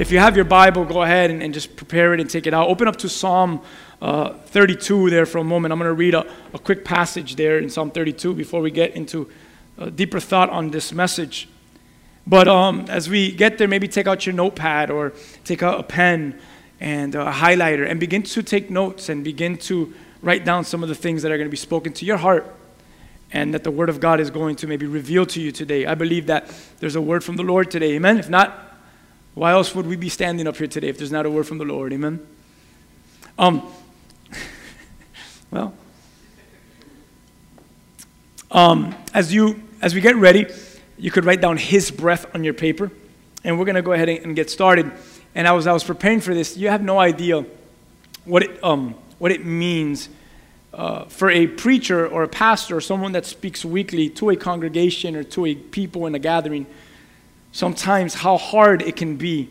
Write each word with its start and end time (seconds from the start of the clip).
If 0.00 0.10
you 0.10 0.18
have 0.18 0.34
your 0.34 0.46
Bible, 0.46 0.86
go 0.86 1.02
ahead 1.02 1.30
and, 1.30 1.42
and 1.42 1.52
just 1.52 1.76
prepare 1.76 2.14
it 2.14 2.20
and 2.20 2.30
take 2.30 2.46
it 2.46 2.54
out. 2.54 2.70
Open 2.70 2.88
up 2.88 2.96
to 2.96 3.08
Psalm 3.10 3.60
uh, 4.00 4.32
32 4.32 5.10
there 5.10 5.26
for 5.26 5.36
a 5.36 5.44
moment. 5.44 5.72
I'm 5.72 5.78
going 5.78 5.90
to 5.90 5.92
read 5.92 6.14
a, 6.14 6.26
a 6.54 6.58
quick 6.58 6.86
passage 6.86 7.36
there 7.36 7.58
in 7.58 7.68
Psalm 7.68 7.90
32 7.90 8.32
before 8.32 8.62
we 8.62 8.70
get 8.70 8.96
into 8.96 9.28
deeper 9.94 10.18
thought 10.18 10.48
on 10.48 10.70
this 10.70 10.94
message. 10.94 11.50
But 12.26 12.48
um, 12.48 12.86
as 12.88 13.10
we 13.10 13.30
get 13.30 13.58
there, 13.58 13.68
maybe 13.68 13.88
take 13.88 14.06
out 14.06 14.24
your 14.24 14.34
notepad 14.34 14.90
or 14.90 15.12
take 15.44 15.62
out 15.62 15.78
a 15.78 15.82
pen 15.82 16.40
and 16.80 17.14
a 17.14 17.30
highlighter 17.30 17.86
and 17.86 18.00
begin 18.00 18.22
to 18.22 18.42
take 18.42 18.70
notes 18.70 19.10
and 19.10 19.22
begin 19.22 19.58
to 19.58 19.92
write 20.22 20.46
down 20.46 20.64
some 20.64 20.82
of 20.82 20.88
the 20.88 20.94
things 20.94 21.20
that 21.20 21.30
are 21.30 21.36
going 21.36 21.46
to 21.46 21.50
be 21.50 21.58
spoken 21.58 21.92
to 21.92 22.06
your 22.06 22.16
heart 22.16 22.56
and 23.32 23.52
that 23.52 23.64
the 23.64 23.70
Word 23.70 23.90
of 23.90 24.00
God 24.00 24.18
is 24.18 24.30
going 24.30 24.56
to 24.56 24.66
maybe 24.66 24.86
reveal 24.86 25.26
to 25.26 25.42
you 25.42 25.52
today. 25.52 25.84
I 25.84 25.94
believe 25.94 26.24
that 26.28 26.50
there's 26.78 26.96
a 26.96 27.02
word 27.02 27.22
from 27.22 27.36
the 27.36 27.42
Lord 27.42 27.70
today. 27.70 27.96
Amen? 27.96 28.16
If 28.16 28.30
not, 28.30 28.69
why 29.34 29.52
else 29.52 29.74
would 29.74 29.86
we 29.86 29.96
be 29.96 30.08
standing 30.08 30.46
up 30.46 30.56
here 30.56 30.66
today 30.66 30.88
if 30.88 30.98
there's 30.98 31.12
not 31.12 31.26
a 31.26 31.30
word 31.30 31.46
from 31.46 31.58
the 31.58 31.64
Lord? 31.64 31.92
Amen? 31.92 32.26
Um, 33.38 33.62
well, 35.50 35.74
um, 38.50 38.94
as, 39.14 39.32
you, 39.32 39.62
as 39.80 39.94
we 39.94 40.00
get 40.00 40.16
ready, 40.16 40.46
you 40.98 41.10
could 41.10 41.24
write 41.24 41.40
down 41.40 41.56
His 41.56 41.90
breath 41.90 42.26
on 42.34 42.42
your 42.42 42.54
paper, 42.54 42.90
and 43.44 43.58
we're 43.58 43.64
going 43.64 43.76
to 43.76 43.82
go 43.82 43.92
ahead 43.92 44.08
and 44.08 44.34
get 44.34 44.50
started. 44.50 44.90
And 45.34 45.46
I 45.46 45.52
was, 45.52 45.66
I 45.66 45.72
was 45.72 45.84
preparing 45.84 46.20
for 46.20 46.34
this. 46.34 46.56
You 46.56 46.68
have 46.68 46.82
no 46.82 46.98
idea 46.98 47.46
what 48.24 48.42
it, 48.42 48.62
um, 48.64 48.94
what 49.18 49.30
it 49.30 49.44
means 49.44 50.08
uh, 50.74 51.04
for 51.04 51.30
a 51.30 51.46
preacher 51.46 52.06
or 52.06 52.24
a 52.24 52.28
pastor 52.28 52.76
or 52.76 52.80
someone 52.80 53.12
that 53.12 53.26
speaks 53.26 53.64
weekly 53.64 54.08
to 54.08 54.30
a 54.30 54.36
congregation 54.36 55.14
or 55.14 55.22
to 55.22 55.46
a 55.46 55.54
people 55.54 56.06
in 56.06 56.14
a 56.14 56.18
gathering 56.18 56.66
sometimes 57.52 58.14
how 58.14 58.36
hard 58.36 58.82
it 58.82 58.96
can 58.96 59.16
be, 59.16 59.48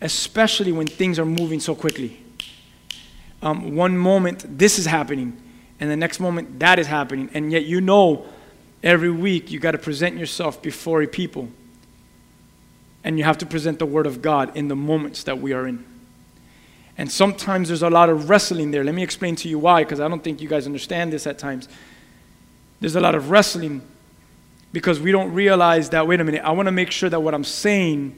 especially 0.00 0.72
when 0.72 0.86
things 0.86 1.18
are 1.18 1.24
moving 1.24 1.60
so 1.60 1.74
quickly. 1.74 2.22
Um, 3.42 3.76
one 3.76 3.96
moment 3.96 4.58
this 4.58 4.78
is 4.78 4.86
happening, 4.86 5.40
and 5.78 5.90
the 5.90 5.96
next 5.96 6.20
moment 6.20 6.58
that 6.58 6.78
is 6.78 6.86
happening, 6.86 7.30
and 7.34 7.52
yet 7.52 7.64
you 7.64 7.80
know 7.80 8.26
every 8.82 9.10
week 9.10 9.50
you 9.50 9.60
got 9.60 9.72
to 9.72 9.78
present 9.78 10.16
yourself 10.16 10.60
before 10.60 11.02
a 11.02 11.06
people, 11.06 11.48
and 13.04 13.18
you 13.18 13.24
have 13.24 13.38
to 13.38 13.46
present 13.46 13.78
the 13.78 13.86
Word 13.86 14.06
of 14.06 14.20
God 14.22 14.56
in 14.56 14.68
the 14.68 14.76
moments 14.76 15.22
that 15.24 15.38
we 15.38 15.52
are 15.52 15.66
in. 15.66 15.84
And 16.96 17.10
sometimes 17.10 17.68
there's 17.68 17.84
a 17.84 17.90
lot 17.90 18.10
of 18.10 18.28
wrestling 18.28 18.72
there. 18.72 18.82
Let 18.82 18.94
me 18.94 19.04
explain 19.04 19.36
to 19.36 19.48
you 19.48 19.60
why, 19.60 19.84
because 19.84 20.00
I 20.00 20.08
don't 20.08 20.22
think 20.22 20.42
you 20.42 20.48
guys 20.48 20.66
understand 20.66 21.12
this 21.12 21.28
at 21.28 21.38
times. 21.38 21.68
There's 22.80 22.96
a 22.96 23.00
lot 23.00 23.14
of 23.14 23.30
wrestling 23.30 23.82
because 24.72 25.00
we 25.00 25.12
don't 25.12 25.32
realize 25.32 25.90
that, 25.90 26.06
wait 26.06 26.20
a 26.20 26.24
minute, 26.24 26.42
I 26.44 26.50
want 26.52 26.66
to 26.66 26.72
make 26.72 26.90
sure 26.90 27.08
that 27.08 27.20
what 27.20 27.34
I'm 27.34 27.44
saying 27.44 28.16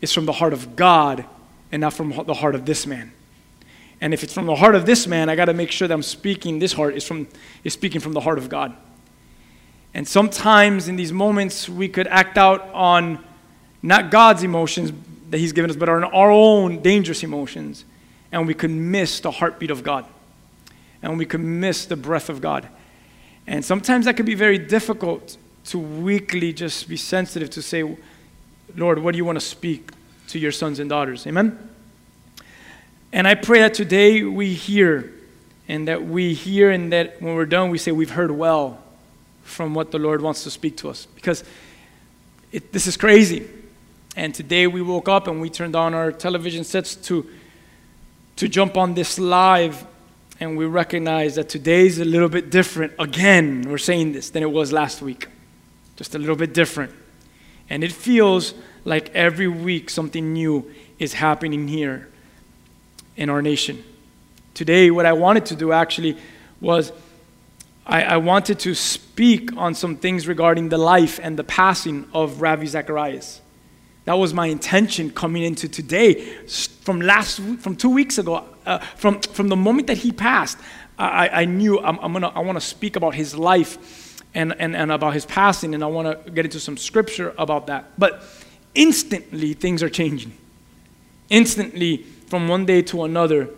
is 0.00 0.12
from 0.12 0.26
the 0.26 0.32
heart 0.32 0.52
of 0.52 0.74
God 0.74 1.24
and 1.70 1.80
not 1.80 1.92
from 1.92 2.10
the 2.26 2.34
heart 2.34 2.54
of 2.54 2.66
this 2.66 2.86
man. 2.86 3.12
And 4.00 4.12
if 4.12 4.24
it's 4.24 4.34
from 4.34 4.46
the 4.46 4.56
heart 4.56 4.74
of 4.74 4.84
this 4.84 5.06
man, 5.06 5.28
I 5.28 5.36
got 5.36 5.44
to 5.44 5.54
make 5.54 5.70
sure 5.70 5.86
that 5.86 5.94
I'm 5.94 6.02
speaking, 6.02 6.58
this 6.58 6.72
heart 6.72 6.96
is, 6.96 7.04
from, 7.04 7.28
is 7.62 7.72
speaking 7.72 8.00
from 8.00 8.14
the 8.14 8.20
heart 8.20 8.38
of 8.38 8.48
God. 8.48 8.76
And 9.94 10.08
sometimes 10.08 10.88
in 10.88 10.96
these 10.96 11.12
moments, 11.12 11.68
we 11.68 11.88
could 11.88 12.08
act 12.08 12.36
out 12.36 12.68
on 12.72 13.24
not 13.80 14.10
God's 14.10 14.42
emotions 14.42 14.92
that 15.30 15.38
He's 15.38 15.52
given 15.52 15.70
us, 15.70 15.76
but 15.76 15.88
on 15.88 16.02
our 16.02 16.30
own 16.30 16.82
dangerous 16.82 17.22
emotions. 17.22 17.84
And 18.32 18.46
we 18.46 18.54
could 18.54 18.70
miss 18.70 19.20
the 19.20 19.30
heartbeat 19.30 19.70
of 19.70 19.84
God. 19.84 20.04
And 21.00 21.16
we 21.16 21.26
could 21.26 21.40
miss 21.40 21.84
the 21.84 21.96
breath 21.96 22.28
of 22.28 22.40
God. 22.40 22.68
And 23.46 23.64
sometimes 23.64 24.06
that 24.06 24.16
can 24.16 24.26
be 24.26 24.34
very 24.34 24.58
difficult 24.58 25.36
to 25.66 25.78
weekly 25.78 26.52
just 26.52 26.88
be 26.88 26.96
sensitive 26.96 27.50
to 27.50 27.62
say, 27.62 27.96
Lord, 28.76 28.98
what 28.98 29.12
do 29.12 29.18
you 29.18 29.24
want 29.24 29.38
to 29.38 29.44
speak 29.44 29.90
to 30.28 30.38
your 30.38 30.52
sons 30.52 30.78
and 30.78 30.88
daughters? 30.88 31.26
Amen? 31.26 31.70
And 33.12 33.28
I 33.28 33.34
pray 33.34 33.60
that 33.60 33.74
today 33.74 34.22
we 34.22 34.54
hear, 34.54 35.12
and 35.68 35.86
that 35.86 36.04
we 36.04 36.34
hear, 36.34 36.70
and 36.70 36.92
that 36.92 37.20
when 37.20 37.34
we're 37.34 37.46
done, 37.46 37.70
we 37.70 37.78
say, 37.78 37.92
We've 37.92 38.10
heard 38.10 38.30
well 38.30 38.82
from 39.42 39.74
what 39.74 39.90
the 39.90 39.98
Lord 39.98 40.22
wants 40.22 40.44
to 40.44 40.50
speak 40.50 40.78
to 40.78 40.88
us. 40.88 41.06
Because 41.14 41.44
it, 42.52 42.72
this 42.72 42.86
is 42.86 42.96
crazy. 42.96 43.48
And 44.16 44.34
today 44.34 44.66
we 44.66 44.82
woke 44.82 45.08
up 45.08 45.26
and 45.26 45.40
we 45.40 45.50
turned 45.50 45.76
on 45.76 45.94
our 45.94 46.12
television 46.12 46.64
sets 46.64 46.96
to, 46.96 47.28
to 48.36 48.48
jump 48.48 48.76
on 48.76 48.94
this 48.94 49.18
live, 49.18 49.86
and 50.40 50.56
we 50.56 50.64
recognize 50.64 51.34
that 51.34 51.48
today's 51.48 51.98
a 51.98 52.04
little 52.04 52.28
bit 52.28 52.50
different. 52.50 52.94
Again, 52.98 53.62
we're 53.68 53.78
saying 53.78 54.12
this 54.12 54.30
than 54.30 54.42
it 54.42 54.50
was 54.50 54.72
last 54.72 55.02
week 55.02 55.28
just 55.96 56.14
a 56.14 56.18
little 56.18 56.36
bit 56.36 56.54
different. 56.54 56.92
And 57.68 57.84
it 57.84 57.92
feels 57.92 58.54
like 58.84 59.14
every 59.14 59.48
week 59.48 59.90
something 59.90 60.32
new 60.32 60.70
is 60.98 61.14
happening 61.14 61.68
here 61.68 62.08
in 63.16 63.30
our 63.30 63.42
nation. 63.42 63.82
Today, 64.54 64.90
what 64.90 65.06
I 65.06 65.12
wanted 65.12 65.46
to 65.46 65.56
do 65.56 65.72
actually 65.72 66.16
was 66.60 66.92
I, 67.86 68.02
I 68.02 68.16
wanted 68.18 68.58
to 68.60 68.74
speak 68.74 69.56
on 69.56 69.74
some 69.74 69.96
things 69.96 70.28
regarding 70.28 70.68
the 70.68 70.78
life 70.78 71.18
and 71.22 71.38
the 71.38 71.44
passing 71.44 72.06
of 72.12 72.40
Ravi 72.40 72.66
Zacharias. 72.66 73.40
That 74.04 74.14
was 74.14 74.34
my 74.34 74.46
intention 74.46 75.10
coming 75.10 75.42
into 75.42 75.68
today. 75.68 76.14
From 76.46 77.00
last, 77.00 77.40
from 77.60 77.76
two 77.76 77.90
weeks 77.90 78.18
ago, 78.18 78.44
uh, 78.66 78.78
from, 78.96 79.20
from 79.20 79.48
the 79.48 79.56
moment 79.56 79.86
that 79.86 79.98
he 79.98 80.12
passed, 80.12 80.58
I, 80.98 81.28
I 81.28 81.44
knew 81.44 81.80
I'm, 81.80 81.98
I'm 82.00 82.12
gonna, 82.12 82.28
I 82.28 82.40
want 82.40 82.56
to 82.56 82.64
speak 82.64 82.96
about 82.96 83.14
his 83.14 83.34
life 83.34 84.01
and, 84.34 84.54
and, 84.58 84.74
and 84.74 84.90
about 84.90 85.14
his 85.14 85.26
passing, 85.26 85.74
and 85.74 85.84
I 85.84 85.86
want 85.86 86.24
to 86.24 86.30
get 86.30 86.44
into 86.44 86.60
some 86.60 86.76
scripture 86.76 87.34
about 87.38 87.66
that. 87.66 87.98
But 87.98 88.22
instantly, 88.74 89.52
things 89.54 89.82
are 89.82 89.90
changing. 89.90 90.32
Instantly, 91.28 91.98
from 92.26 92.48
one 92.48 92.64
day 92.64 92.82
to 92.82 93.04
another, 93.04 93.50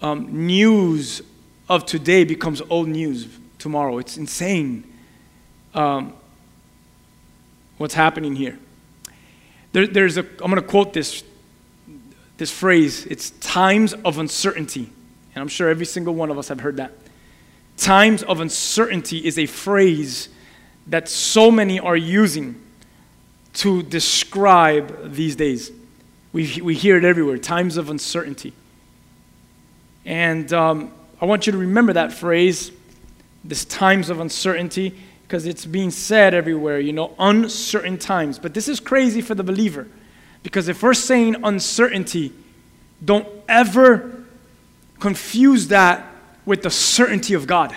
um, 0.00 0.46
news 0.46 1.22
of 1.68 1.86
today 1.86 2.24
becomes 2.24 2.62
old 2.70 2.88
news 2.88 3.28
tomorrow. 3.58 3.98
It's 3.98 4.16
insane 4.16 4.84
um, 5.74 6.12
what's 7.78 7.94
happening 7.94 8.36
here. 8.36 8.58
There, 9.72 9.86
there's 9.86 10.16
a, 10.16 10.20
I'm 10.20 10.50
going 10.50 10.56
to 10.56 10.62
quote 10.62 10.92
this, 10.92 11.24
this 12.36 12.50
phrase. 12.50 13.06
It's 13.06 13.30
times 13.30 13.92
of 13.92 14.18
uncertainty. 14.18 14.90
And 15.34 15.42
I'm 15.42 15.48
sure 15.48 15.68
every 15.68 15.86
single 15.86 16.14
one 16.14 16.30
of 16.30 16.38
us 16.38 16.48
have 16.48 16.60
heard 16.60 16.76
that. 16.76 16.92
Times 17.76 18.22
of 18.22 18.40
uncertainty 18.40 19.24
is 19.24 19.38
a 19.38 19.46
phrase 19.46 20.28
that 20.86 21.08
so 21.08 21.50
many 21.50 21.80
are 21.80 21.96
using 21.96 22.60
to 23.54 23.82
describe 23.82 25.12
these 25.12 25.36
days. 25.36 25.72
We, 26.32 26.60
we 26.60 26.74
hear 26.74 26.96
it 26.96 27.04
everywhere 27.04 27.38
times 27.38 27.76
of 27.76 27.90
uncertainty. 27.90 28.52
And 30.04 30.52
um, 30.52 30.92
I 31.20 31.24
want 31.24 31.46
you 31.46 31.52
to 31.52 31.58
remember 31.58 31.92
that 31.94 32.12
phrase, 32.12 32.70
this 33.44 33.64
times 33.64 34.10
of 34.10 34.20
uncertainty, 34.20 34.94
because 35.22 35.46
it's 35.46 35.64
being 35.64 35.90
said 35.90 36.34
everywhere, 36.34 36.78
you 36.80 36.92
know, 36.92 37.14
uncertain 37.18 37.98
times. 37.98 38.38
But 38.38 38.54
this 38.54 38.68
is 38.68 38.80
crazy 38.80 39.20
for 39.20 39.34
the 39.34 39.44
believer, 39.44 39.86
because 40.42 40.68
if 40.68 40.82
we're 40.82 40.94
saying 40.94 41.36
uncertainty, 41.42 42.32
don't 43.04 43.26
ever 43.48 44.24
confuse 45.00 45.68
that 45.68 46.06
with 46.44 46.62
the 46.62 46.70
certainty 46.70 47.34
of 47.34 47.46
God. 47.46 47.74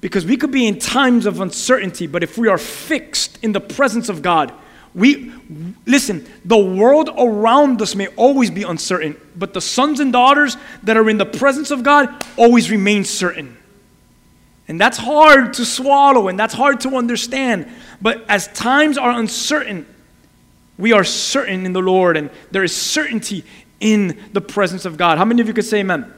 Because 0.00 0.26
we 0.26 0.36
could 0.36 0.50
be 0.50 0.66
in 0.66 0.78
times 0.78 1.24
of 1.24 1.40
uncertainty, 1.40 2.06
but 2.06 2.22
if 2.22 2.36
we 2.36 2.48
are 2.48 2.58
fixed 2.58 3.42
in 3.42 3.52
the 3.52 3.60
presence 3.60 4.08
of 4.08 4.20
God, 4.20 4.52
we 4.94 5.32
listen, 5.86 6.26
the 6.44 6.58
world 6.58 7.10
around 7.16 7.82
us 7.82 7.94
may 7.94 8.06
always 8.08 8.50
be 8.50 8.62
uncertain, 8.62 9.20
but 9.34 9.52
the 9.52 9.60
sons 9.60 9.98
and 9.98 10.12
daughters 10.12 10.56
that 10.84 10.96
are 10.96 11.08
in 11.10 11.18
the 11.18 11.26
presence 11.26 11.70
of 11.70 11.82
God 11.82 12.08
always 12.36 12.70
remain 12.70 13.04
certain. 13.04 13.56
And 14.68 14.80
that's 14.80 14.96
hard 14.96 15.54
to 15.54 15.64
swallow 15.64 16.28
and 16.28 16.38
that's 16.38 16.54
hard 16.54 16.80
to 16.82 16.96
understand. 16.96 17.68
But 18.00 18.24
as 18.28 18.48
times 18.48 18.96
are 18.96 19.10
uncertain, 19.10 19.86
we 20.78 20.92
are 20.92 21.04
certain 21.04 21.66
in 21.66 21.72
the 21.72 21.82
Lord 21.82 22.16
and 22.16 22.30
there 22.50 22.64
is 22.64 22.74
certainty 22.74 23.44
in 23.80 24.18
the 24.32 24.40
presence 24.40 24.84
of 24.84 24.96
God. 24.96 25.18
How 25.18 25.24
many 25.24 25.42
of 25.42 25.48
you 25.48 25.54
could 25.54 25.64
say 25.64 25.80
amen? 25.80 26.12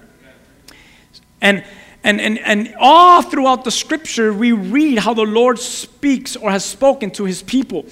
And, 1.41 1.65
and, 2.03 2.21
and, 2.21 2.39
and 2.39 2.75
all 2.79 3.23
throughout 3.23 3.65
the 3.65 3.71
scripture, 3.71 4.33
we 4.33 4.53
read 4.53 4.99
how 4.99 5.15
the 5.15 5.23
Lord 5.23 5.59
speaks 5.59 6.37
or 6.37 6.51
has 6.51 6.65
spoken 6.65 7.11
to 7.13 7.25
his 7.25 7.43
people 7.43 7.87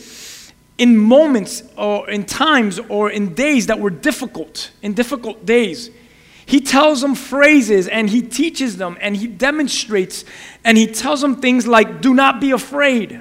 in 0.78 0.96
moments 0.96 1.62
or 1.76 2.08
in 2.10 2.24
times 2.24 2.78
or 2.88 3.10
in 3.10 3.34
days 3.34 3.66
that 3.66 3.78
were 3.78 3.90
difficult, 3.90 4.70
in 4.82 4.94
difficult 4.94 5.46
days. 5.46 5.90
He 6.46 6.60
tells 6.60 7.00
them 7.00 7.14
phrases 7.14 7.88
and 7.88 8.10
he 8.10 8.20
teaches 8.20 8.76
them 8.76 8.98
and 9.00 9.16
he 9.16 9.26
demonstrates 9.26 10.24
and 10.64 10.76
he 10.76 10.86
tells 10.86 11.20
them 11.20 11.36
things 11.36 11.66
like, 11.66 12.00
do 12.00 12.12
not 12.12 12.40
be 12.40 12.50
afraid. 12.50 13.20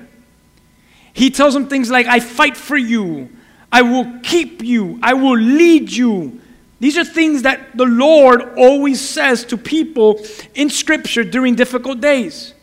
He 1.14 1.30
tells 1.30 1.54
them 1.54 1.68
things 1.68 1.90
like, 1.90 2.08
I 2.08 2.20
fight 2.20 2.58
for 2.58 2.76
you, 2.76 3.30
I 3.72 3.82
will 3.84 4.20
keep 4.24 4.64
you, 4.64 5.00
I 5.02 5.14
will 5.14 5.38
lead 5.38 5.92
you. 5.92 6.42
These 6.84 6.98
are 6.98 7.06
things 7.06 7.44
that 7.44 7.78
the 7.78 7.86
Lord 7.86 8.42
always 8.58 9.00
says 9.00 9.46
to 9.46 9.56
people 9.56 10.22
in 10.54 10.70
Scripture 10.70 11.24
during 11.24 11.56
difficult 11.56 12.02
days. 12.02 12.54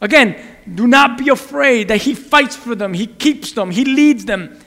Again, 0.00 0.42
do 0.74 0.86
not 0.86 1.18
be 1.18 1.28
afraid 1.28 1.88
that 1.88 1.98
He 1.98 2.14
fights 2.14 2.56
for 2.56 2.74
them, 2.74 2.94
He 2.94 3.06
keeps 3.06 3.52
them, 3.52 3.70
He 3.70 3.84
leads 3.84 4.24
them. 4.24 4.58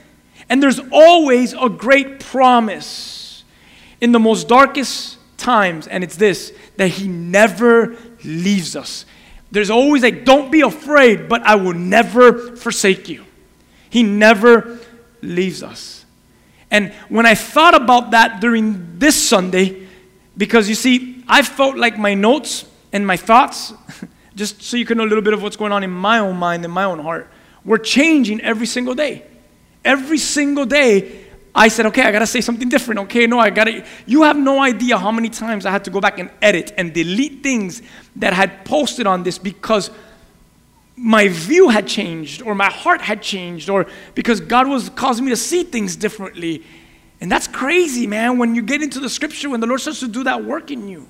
And 0.48 0.62
there's 0.62 0.78
always 0.92 1.54
a 1.54 1.68
great 1.68 2.20
promise 2.20 3.42
in 4.00 4.12
the 4.12 4.20
most 4.20 4.46
darkest 4.46 5.18
times, 5.36 5.88
and 5.88 6.04
it's 6.04 6.14
this 6.14 6.52
that 6.76 6.90
He 6.90 7.08
never 7.08 7.96
leaves 8.22 8.76
us. 8.76 9.06
There's 9.50 9.70
always 9.70 10.04
like, 10.04 10.24
don't 10.24 10.52
be 10.52 10.60
afraid, 10.60 11.28
but 11.28 11.42
I 11.42 11.56
will 11.56 11.74
never 11.74 12.54
forsake 12.54 13.08
you. 13.08 13.24
He 13.88 14.04
never 14.04 14.78
leaves 15.20 15.64
us. 15.64 15.99
And 16.70 16.92
when 17.08 17.26
I 17.26 17.34
thought 17.34 17.74
about 17.74 18.12
that 18.12 18.40
during 18.40 18.98
this 18.98 19.28
Sunday, 19.28 19.86
because 20.36 20.68
you 20.68 20.74
see, 20.74 21.24
I 21.26 21.42
felt 21.42 21.76
like 21.76 21.98
my 21.98 22.14
notes 22.14 22.64
and 22.92 23.06
my 23.06 23.16
thoughts, 23.16 23.72
just 24.34 24.62
so 24.62 24.76
you 24.76 24.84
can 24.84 24.98
know 24.98 25.04
a 25.04 25.10
little 25.10 25.22
bit 25.22 25.34
of 25.34 25.42
what's 25.42 25.56
going 25.56 25.72
on 25.72 25.82
in 25.82 25.90
my 25.90 26.18
own 26.18 26.36
mind 26.36 26.64
and 26.64 26.72
my 26.72 26.84
own 26.84 27.00
heart, 27.00 27.30
were 27.64 27.78
changing 27.78 28.40
every 28.40 28.66
single 28.66 28.94
day. 28.94 29.24
Every 29.84 30.18
single 30.18 30.66
day, 30.66 31.26
I 31.54 31.68
said, 31.68 31.86
okay, 31.86 32.02
I 32.02 32.12
gotta 32.12 32.26
say 32.26 32.40
something 32.40 32.68
different. 32.68 33.00
Okay, 33.00 33.26
no, 33.26 33.38
I 33.38 33.50
gotta. 33.50 33.84
You 34.06 34.22
have 34.22 34.36
no 34.36 34.62
idea 34.62 34.96
how 34.96 35.10
many 35.10 35.28
times 35.28 35.66
I 35.66 35.70
had 35.70 35.84
to 35.84 35.90
go 35.90 36.00
back 36.00 36.18
and 36.18 36.30
edit 36.40 36.72
and 36.76 36.92
delete 36.94 37.42
things 37.42 37.82
that 38.16 38.32
I 38.32 38.36
had 38.36 38.64
posted 38.64 39.06
on 39.06 39.24
this 39.24 39.36
because 39.38 39.90
my 41.02 41.28
view 41.28 41.70
had 41.70 41.86
changed 41.86 42.42
or 42.42 42.54
my 42.54 42.68
heart 42.68 43.00
had 43.00 43.22
changed 43.22 43.70
or 43.70 43.86
because 44.14 44.38
God 44.38 44.68
was 44.68 44.90
causing 44.90 45.24
me 45.24 45.30
to 45.30 45.36
see 45.36 45.64
things 45.64 45.96
differently. 45.96 46.62
And 47.22 47.32
that's 47.32 47.48
crazy, 47.48 48.06
man, 48.06 48.36
when 48.36 48.54
you 48.54 48.60
get 48.60 48.82
into 48.82 49.00
the 49.00 49.08
scripture, 49.08 49.48
when 49.48 49.60
the 49.60 49.66
Lord 49.66 49.80
starts 49.80 50.00
to 50.00 50.08
do 50.08 50.24
that 50.24 50.44
work 50.44 50.70
in 50.70 50.88
you. 50.88 51.08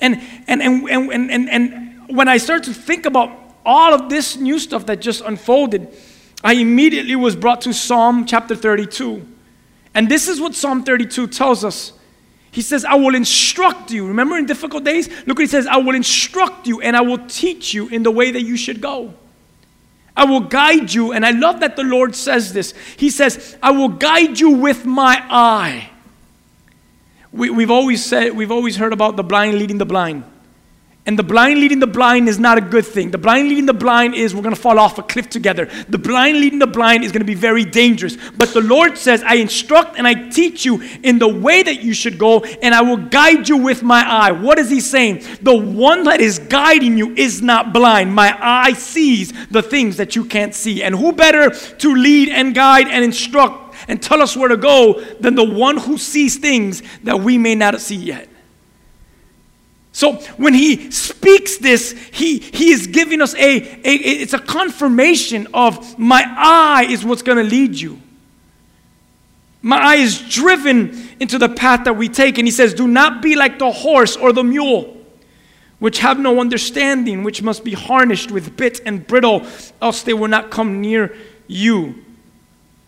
And, 0.00 0.22
and, 0.48 0.62
and, 0.62 0.88
and, 0.88 1.12
and, 1.12 1.30
and, 1.30 1.50
and 1.50 2.16
when 2.16 2.28
I 2.28 2.38
start 2.38 2.64
to 2.64 2.72
think 2.72 3.04
about 3.04 3.30
all 3.64 3.92
of 3.92 4.08
this 4.08 4.36
new 4.36 4.58
stuff 4.58 4.86
that 4.86 5.02
just 5.02 5.20
unfolded, 5.20 5.94
I 6.42 6.54
immediately 6.54 7.14
was 7.14 7.36
brought 7.36 7.60
to 7.62 7.74
Psalm 7.74 8.24
chapter 8.24 8.56
32. 8.56 9.26
And 9.94 10.08
this 10.08 10.28
is 10.28 10.40
what 10.40 10.54
Psalm 10.54 10.82
32 10.82 11.26
tells 11.26 11.62
us. 11.62 11.92
He 12.52 12.60
says, 12.60 12.84
I 12.84 12.94
will 12.94 13.14
instruct 13.14 13.90
you. 13.90 14.06
Remember 14.06 14.36
in 14.36 14.44
difficult 14.44 14.84
days? 14.84 15.08
Look 15.26 15.38
what 15.38 15.40
he 15.40 15.46
says 15.46 15.66
I 15.66 15.78
will 15.78 15.94
instruct 15.94 16.66
you 16.68 16.82
and 16.82 16.94
I 16.94 17.00
will 17.00 17.26
teach 17.26 17.72
you 17.72 17.88
in 17.88 18.02
the 18.02 18.10
way 18.10 18.30
that 18.30 18.42
you 18.42 18.58
should 18.58 18.80
go. 18.80 19.14
I 20.14 20.26
will 20.26 20.40
guide 20.40 20.92
you. 20.92 21.12
And 21.12 21.24
I 21.24 21.30
love 21.30 21.60
that 21.60 21.76
the 21.76 21.82
Lord 21.82 22.14
says 22.14 22.52
this. 22.52 22.74
He 22.98 23.08
says, 23.08 23.56
I 23.62 23.70
will 23.70 23.88
guide 23.88 24.38
you 24.38 24.50
with 24.50 24.84
my 24.84 25.24
eye. 25.30 25.90
We, 27.32 27.48
we've 27.48 27.70
always 27.70 28.04
said, 28.04 28.36
we've 28.36 28.52
always 28.52 28.76
heard 28.76 28.92
about 28.92 29.16
the 29.16 29.24
blind 29.24 29.58
leading 29.58 29.78
the 29.78 29.86
blind. 29.86 30.24
And 31.04 31.18
the 31.18 31.24
blind 31.24 31.58
leading 31.58 31.80
the 31.80 31.88
blind 31.88 32.28
is 32.28 32.38
not 32.38 32.58
a 32.58 32.60
good 32.60 32.86
thing. 32.86 33.10
The 33.10 33.18
blind 33.18 33.48
leading 33.48 33.66
the 33.66 33.74
blind 33.74 34.14
is 34.14 34.36
we're 34.36 34.42
going 34.42 34.54
to 34.54 34.60
fall 34.60 34.78
off 34.78 34.98
a 34.98 35.02
cliff 35.02 35.28
together. 35.28 35.68
The 35.88 35.98
blind 35.98 36.38
leading 36.38 36.60
the 36.60 36.68
blind 36.68 37.02
is 37.02 37.10
going 37.10 37.22
to 37.22 37.26
be 37.26 37.34
very 37.34 37.64
dangerous. 37.64 38.16
But 38.36 38.50
the 38.54 38.60
Lord 38.60 38.96
says, 38.96 39.20
I 39.24 39.34
instruct 39.34 39.98
and 39.98 40.06
I 40.06 40.28
teach 40.28 40.64
you 40.64 40.80
in 41.02 41.18
the 41.18 41.26
way 41.26 41.64
that 41.64 41.82
you 41.82 41.92
should 41.92 42.18
go, 42.18 42.44
and 42.44 42.72
I 42.72 42.82
will 42.82 42.98
guide 42.98 43.48
you 43.48 43.56
with 43.56 43.82
my 43.82 44.08
eye. 44.08 44.30
What 44.30 44.60
is 44.60 44.70
he 44.70 44.80
saying? 44.80 45.24
The 45.42 45.56
one 45.56 46.04
that 46.04 46.20
is 46.20 46.38
guiding 46.38 46.96
you 46.96 47.12
is 47.16 47.42
not 47.42 47.72
blind. 47.72 48.14
My 48.14 48.38
eye 48.40 48.74
sees 48.74 49.32
the 49.48 49.62
things 49.62 49.96
that 49.96 50.14
you 50.14 50.24
can't 50.24 50.54
see. 50.54 50.84
And 50.84 50.94
who 50.94 51.10
better 51.12 51.50
to 51.50 51.96
lead 51.96 52.28
and 52.28 52.54
guide 52.54 52.86
and 52.86 53.04
instruct 53.04 53.74
and 53.88 54.00
tell 54.00 54.22
us 54.22 54.36
where 54.36 54.48
to 54.48 54.56
go 54.56 55.00
than 55.18 55.34
the 55.34 55.42
one 55.42 55.78
who 55.78 55.98
sees 55.98 56.38
things 56.38 56.84
that 57.02 57.18
we 57.18 57.38
may 57.38 57.56
not 57.56 57.80
see 57.80 57.96
yet? 57.96 58.28
So 59.92 60.14
when 60.38 60.54
he 60.54 60.90
speaks 60.90 61.58
this, 61.58 61.92
he, 62.12 62.38
he 62.38 62.70
is 62.70 62.86
giving 62.86 63.20
us 63.20 63.34
a, 63.34 63.56
a 63.60 63.94
it's 63.94 64.32
a 64.32 64.38
confirmation 64.38 65.46
of 65.52 65.98
my 65.98 66.24
eye 66.26 66.86
is 66.88 67.04
what's 67.04 67.22
going 67.22 67.38
to 67.38 67.44
lead 67.44 67.78
you. 67.78 68.00
My 69.60 69.76
eye 69.76 69.96
is 69.96 70.20
driven 70.28 71.08
into 71.20 71.38
the 71.38 71.48
path 71.48 71.84
that 71.84 71.96
we 71.96 72.08
take. 72.08 72.38
And 72.38 72.46
he 72.46 72.50
says, 72.50 72.74
Do 72.74 72.88
not 72.88 73.22
be 73.22 73.36
like 73.36 73.58
the 73.58 73.70
horse 73.70 74.16
or 74.16 74.32
the 74.32 74.42
mule, 74.42 74.96
which 75.78 76.00
have 76.00 76.18
no 76.18 76.40
understanding, 76.40 77.22
which 77.22 77.42
must 77.42 77.62
be 77.62 77.72
harnessed 77.72 78.32
with 78.32 78.56
bit 78.56 78.80
and 78.84 79.06
bridle, 79.06 79.46
else 79.80 80.02
they 80.02 80.14
will 80.14 80.28
not 80.28 80.50
come 80.50 80.80
near 80.80 81.16
you. 81.46 82.02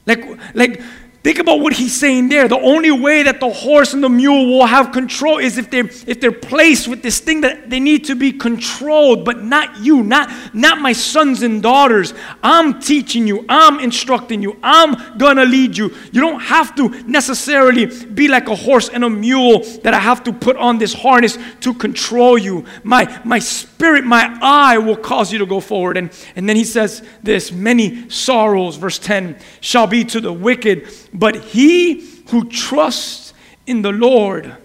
Like, 0.06 0.24
like 0.54 0.82
Think 1.24 1.38
about 1.38 1.60
what 1.60 1.72
he's 1.72 1.98
saying 1.98 2.28
there. 2.28 2.48
The 2.48 2.60
only 2.60 2.90
way 2.90 3.22
that 3.22 3.40
the 3.40 3.48
horse 3.48 3.94
and 3.94 4.04
the 4.04 4.10
mule 4.10 4.46
will 4.46 4.66
have 4.66 4.92
control 4.92 5.38
is 5.38 5.56
if 5.56 5.70
they're 5.70 5.86
if 6.06 6.20
they're 6.20 6.30
placed 6.30 6.86
with 6.86 7.02
this 7.02 7.18
thing 7.18 7.40
that 7.40 7.70
they 7.70 7.80
need 7.80 8.04
to 8.04 8.14
be 8.14 8.30
controlled, 8.30 9.24
but 9.24 9.42
not 9.42 9.78
you, 9.78 10.02
not, 10.02 10.30
not 10.52 10.82
my 10.82 10.92
sons 10.92 11.40
and 11.40 11.62
daughters. 11.62 12.12
I'm 12.42 12.78
teaching 12.78 13.26
you, 13.26 13.46
I'm 13.48 13.80
instructing 13.80 14.42
you, 14.42 14.58
I'm 14.62 15.16
gonna 15.16 15.46
lead 15.46 15.78
you. 15.78 15.94
You 16.12 16.20
don't 16.20 16.40
have 16.40 16.76
to 16.76 16.90
necessarily 17.04 17.86
be 17.86 18.28
like 18.28 18.48
a 18.48 18.54
horse 18.54 18.90
and 18.90 19.02
a 19.02 19.08
mule 19.08 19.60
that 19.82 19.94
I 19.94 20.00
have 20.00 20.24
to 20.24 20.32
put 20.32 20.58
on 20.58 20.76
this 20.76 20.92
harness 20.92 21.38
to 21.60 21.72
control 21.72 22.36
you. 22.36 22.66
My 22.82 23.22
my 23.24 23.38
spirit, 23.38 24.04
my 24.04 24.38
eye 24.42 24.76
will 24.76 24.96
cause 24.96 25.32
you 25.32 25.38
to 25.38 25.46
go 25.46 25.60
forward. 25.60 25.96
And, 25.96 26.10
and 26.36 26.46
then 26.46 26.56
he 26.56 26.64
says 26.64 27.02
this 27.22 27.50
many 27.50 28.10
sorrows, 28.10 28.76
verse 28.76 28.98
10, 28.98 29.38
shall 29.62 29.86
be 29.86 30.04
to 30.04 30.20
the 30.20 30.32
wicked 30.32 30.86
but 31.14 31.36
he 31.36 32.00
who 32.30 32.48
trusts 32.48 33.32
in 33.66 33.82
the 33.82 33.92
Lord, 33.92 34.56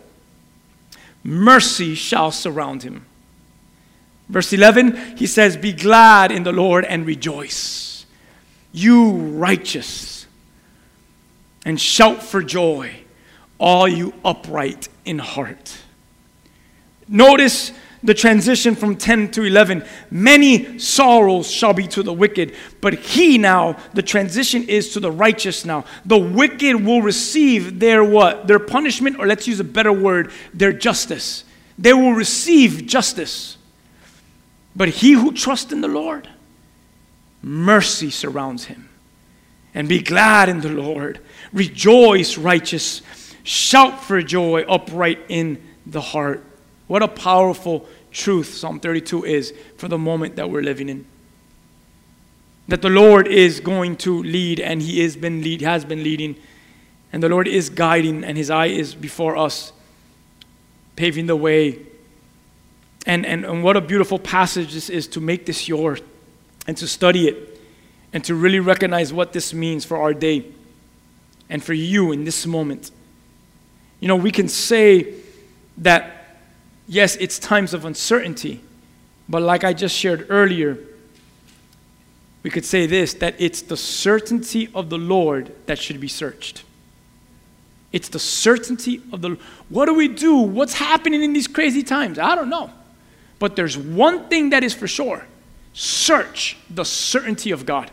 mercy 1.24 1.94
shall 1.94 2.32
surround 2.32 2.84
him. 2.84 3.06
Verse 4.28 4.52
11, 4.52 5.18
he 5.18 5.28
says, 5.28 5.56
Be 5.56 5.72
glad 5.72 6.32
in 6.32 6.44
the 6.44 6.52
Lord 6.52 6.86
and 6.86 7.06
rejoice, 7.06 8.06
you 8.72 9.12
righteous, 9.12 10.26
and 11.66 11.80
shout 11.80 12.24
for 12.24 12.42
joy, 12.42 12.92
all 13.60 13.88
you 13.88 14.14
upright 14.26 14.90
in 15.06 15.20
heart. 15.20 15.78
Notice 17.08 17.72
the 18.04 18.14
transition 18.14 18.76
from 18.76 18.96
10 18.96 19.32
to 19.32 19.44
11. 19.44 19.84
Many 20.10 20.80
sorrows 20.80 21.50
shall 21.50 21.74
be 21.74 21.88
to 21.88 22.04
the 22.04 22.14
wicked, 22.14 22.56
but 22.82 22.94
he 22.94 23.38
now, 23.38 23.78
the 23.94 24.02
transition 24.02 24.64
is 24.64 24.94
to 24.94 25.00
the 25.00 25.12
righteous 25.12 25.66
now. 25.66 25.86
The 26.06 26.18
wicked 26.18 26.86
will 26.86 27.02
receive 27.02 27.80
their 27.80 28.04
what? 28.04 28.48
Their 28.48 28.60
punishment, 28.60 29.20
or 29.20 29.28
let's 29.28 29.48
use 29.48 29.60
a 29.60 29.66
better 29.66 29.92
word, 29.94 30.32
their 30.54 30.72
justice. 30.74 31.44
They 31.78 31.94
will 31.94 32.14
receive 32.14 32.86
justice. 32.86 33.58
But 34.76 34.90
he 34.90 35.14
who 35.14 35.34
trusts 35.34 35.72
in 35.74 35.82
the 35.82 35.88
Lord, 35.88 36.30
mercy 37.42 38.10
surrounds 38.10 38.66
him. 38.66 38.90
And 39.74 39.88
be 39.88 40.02
glad 40.02 40.50
in 40.50 40.62
the 40.62 40.70
Lord. 40.70 41.20
Rejoice, 41.54 42.38
righteous. 42.38 43.02
Shout 43.44 44.04
for 44.04 44.22
joy, 44.22 44.62
upright 44.68 45.20
in 45.30 45.62
the 45.86 46.02
heart. 46.02 46.44
What 46.90 47.04
a 47.04 47.08
powerful 47.08 47.88
truth 48.12 48.56
Psalm 48.56 48.80
32 48.80 49.24
is 49.24 49.54
for 49.78 49.88
the 49.88 50.00
moment 50.00 50.38
that 50.38 50.50
we're 50.50 50.64
living 50.64 50.90
in. 50.90 51.06
That 52.68 52.82
the 52.82 52.90
Lord 52.90 53.28
is 53.28 53.60
going 53.60 53.96
to 53.98 54.24
lead, 54.24 54.60
and 54.60 54.82
He 54.82 55.08
been 55.16 55.44
lead, 55.44 55.62
has 55.62 55.86
been 55.86 56.04
leading, 56.04 56.36
and 57.14 57.22
the 57.22 57.30
Lord 57.30 57.48
is 57.48 57.70
guiding, 57.70 58.24
and 58.24 58.36
His 58.40 58.50
eye 58.50 58.66
is 58.66 58.96
before 58.96 59.38
us, 59.38 59.72
paving 60.96 61.28
the 61.28 61.36
way. 61.36 61.78
And, 63.06 63.24
and, 63.24 63.46
and 63.46 63.64
what 63.64 63.78
a 63.78 63.82
beautiful 63.82 64.18
passage 64.18 64.74
this 64.74 64.90
is 64.90 65.08
to 65.10 65.22
make 65.22 65.46
this 65.46 65.68
yours 65.68 66.02
and 66.66 66.76
to 66.78 66.88
study 66.88 67.28
it 67.28 67.62
and 68.14 68.24
to 68.24 68.34
really 68.34 68.60
recognize 68.60 69.14
what 69.14 69.32
this 69.32 69.54
means 69.54 69.86
for 69.86 69.98
our 69.98 70.16
day 70.16 70.44
and 71.52 71.64
for 71.64 71.74
you 71.74 72.12
in 72.14 72.24
this 72.24 72.48
moment. 72.48 72.90
You 74.00 74.08
know, 74.08 74.16
we 74.16 74.32
can 74.32 74.48
say 74.48 75.14
that 75.78 76.19
yes, 76.90 77.16
it's 77.18 77.40
times 77.40 77.74
of 77.74 77.86
uncertainty, 77.86 78.60
but 79.30 79.42
like 79.42 79.64
I 79.64 79.72
just 79.72 79.96
shared 79.96 80.26
earlier, 80.30 80.78
we 82.44 82.50
could 82.50 82.66
say 82.66 82.86
this 82.86 83.14
that 83.16 83.36
it's 83.38 83.62
the 83.62 83.78
certainty 83.78 84.70
of 84.74 84.90
the 84.90 84.98
Lord 84.98 85.54
that 85.68 85.78
should 85.78 86.02
be 86.02 86.08
searched. 86.08 86.64
It's 87.92 88.10
the 88.10 88.20
certainty 88.20 89.02
of 89.14 89.22
the 89.22 89.38
What 89.70 89.86
do 89.86 89.94
we 89.94 90.08
do? 90.08 90.38
What's 90.38 90.74
happening 90.74 91.24
in 91.24 91.34
these 91.34 91.48
crazy 91.48 91.84
times? 91.84 92.20
I 92.20 92.36
don't 92.36 92.50
know. 92.50 92.72
But 93.40 93.56
there's 93.56 93.78
one 93.78 94.28
thing 94.28 94.50
that 94.50 94.64
is 94.64 94.74
for 94.74 94.88
sure 94.88 95.26
search 95.74 96.58
the 96.70 96.84
certainty 96.84 97.52
of 97.52 97.66
God. 97.66 97.92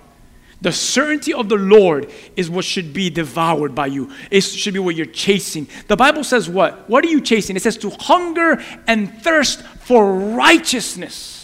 The 0.61 0.73
certainty 0.73 1.35
of 1.35 1.49
the 1.49 1.57
Lord 1.57 2.11
is 2.35 2.49
what 2.49 2.65
should 2.65 2.93
be 2.93 3.11
devoured 3.11 3.75
by 3.75 3.87
you. 3.87 4.11
It 4.31 4.41
should 4.41 4.75
be 4.75 4.81
what 4.81 4.95
you're 4.95 5.07
chasing. 5.07 5.69
The 5.87 5.97
Bible 5.97 6.25
says 6.25 6.49
what? 6.49 6.89
What 6.89 7.05
are 7.05 7.09
you 7.09 7.21
chasing? 7.21 7.57
It 7.57 7.63
says 7.63 7.77
to 7.79 7.91
hunger 7.91 8.63
and 8.87 9.13
thirst 9.23 9.63
for 9.63 10.15
righteousness 10.15 11.37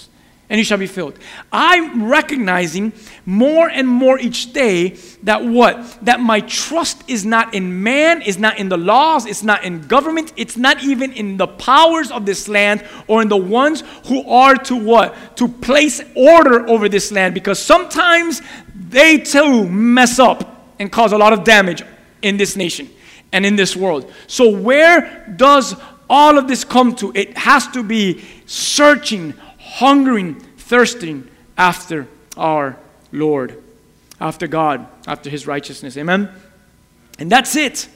and 0.53 0.59
you 0.59 0.67
shall 0.67 0.77
be 0.77 0.87
filled. 0.87 1.19
I'm 1.51 2.05
recognizing 2.05 2.93
more 3.25 3.71
and 3.71 3.89
more 3.89 4.19
each 4.19 4.53
day 4.53 4.91
that 5.23 5.43
what? 5.43 6.05
That 6.05 6.21
my 6.21 6.41
trust 6.41 7.09
is 7.09 7.25
not 7.25 7.55
in 7.55 7.83
man, 7.83 8.21
is 8.21 8.39
not 8.39 8.59
in 8.59 8.69
the 8.69 8.77
laws, 8.77 9.25
it's 9.25 9.43
not 9.43 9.65
in 9.65 9.81
government, 9.89 10.35
it's 10.37 10.59
not 10.59 10.85
even 10.85 11.11
in 11.15 11.39
the 11.39 11.47
powers 11.47 12.11
of 12.11 12.27
this 12.27 12.49
land 12.49 12.85
or 13.07 13.23
in 13.23 13.29
the 13.29 13.37
ones 13.37 13.83
who 14.09 14.29
are 14.29 14.55
to 14.57 14.77
what? 14.77 15.39
To 15.39 15.49
place 15.49 16.03
order 16.15 16.69
over 16.69 16.87
this 16.87 17.11
land 17.11 17.33
because 17.33 17.59
sometimes 17.59 18.43
they 18.93 19.19
too 19.19 19.69
mess 19.69 20.19
up 20.19 20.75
and 20.79 20.91
cause 20.91 21.13
a 21.13 21.19
lot 21.19 21.33
of 21.33 21.45
damage 21.45 21.83
in 22.23 22.37
this 22.37 22.57
nation 22.57 22.89
and 23.33 23.45
in 23.45 23.57
this 23.57 23.75
world. 23.75 24.13
So, 24.27 24.51
where 24.51 25.35
does 25.37 25.75
all 26.09 26.39
of 26.39 26.47
this 26.47 26.65
come 26.65 26.95
to? 26.97 27.11
It 27.15 27.37
has 27.37 27.67
to 27.69 27.83
be 27.83 28.23
searching, 28.47 29.35
hungering, 29.59 30.41
thirsting 30.59 31.29
after 31.59 32.07
our 32.37 32.77
Lord, 33.11 33.63
after 34.21 34.47
God, 34.47 34.87
after 35.07 35.31
His 35.31 35.47
righteousness. 35.47 35.97
Amen? 35.97 36.31
And 37.19 37.31
that's 37.31 37.57
it. 37.57 37.89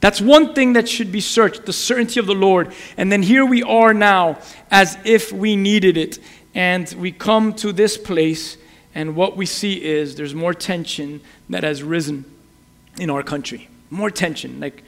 That's 0.00 0.20
one 0.20 0.52
thing 0.52 0.72
that 0.72 0.88
should 0.88 1.12
be 1.12 1.20
searched 1.20 1.64
the 1.64 1.72
certainty 1.72 2.18
of 2.18 2.26
the 2.26 2.34
Lord. 2.34 2.72
And 2.96 3.10
then 3.10 3.22
here 3.22 3.46
we 3.46 3.62
are 3.62 3.94
now 3.94 4.38
as 4.70 4.98
if 5.04 5.32
we 5.32 5.54
needed 5.54 5.96
it. 5.96 6.18
And 6.54 6.92
we 6.98 7.12
come 7.12 7.54
to 7.54 7.72
this 7.72 7.96
place, 7.96 8.56
and 8.94 9.16
what 9.16 9.36
we 9.36 9.46
see 9.46 9.82
is 9.82 10.16
there's 10.16 10.34
more 10.34 10.52
tension 10.52 11.20
that 11.48 11.62
has 11.62 11.82
risen 11.82 12.24
in 12.98 13.10
our 13.10 13.22
country. 13.22 13.68
More 13.90 14.10
tension. 14.10 14.60
Like 14.60 14.82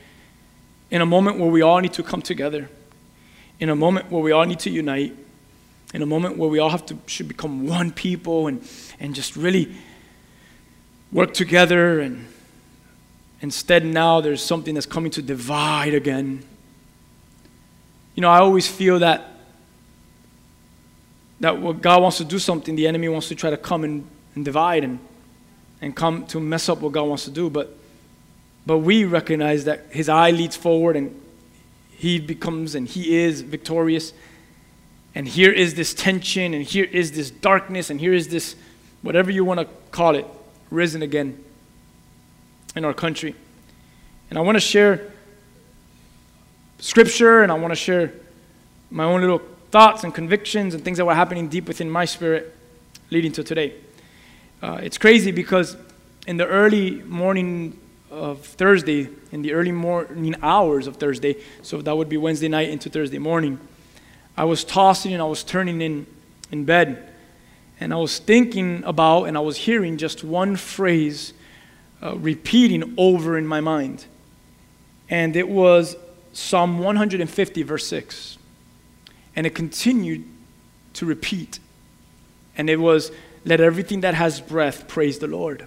in 0.91 1.01
a 1.01 1.07
moment 1.07 1.39
where 1.39 1.51
we 1.51 1.63
all 1.63 1.81
need 1.81 1.95
to 1.95 2.03
come 2.03 2.23
together, 2.23 2.69
in 3.61 3.71
a 3.71 3.77
moment 3.77 4.11
where 4.11 4.23
we 4.23 4.33
all 4.33 4.45
need 4.45 4.59
to 4.61 4.71
unite, 4.71 5.17
in 5.95 6.03
a 6.03 6.07
moment 6.07 6.37
where 6.37 6.51
we 6.51 6.59
all 6.59 6.71
have 6.71 6.85
to 6.87 6.99
should 7.07 7.29
become 7.29 7.67
one 7.67 7.93
people 7.93 8.49
and, 8.49 8.67
and 8.99 9.15
just 9.15 9.37
really 9.37 9.75
work 11.13 11.33
together 11.33 12.01
and 12.01 12.27
instead 13.41 13.85
now 13.85 14.21
there's 14.21 14.43
something 14.43 14.75
that's 14.75 14.87
coming 14.87 15.13
to 15.13 15.23
divide 15.23 15.95
again 15.95 16.43
you 18.17 18.21
know 18.21 18.29
i 18.29 18.39
always 18.39 18.67
feel 18.67 18.99
that 18.99 19.34
that 21.41 21.61
when 21.61 21.79
god 21.79 22.03
wants 22.03 22.19
to 22.19 22.25
do 22.25 22.39
something 22.39 22.77
the 22.77 22.87
enemy 22.87 23.09
wants 23.09 23.29
to 23.29 23.35
try 23.35 23.51
to 23.51 23.57
come 23.57 23.85
and, 23.85 24.07
and 24.35 24.45
divide 24.45 24.85
and 24.85 24.99
and 25.81 25.95
come 25.95 26.27
to 26.27 26.41
mess 26.41 26.69
up 26.69 26.81
what 26.81 26.93
god 26.93 27.05
wants 27.05 27.25
to 27.25 27.31
do 27.31 27.51
but 27.51 27.77
but 28.67 28.79
we 28.79 29.05
recognize 29.05 29.65
that 29.65 29.87
his 29.91 30.09
eye 30.09 30.31
leads 30.31 30.57
forward 30.57 30.97
and 30.97 31.21
he 31.91 32.19
becomes 32.19 32.75
and 32.75 32.89
he 32.89 33.17
is 33.17 33.43
victorious 33.43 34.13
and 35.15 35.29
here 35.29 35.53
is 35.53 35.75
this 35.75 35.95
tension, 35.95 36.55
and 36.55 36.65
here 36.65 36.85
is 36.85 37.13
this 37.13 37.31
darkness, 37.31 37.89
and 37.91 38.01
here 38.01 38.13
is 38.13 38.29
this, 38.29 38.57
whatever 39.03 39.31
you 39.31 39.45
want 39.45 39.61
to 39.61 39.69
call 39.93 40.17
it, 40.17 40.27
risen 40.71 41.03
again 41.03 41.43
in 42.75 42.85
our 42.85 42.95
country. 42.95 43.37
And 44.29 44.39
I 44.39 44.43
want 44.43 44.57
to 44.57 44.61
share 44.61 45.13
scripture, 46.81 47.43
and 47.43 47.53
I 47.53 47.55
want 47.55 47.71
to 47.71 47.77
share 47.77 48.13
my 48.91 49.05
own 49.05 49.21
little 49.21 49.43
thoughts 49.75 50.05
and 50.05 50.15
convictions 50.15 50.73
and 50.73 50.85
things 50.85 50.99
that 50.99 51.05
were 51.05 51.17
happening 51.17 51.49
deep 51.49 51.67
within 51.67 51.91
my 51.91 52.05
spirit 52.05 52.55
leading 53.11 53.33
to 53.33 53.43
today. 53.43 53.75
Uh, 54.63 54.79
it's 54.81 54.97
crazy 54.97 55.33
because 55.33 55.77
in 56.29 56.37
the 56.37 56.47
early 56.47 57.03
morning 57.03 57.77
of 58.09 58.47
Thursday, 58.47 59.09
in 59.33 59.43
the 59.43 59.53
early 59.53 59.73
morning 59.73 60.37
hours 60.43 60.87
of 60.87 60.99
Thursday, 60.99 61.35
so 61.63 61.83
that 61.83 61.97
would 61.97 62.09
be 62.09 62.17
Wednesday 62.17 62.47
night 62.47 62.69
into 62.69 62.89
Thursday 62.89 63.19
morning, 63.19 63.59
I 64.37 64.45
was 64.45 64.63
tossing 64.63 65.13
and 65.13 65.21
I 65.21 65.25
was 65.25 65.43
turning 65.43 65.81
in, 65.81 66.07
in 66.53 66.65
bed. 66.65 67.13
And 67.81 67.93
I 67.93 67.97
was 67.97 68.21
thinking 68.21 68.85
about 68.85 69.25
and 69.25 69.37
I 69.37 69.41
was 69.41 69.57
hearing 69.57 69.97
just 69.97 70.23
one 70.23 70.55
phrase 70.55 71.33
uh, 72.01 72.17
repeating 72.17 72.95
over 72.97 73.37
in 73.37 73.45
my 73.45 73.61
mind. 73.61 74.05
And 75.11 75.35
it 75.35 75.49
was 75.49 75.97
Psalm 76.33 76.79
150, 76.79 77.63
verse 77.65 77.89
6. 77.89 78.39
And 79.37 79.47
it 79.47 79.55
continued 79.55 80.25
to 80.95 81.07
repeat. 81.07 81.59
And 82.57 82.71
it 82.71 82.79
was, 82.79 83.11
Let 83.45 83.61
everything 83.61 84.01
that 84.03 84.15
has 84.15 84.41
breath 84.41 84.89
praise 84.89 85.19
the 85.19 85.27
Lord. 85.27 85.67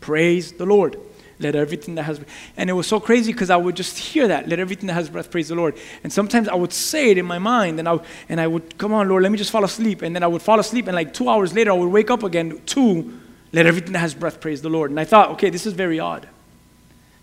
Praise 0.00 0.52
the 0.52 0.66
Lord. 0.66 0.98
Let 1.38 1.54
everything 1.54 1.96
that 1.96 2.04
has 2.04 2.20
and 2.56 2.70
it 2.70 2.72
was 2.72 2.86
so 2.86 2.98
crazy 2.98 3.32
because 3.32 3.50
I 3.50 3.56
would 3.56 3.76
just 3.76 3.98
hear 3.98 4.28
that. 4.28 4.48
Let 4.48 4.58
everything 4.58 4.86
that 4.86 4.94
has 4.94 5.10
breath 5.10 5.30
praise 5.30 5.48
the 5.48 5.54
Lord. 5.54 5.76
And 6.02 6.10
sometimes 6.10 6.48
I 6.48 6.54
would 6.54 6.72
say 6.72 7.10
it 7.10 7.18
in 7.18 7.26
my 7.26 7.38
mind, 7.38 7.78
and 7.78 7.86
I 7.86 7.98
and 8.30 8.40
I 8.40 8.46
would 8.46 8.78
come 8.78 8.94
on, 8.94 9.08
Lord, 9.08 9.22
let 9.22 9.30
me 9.30 9.36
just 9.36 9.50
fall 9.50 9.64
asleep. 9.64 10.00
And 10.00 10.16
then 10.16 10.22
I 10.22 10.28
would 10.28 10.40
fall 10.40 10.58
asleep, 10.58 10.86
and 10.86 10.94
like 10.94 11.12
two 11.12 11.28
hours 11.28 11.52
later, 11.52 11.72
I 11.72 11.74
would 11.74 11.90
wake 11.92 12.10
up 12.10 12.22
again 12.22 12.62
to 12.66 13.20
let 13.52 13.66
everything 13.66 13.92
that 13.92 13.98
has 13.98 14.14
breath 14.14 14.40
praise 14.40 14.62
the 14.62 14.70
Lord. 14.70 14.90
And 14.90 14.98
I 14.98 15.04
thought, 15.04 15.30
okay, 15.32 15.50
this 15.50 15.66
is 15.66 15.74
very 15.74 16.00
odd. 16.00 16.26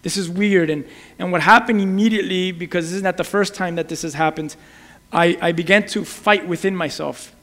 This 0.03 0.15
is 0.15 0.29
weird. 0.29 0.69
And 0.69 0.85
and 1.17 1.31
what 1.31 1.41
happened 1.41 1.81
immediately, 1.81 2.51
because 2.51 2.85
this 2.85 2.97
is 2.97 3.03
not 3.03 3.17
the 3.17 3.23
first 3.23 3.55
time 3.55 3.75
that 3.75 3.89
this 3.89 4.03
has 4.03 4.13
happened, 4.13 4.55
I, 5.13 5.37
I 5.39 5.51
began 5.51 5.85
to 5.87 6.03
fight 6.03 6.47
within 6.47 6.75
myself. 6.75 7.33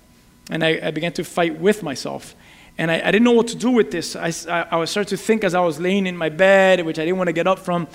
And 0.51 0.65
I, 0.65 0.81
I 0.83 0.91
began 0.91 1.13
to 1.15 1.25
fight 1.25 1.61
with 1.61 1.83
myself. 1.83 2.35
And 2.77 2.91
I, 2.91 3.01
I, 3.01 3.11
didn't 3.13 3.23
know 3.23 3.33
what 3.33 3.49
to 3.49 3.57
do 3.57 3.71
with 3.71 3.93
this. 3.93 4.17
I, 4.17 4.33
I, 4.49 4.81
I 4.81 4.85
started 4.87 5.11
to 5.11 5.17
think 5.17 5.45
as 5.45 5.55
I 5.55 5.61
was 5.61 5.79
laying 5.79 6.07
in 6.07 6.17
my 6.17 6.29
bed, 6.29 6.85
which 6.85 6.99
I 6.99 7.05
didn't 7.05 7.19
want 7.19 7.29
to 7.29 7.33
get 7.33 7.47
up 7.47 7.61
from, 7.61 7.87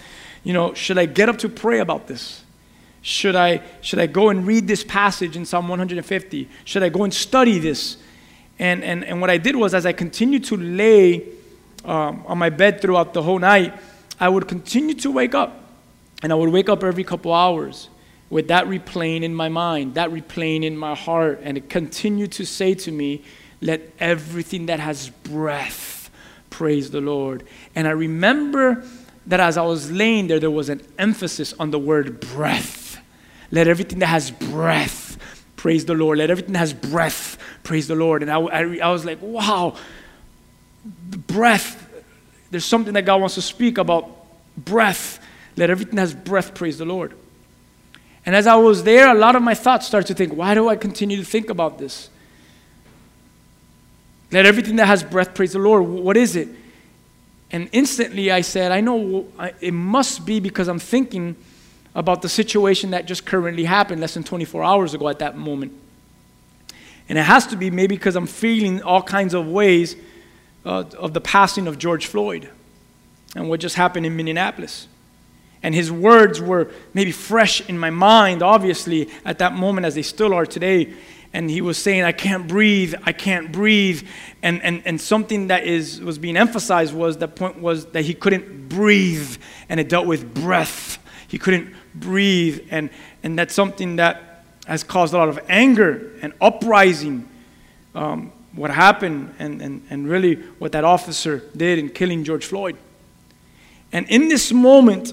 you 0.43 0.53
know, 0.53 0.73
should 0.73 0.97
I 0.97 1.05
get 1.05 1.27
up 1.27 1.37
to 1.39 1.49
pray 1.49 1.79
about 1.79 2.07
this? 2.07 2.43
Should 3.01 3.35
I, 3.35 3.61
should 3.81 3.99
I 3.99 4.05
go 4.05 4.29
and 4.29 4.47
read 4.47 4.67
this 4.67 4.83
passage 4.83 5.35
in 5.35 5.45
Psalm 5.45 5.67
150? 5.67 6.49
Should 6.63 6.83
I 6.83 6.89
go 6.89 7.03
and 7.03 7.13
study 7.13 7.59
this? 7.59 7.97
And, 8.57 8.83
and, 8.83 9.03
and 9.03 9.19
what 9.19 9.29
I 9.29 9.37
did 9.37 9.55
was, 9.55 9.73
as 9.73 9.85
I 9.85 9.91
continued 9.91 10.45
to 10.45 10.57
lay 10.57 11.27
um, 11.83 12.23
on 12.25 12.37
my 12.37 12.49
bed 12.49 12.81
throughout 12.81 13.13
the 13.13 13.21
whole 13.21 13.39
night, 13.39 13.73
I 14.19 14.29
would 14.29 14.47
continue 14.47 14.95
to 14.95 15.11
wake 15.11 15.35
up. 15.35 15.61
And 16.23 16.31
I 16.31 16.35
would 16.35 16.49
wake 16.49 16.69
up 16.69 16.83
every 16.83 17.03
couple 17.03 17.33
hours 17.33 17.89
with 18.29 18.47
that 18.47 18.65
replaying 18.65 19.23
in 19.23 19.33
my 19.33 19.49
mind, 19.49 19.95
that 19.95 20.09
replaying 20.09 20.63
in 20.63 20.77
my 20.77 20.95
heart. 20.95 21.39
And 21.43 21.57
it 21.57 21.69
continued 21.69 22.31
to 22.33 22.45
say 22.45 22.73
to 22.75 22.91
me, 22.91 23.23
let 23.61 23.91
everything 23.99 24.67
that 24.67 24.79
has 24.79 25.09
breath 25.09 26.09
praise 26.49 26.91
the 26.91 27.01
Lord. 27.01 27.43
And 27.75 27.87
I 27.87 27.91
remember 27.91 28.83
that 29.27 29.39
as 29.39 29.57
I 29.57 29.63
was 29.63 29.91
laying 29.91 30.27
there, 30.27 30.39
there 30.39 30.51
was 30.51 30.69
an 30.69 30.81
emphasis 30.97 31.53
on 31.59 31.71
the 31.71 31.79
word 31.79 32.19
breath. 32.19 33.01
Let 33.51 33.67
everything 33.67 33.99
that 33.99 34.07
has 34.07 34.31
breath 34.31 35.17
praise 35.55 35.85
the 35.85 35.93
Lord. 35.93 36.17
Let 36.19 36.29
everything 36.29 36.53
that 36.53 36.59
has 36.59 36.73
breath 36.73 37.37
praise 37.63 37.87
the 37.87 37.95
Lord. 37.95 38.21
And 38.21 38.31
I, 38.31 38.39
I, 38.39 38.77
I 38.77 38.91
was 38.91 39.05
like, 39.05 39.19
wow, 39.21 39.75
breath. 41.27 41.81
There's 42.51 42.65
something 42.65 42.93
that 42.93 43.05
God 43.05 43.19
wants 43.19 43.35
to 43.35 43.41
speak 43.41 43.77
about 43.77 44.09
breath. 44.57 45.19
Let 45.57 45.69
everything 45.69 45.95
that 45.95 46.01
has 46.01 46.13
breath 46.13 46.53
praise 46.53 46.77
the 46.77 46.85
Lord. 46.85 47.15
And 48.25 48.35
as 48.35 48.47
I 48.47 48.55
was 48.55 48.83
there, 48.83 49.09
a 49.09 49.17
lot 49.17 49.35
of 49.35 49.43
my 49.43 49.53
thoughts 49.53 49.85
started 49.85 50.07
to 50.07 50.13
think, 50.15 50.33
why 50.33 50.55
do 50.55 50.67
I 50.67 50.75
continue 50.75 51.17
to 51.17 51.23
think 51.23 51.49
about 51.49 51.77
this? 51.77 52.09
Let 54.31 54.45
everything 54.45 54.77
that 54.77 54.87
has 54.87 55.03
breath 55.03 55.33
praise 55.33 55.53
the 55.53 55.59
Lord. 55.59 55.83
What 55.83 56.17
is 56.17 56.35
it? 56.35 56.49
And 57.51 57.69
instantly 57.71 58.31
I 58.31 58.41
said, 58.41 58.71
I 58.71 58.81
know 58.81 59.27
it 59.61 59.73
must 59.73 60.25
be 60.25 60.39
because 60.39 60.67
I'm 60.67 60.79
thinking 60.79 61.35
about 61.93 62.21
the 62.21 62.29
situation 62.29 62.91
that 62.91 63.05
just 63.05 63.25
currently 63.25 63.63
happened 63.63 64.01
less 64.01 64.15
than 64.15 64.23
24 64.23 64.63
hours 64.63 64.93
ago 64.93 65.07
at 65.07 65.19
that 65.19 65.37
moment. 65.37 65.73
And 67.07 67.17
it 67.17 67.23
has 67.23 67.45
to 67.47 67.55
be 67.55 67.69
maybe 67.69 67.95
because 67.95 68.15
I'm 68.15 68.27
feeling 68.27 68.81
all 68.81 69.01
kinds 69.01 69.33
of 69.33 69.47
ways 69.47 69.95
uh, 70.65 70.83
of 70.97 71.13
the 71.13 71.21
passing 71.21 71.67
of 71.67 71.77
George 71.77 72.07
Floyd 72.07 72.49
and 73.35 73.47
what 73.47 73.59
just 73.59 73.75
happened 73.75 74.05
in 74.05 74.15
Minneapolis. 74.15 74.87
And 75.65 75.73
his 75.73 75.91
words 75.91 76.39
were 76.39 76.69
maybe 76.93 77.11
fresh 77.11 77.67
in 77.67 77.79
my 77.79 77.89
mind, 77.89 78.43
obviously, 78.43 79.09
at 79.25 79.39
that 79.39 79.53
moment, 79.53 79.87
as 79.87 79.95
they 79.95 80.03
still 80.03 80.31
are 80.31 80.45
today 80.45 80.93
and 81.33 81.49
he 81.49 81.59
was 81.59 81.77
saying, 81.77 82.03
I 82.03 82.13
can't 82.13 82.47
breathe, 82.47 82.93
I 83.03 83.11
can't 83.11 83.51
breathe. 83.51 84.07
And, 84.41 84.63
and, 84.63 84.81
and 84.85 85.01
something 85.01 85.47
that 85.47 85.65
is, 85.65 85.99
was 85.99 86.17
being 86.17 86.37
emphasized 86.37 86.93
was 86.93 87.17
the 87.17 87.27
point 87.27 87.59
was 87.59 87.87
that 87.87 88.05
he 88.05 88.13
couldn't 88.13 88.69
breathe, 88.69 89.35
and 89.67 89.77
it 89.77 89.89
dealt 89.89 90.07
with 90.07 90.33
breath. 90.33 90.97
He 91.27 91.37
couldn't 91.37 91.73
breathe, 91.93 92.65
and, 92.71 92.89
and 93.21 93.37
that's 93.37 93.53
something 93.53 93.97
that 93.97 94.45
has 94.65 94.85
caused 94.85 95.13
a 95.13 95.17
lot 95.17 95.27
of 95.27 95.39
anger 95.49 96.13
and 96.21 96.31
uprising. 96.39 97.27
Um, 97.93 98.31
what 98.53 98.71
happened 98.71 99.35
and, 99.37 99.61
and, 99.61 99.85
and 99.89 100.07
really 100.07 100.35
what 100.59 100.71
that 100.71 100.85
officer 100.85 101.43
did 101.57 101.79
in 101.79 101.89
killing 101.89 102.23
George 102.23 102.45
Floyd. 102.45 102.77
And 103.91 104.07
in 104.07 104.29
this 104.29 104.53
moment, 104.53 105.11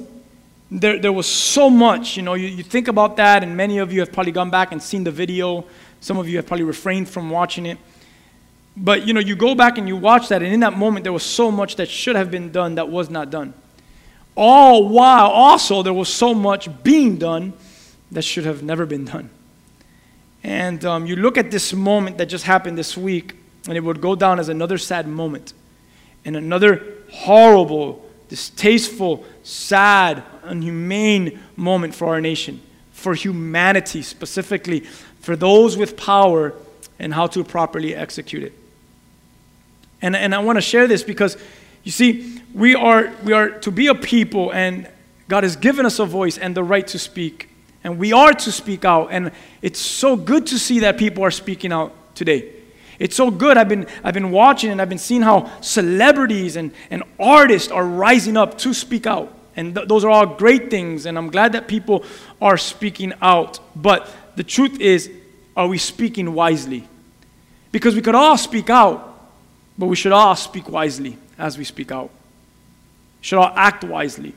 there, 0.81 0.99
there 0.99 1.13
was 1.13 1.27
so 1.27 1.69
much, 1.69 2.17
you 2.17 2.23
know, 2.23 2.35
you, 2.35 2.49
you 2.49 2.63
think 2.63 2.89
about 2.89 3.17
that, 3.19 3.43
and 3.43 3.57
many 3.57 3.79
of 3.79 3.93
you 3.93 4.01
have 4.01 4.13
probably 4.13 4.33
gone 4.33 4.51
back 4.51 4.73
and 4.73 4.83
seen 4.83 5.05
the 5.05 5.11
video 5.11 5.65
some 6.03 6.19
of 6.19 6.29
you 6.29 6.37
have 6.37 6.47
probably 6.47 6.65
refrained 6.65 7.09
from 7.09 7.31
watching 7.31 7.65
it. 7.65 7.79
But 8.77 9.07
you 9.07 9.15
know, 9.15 9.21
you 9.21 9.37
go 9.37 9.55
back 9.55 9.79
and 9.79 9.87
you 9.87 9.97
watch 9.97 10.29
that, 10.29 10.43
and 10.43 10.53
in 10.53 10.61
that 10.61 10.77
moment, 10.77 11.05
there 11.05 11.13
was 11.13 11.23
so 11.23 11.51
much 11.51 11.77
that 11.77 11.89
should 11.89 12.17
have 12.17 12.31
been 12.31 12.51
done 12.51 12.75
that 12.75 12.89
was 12.89 13.09
not 13.09 13.31
done. 13.31 13.55
All 14.35 14.89
while 14.89 15.29
also 15.29 15.83
there 15.83 15.93
was 15.93 16.09
so 16.09 16.35
much 16.35 16.69
being 16.83 17.19
done 17.19 17.53
that 18.11 18.23
should 18.23 18.45
have 18.45 18.63
never 18.63 18.85
been 18.85 19.05
done. 19.05 19.31
And 20.43 20.85
um, 20.85 21.07
you 21.07 21.15
look 21.17 21.39
at 21.39 21.51
this 21.51 21.73
moment 21.73 22.19
that 22.19 22.27
just 22.27 22.45
happened 22.45 22.77
this 22.77 22.97
week, 22.97 23.37
and 23.69 23.77
it 23.77 23.81
would 23.81 24.01
go 24.01 24.17
down 24.17 24.41
as 24.41 24.49
another 24.49 24.79
sad 24.79 25.07
moment 25.07 25.53
and 26.25 26.35
another 26.35 26.83
horrible, 27.13 28.05
distasteful, 28.29 29.25
sad, 29.45 30.25
unhumane 30.45 31.39
moment 31.57 31.95
for 31.95 32.09
our 32.09 32.21
nation, 32.21 32.61
for 32.93 33.15
humanity 33.15 34.03
specifically, 34.03 34.81
for 35.21 35.37
those 35.37 35.77
with 35.77 35.97
power 35.97 36.55
and 36.99 37.15
how 37.15 37.27
to 37.29 37.45
properly 37.45 37.95
execute 37.95 38.43
it. 38.43 38.53
And, 40.01 40.17
and 40.17 40.35
I 40.35 40.39
want 40.41 40.57
to 40.57 40.63
share 40.63 40.87
this 40.87 41.03
because 41.03 41.37
you 41.85 41.93
see, 41.93 42.41
we 42.55 42.75
are, 42.75 43.13
we 43.25 43.33
are 43.33 43.51
to 43.51 43.71
be 43.71 43.89
a 43.89 43.95
people, 43.95 44.53
and 44.53 44.89
God 45.29 45.43
has 45.43 45.57
given 45.57 45.87
us 45.87 45.99
a 45.99 46.05
voice 46.05 46.39
and 46.39 46.55
the 46.55 46.63
right 46.63 46.87
to 46.89 46.99
speak. 46.99 47.49
And 47.85 47.99
we 47.99 48.13
are 48.13 48.33
to 48.33 48.53
speak 48.53 48.85
out. 48.85 49.09
And 49.11 49.33
it's 49.61 49.81
so 49.81 50.17
good 50.17 50.47
to 50.49 50.59
see 50.59 50.81
that 50.81 50.99
people 50.99 51.25
are 51.25 51.31
speaking 51.31 51.73
out 51.73 51.93
today. 52.15 52.53
It's 52.99 53.17
so 53.17 53.31
good. 53.31 53.57
I've 53.57 53.69
been, 53.69 53.87
I've 54.05 54.15
been 54.15 54.31
watching 54.31 54.71
and 54.71 54.81
I've 54.81 54.89
been 54.89 54.99
seeing 54.99 55.23
how 55.23 55.51
celebrities 55.61 56.55
and, 56.55 56.73
and 56.91 57.03
artists 57.19 57.73
are 57.73 57.85
rising 57.85 58.37
up 58.37 58.59
to 58.59 58.73
speak 58.73 59.07
out. 59.07 59.35
And 59.57 59.75
th- 59.75 59.89
those 59.89 60.05
are 60.05 60.11
all 60.11 60.27
great 60.27 60.71
things. 60.71 61.07
And 61.07 61.19
I'm 61.19 61.31
glad 61.31 61.53
that 61.53 61.69
people 61.69 62.05
are 62.41 62.57
speaking 62.57 63.13
out. 63.21 63.59
But 63.77 64.09
the 64.37 64.45
truth 64.45 64.81
is, 64.81 65.11
are 65.57 65.67
we 65.67 65.79
speaking 65.79 66.35
wisely? 66.35 66.89
Because 67.71 67.95
we 67.95 68.03
could 68.03 68.15
all 68.15 68.37
speak 68.37 68.71
out, 68.71 69.31
but 69.79 69.87
we 69.87 69.97
should 69.97 70.13
all 70.13 70.37
speak 70.37 70.69
wisely 70.69 71.17
as 71.39 71.59
we 71.59 71.65
speak 71.65 71.91
out. 71.91 72.11
Should 73.21 73.39
all 73.39 73.53
act 73.55 73.85
wisely. 73.85 74.35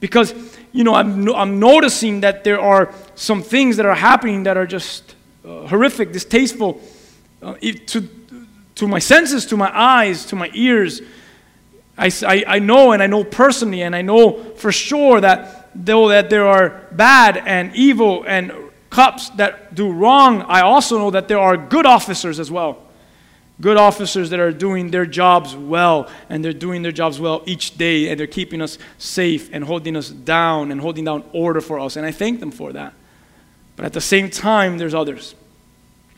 Because, 0.00 0.34
you 0.72 0.82
know, 0.82 0.94
I'm, 0.94 1.28
I'm 1.32 1.60
noticing 1.60 2.22
that 2.22 2.42
there 2.42 2.60
are 2.60 2.92
some 3.14 3.42
things 3.42 3.76
that 3.76 3.86
are 3.86 3.94
happening 3.94 4.42
that 4.44 4.56
are 4.56 4.66
just 4.66 5.14
uh, 5.44 5.66
horrific, 5.68 6.12
distasteful 6.12 6.80
uh, 7.40 7.54
to, 7.86 8.08
to 8.74 8.88
my 8.88 8.98
senses, 8.98 9.46
to 9.46 9.56
my 9.56 9.70
eyes, 9.72 10.26
to 10.26 10.36
my 10.36 10.50
ears. 10.54 11.02
I, 11.96 12.10
I, 12.26 12.44
I 12.46 12.58
know 12.58 12.92
and 12.92 13.02
I 13.02 13.06
know 13.06 13.24
personally 13.24 13.82
and 13.82 13.94
I 13.94 14.02
know 14.02 14.42
for 14.54 14.72
sure 14.72 15.20
that 15.20 15.70
though 15.74 16.08
that 16.08 16.30
there 16.30 16.46
are 16.46 16.86
bad 16.92 17.36
and 17.36 17.74
evil 17.74 18.24
and 18.26 18.52
cops 18.90 19.30
that 19.30 19.74
do 19.74 19.90
wrong, 19.90 20.42
I 20.42 20.62
also 20.62 20.98
know 20.98 21.10
that 21.10 21.28
there 21.28 21.38
are 21.38 21.56
good 21.56 21.86
officers 21.86 22.38
as 22.38 22.50
well. 22.50 22.78
Good 23.60 23.76
officers 23.76 24.30
that 24.30 24.40
are 24.40 24.52
doing 24.52 24.90
their 24.90 25.06
jobs 25.06 25.54
well, 25.54 26.10
and 26.28 26.44
they're 26.44 26.52
doing 26.52 26.82
their 26.82 26.92
jobs 26.92 27.20
well 27.20 27.42
each 27.46 27.78
day, 27.78 28.08
and 28.08 28.18
they're 28.18 28.26
keeping 28.26 28.60
us 28.60 28.76
safe 28.98 29.50
and 29.52 29.62
holding 29.62 29.94
us 29.94 30.08
down 30.08 30.72
and 30.72 30.80
holding 30.80 31.04
down 31.04 31.22
order 31.32 31.60
for 31.60 31.78
us. 31.78 31.96
And 31.96 32.04
I 32.04 32.10
thank 32.10 32.40
them 32.40 32.50
for 32.50 32.72
that. 32.72 32.92
But 33.76 33.86
at 33.86 33.92
the 33.92 34.00
same 34.00 34.30
time, 34.30 34.78
there's 34.78 34.94
others 34.94 35.34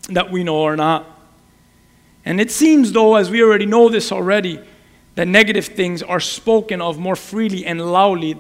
that 0.09 0.31
we 0.31 0.43
know 0.43 0.65
are 0.65 0.77
not. 0.77 1.07
And 2.25 2.41
it 2.41 2.51
seems, 2.51 2.93
though, 2.93 3.17
as 3.17 3.31
we 3.31 3.43
already 3.43 3.67
know 3.67 3.89
this 3.89 4.11
already, 4.11 4.61
that 5.15 5.27
negative 5.27 5.67
things 5.67 6.03
are 6.03 6.21
spoken 6.21 6.81
of 6.81 6.99
more 6.99 7.17
freely 7.17 7.65
and 7.65 7.81
loudly 7.93 8.37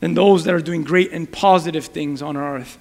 than 0.00 0.14
those 0.14 0.44
that 0.44 0.54
are 0.54 0.60
doing 0.60 0.82
great 0.82 1.12
and 1.12 1.30
positive 1.30 1.86
things 1.86 2.22
on 2.22 2.36
earth. 2.36 2.78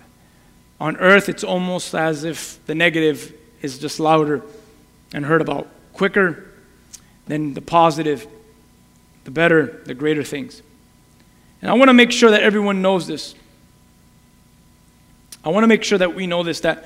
On 0.80 0.98
earth, 0.98 1.30
it's 1.30 1.44
almost 1.44 1.94
as 1.96 2.24
if 2.24 2.66
the 2.66 2.76
negative 2.76 3.34
is 3.62 3.80
just 3.80 4.00
louder 4.00 4.42
and 5.14 5.26
heard 5.26 5.42
about 5.42 5.68
quicker 5.94 6.50
than 7.28 7.54
the 7.54 7.62
positive, 7.62 8.28
the 9.24 9.32
better, 9.32 9.82
the 9.86 9.94
greater 9.94 10.24
things. 10.24 10.62
And 11.62 11.72
I 11.72 11.76
want 11.76 11.90
to 11.90 11.94
make 11.94 12.12
sure 12.12 12.32
that 12.32 12.44
everyone 12.44 12.82
knows 12.82 13.08
this. 13.08 13.36
I 15.46 15.50
want 15.50 15.64
to 15.64 15.68
make 15.68 15.84
sure 15.84 15.98
that 15.98 16.16
we 16.16 16.28
know 16.28 16.44
this 16.44 16.62
that 16.62 16.86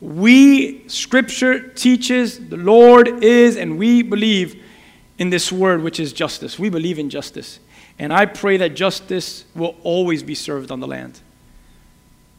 we, 0.00 0.88
Scripture 0.88 1.68
teaches, 1.70 2.48
the 2.48 2.56
Lord 2.56 3.24
is, 3.24 3.56
and 3.56 3.78
we 3.78 4.02
believe 4.02 4.62
in 5.18 5.30
this 5.30 5.50
word, 5.50 5.82
which 5.82 5.98
is 5.98 6.12
justice. 6.12 6.58
We 6.58 6.68
believe 6.68 6.98
in 6.98 7.10
justice. 7.10 7.58
And 7.98 8.12
I 8.12 8.26
pray 8.26 8.56
that 8.58 8.74
justice 8.74 9.44
will 9.54 9.76
always 9.82 10.22
be 10.22 10.34
served 10.34 10.70
on 10.70 10.80
the 10.80 10.86
land. 10.86 11.20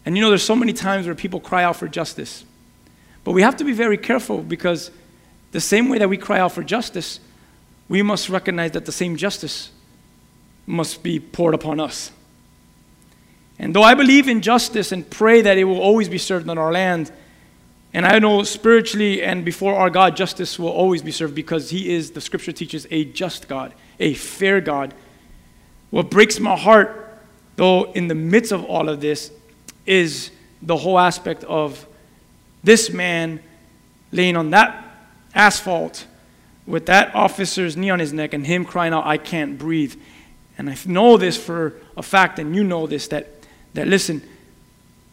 And 0.06 0.16
you 0.16 0.22
know, 0.22 0.30
there's 0.30 0.44
so 0.44 0.56
many 0.56 0.74
times 0.74 1.06
where 1.06 1.16
people 1.16 1.40
cry 1.40 1.64
out 1.64 1.76
for 1.76 1.88
justice. 1.88 2.46
But 3.24 3.34
we 3.34 3.42
have 3.42 3.58
to 3.58 3.66
be 3.66 3.74
very 3.74 3.98
careful 3.98 4.42
because 4.42 4.92
the 5.52 5.60
same 5.60 5.90
way 5.90 5.98
that 5.98 6.08
we 6.08 6.18
cry 6.18 6.40
out 6.40 6.54
for 6.54 6.64
justice, 6.64 7.20
we 7.90 8.02
must 8.02 8.30
recognize 8.30 8.72
that 8.72 8.86
the 8.86 8.92
same 8.92 9.18
justice 9.18 9.72
must 10.66 11.04
be 11.04 11.20
poured 11.20 11.54
upon 11.54 11.80
us. 11.80 12.12
And 13.58 13.76
though 13.76 13.84
I 13.84 13.94
believe 13.94 14.30
in 14.30 14.42
justice 14.42 14.94
and 14.94 15.08
pray 15.10 15.42
that 15.42 15.58
it 15.58 15.66
will 15.66 15.82
always 15.82 16.08
be 16.08 16.18
served 16.18 16.48
on 16.48 16.58
our 16.58 16.72
land, 16.72 17.12
and 17.94 18.06
I 18.06 18.20
know 18.20 18.44
spiritually 18.44 19.24
and 19.24 19.44
before 19.44 19.76
our 19.76 19.90
God, 19.90 20.16
justice 20.16 20.60
will 20.60 20.70
always 20.70 21.02
be 21.02 21.12
served 21.12 21.36
because 21.36 21.70
He 21.70 21.94
is, 21.94 22.12
the 22.12 22.22
scripture 22.22 22.52
teaches, 22.52 22.86
a 22.92 23.06
just 23.06 23.48
God, 23.48 23.74
a 24.00 24.14
fair 24.14 24.62
God. 24.62 24.94
What 25.90 26.12
breaks 26.12 26.40
my 26.40 26.56
heart, 26.56 27.20
though, 27.56 27.92
in 27.94 28.08
the 28.08 28.16
midst 28.16 28.52
of 28.52 28.64
all 28.66 28.90
of 28.90 29.02
this, 29.02 29.32
is 29.86 30.30
the 30.62 30.78
whole 30.78 31.00
aspect 31.00 31.44
of 31.46 31.86
this 32.64 32.92
man 32.92 33.40
laying 34.12 34.36
on 34.36 34.52
that 34.52 34.86
asphalt 35.34 36.06
with 36.66 36.86
that 36.86 37.14
officer's 37.16 37.76
knee 37.76 37.90
on 37.90 38.00
his 38.00 38.14
neck 38.14 38.34
and 38.34 38.46
him 38.46 38.64
crying 38.64 38.94
out, 38.94 39.06
I 39.06 39.18
can't 39.18 39.58
breathe. 39.58 39.96
And 40.58 40.70
I 40.70 40.78
know 40.86 41.18
this 41.18 41.36
for 41.36 41.74
a 41.98 42.04
fact, 42.04 42.38
and 42.38 42.56
you 42.56 42.64
know 42.64 42.86
this, 42.86 43.08
that, 43.08 43.28
that 43.74 43.88
listen, 43.88 44.22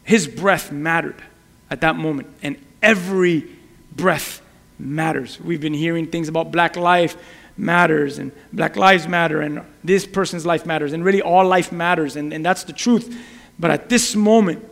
his 0.05 0.29
breath 0.29 0.71
mattered 0.71 1.23
at 1.71 1.81
that 1.81 1.97
moment. 1.97 2.29
And 2.43 2.57
every 2.87 3.45
breath 3.91 4.41
matters. 4.79 5.41
We've 5.41 5.61
been 5.61 5.75
hearing 5.75 6.07
things 6.07 6.29
about 6.29 6.53
black 6.53 6.77
life 6.77 7.17
matters 7.57 8.19
and 8.19 8.31
black 8.53 8.77
lives 8.77 9.09
matter 9.09 9.41
and 9.41 9.63
this 9.83 10.07
person's 10.07 10.47
life 10.47 10.65
matters 10.65 10.93
and 10.93 11.05
really 11.05 11.21
all 11.21 11.45
life 11.45 11.73
matters 11.73 12.15
and, 12.15 12.33
and 12.33 12.47
that's 12.47 12.63
the 12.63 12.73
truth. 12.73 13.19
But 13.59 13.73
at 13.73 13.89
this 13.89 14.15
moment 14.15 14.71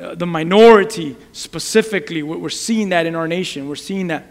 uh, 0.00 0.14
the 0.14 0.26
minority 0.26 1.16
specifically 1.32 2.22
we're 2.22 2.48
seeing 2.48 2.88
that 2.88 3.04
in 3.04 3.14
our 3.14 3.28
nation. 3.28 3.68
We're 3.68 3.76
seeing 3.76 4.06
that 4.06 4.26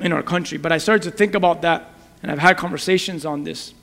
in 0.00 0.12
our 0.12 0.22
country. 0.22 0.58
But 0.58 0.70
i 0.70 0.78
started 0.78 1.10
to 1.10 1.16
think 1.16 1.34
about 1.34 1.62
that 1.62 1.90
and 2.22 2.30
i've 2.30 2.38
had 2.38 2.56
conversations 2.56 3.24
on 3.26 3.42
this. 3.42 3.74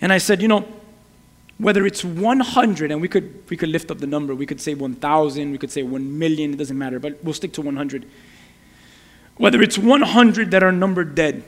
And 0.00 0.12
i 0.12 0.18
said 0.18 0.42
you 0.42 0.48
know 0.48 0.66
whether 1.58 1.84
it's 1.86 2.04
100 2.04 2.90
and 2.90 3.00
we 3.00 3.08
could 3.08 3.42
we 3.50 3.56
could 3.56 3.68
lift 3.68 3.90
up 3.90 3.98
the 3.98 4.06
number 4.06 4.34
we 4.34 4.46
could 4.46 4.60
say 4.60 4.74
1000 4.74 5.50
we 5.50 5.58
could 5.58 5.70
say 5.70 5.82
1 5.82 6.18
million 6.18 6.54
it 6.54 6.56
doesn't 6.56 6.78
matter 6.78 6.98
but 6.98 7.22
we'll 7.24 7.34
stick 7.34 7.52
to 7.52 7.62
100 7.62 8.06
whether 9.36 9.60
it's 9.62 9.78
100 9.78 10.50
that 10.50 10.62
are 10.62 10.72
numbered 10.72 11.14
dead 11.14 11.42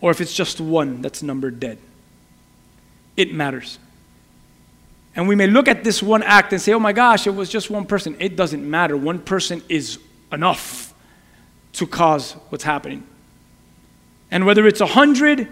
or 0.00 0.10
if 0.10 0.20
it's 0.20 0.34
just 0.34 0.60
one 0.60 1.02
that's 1.02 1.22
numbered 1.22 1.58
dead 1.58 1.78
it 3.16 3.32
matters. 3.32 3.78
And 5.14 5.28
we 5.28 5.34
may 5.34 5.46
look 5.46 5.68
at 5.68 5.84
this 5.84 6.02
one 6.02 6.22
act 6.22 6.52
and 6.52 6.62
say 6.62 6.72
oh 6.72 6.78
my 6.78 6.92
gosh 6.92 7.26
it 7.26 7.34
was 7.34 7.50
just 7.50 7.70
one 7.70 7.84
person. 7.84 8.16
It 8.18 8.36
doesn't 8.36 8.68
matter. 8.68 8.96
One 8.96 9.18
person 9.18 9.62
is 9.68 9.98
enough 10.30 10.94
to 11.74 11.86
cause 11.86 12.32
what's 12.48 12.64
happening. 12.64 13.06
And 14.30 14.46
whether 14.46 14.66
it's 14.66 14.80
100 14.80 15.48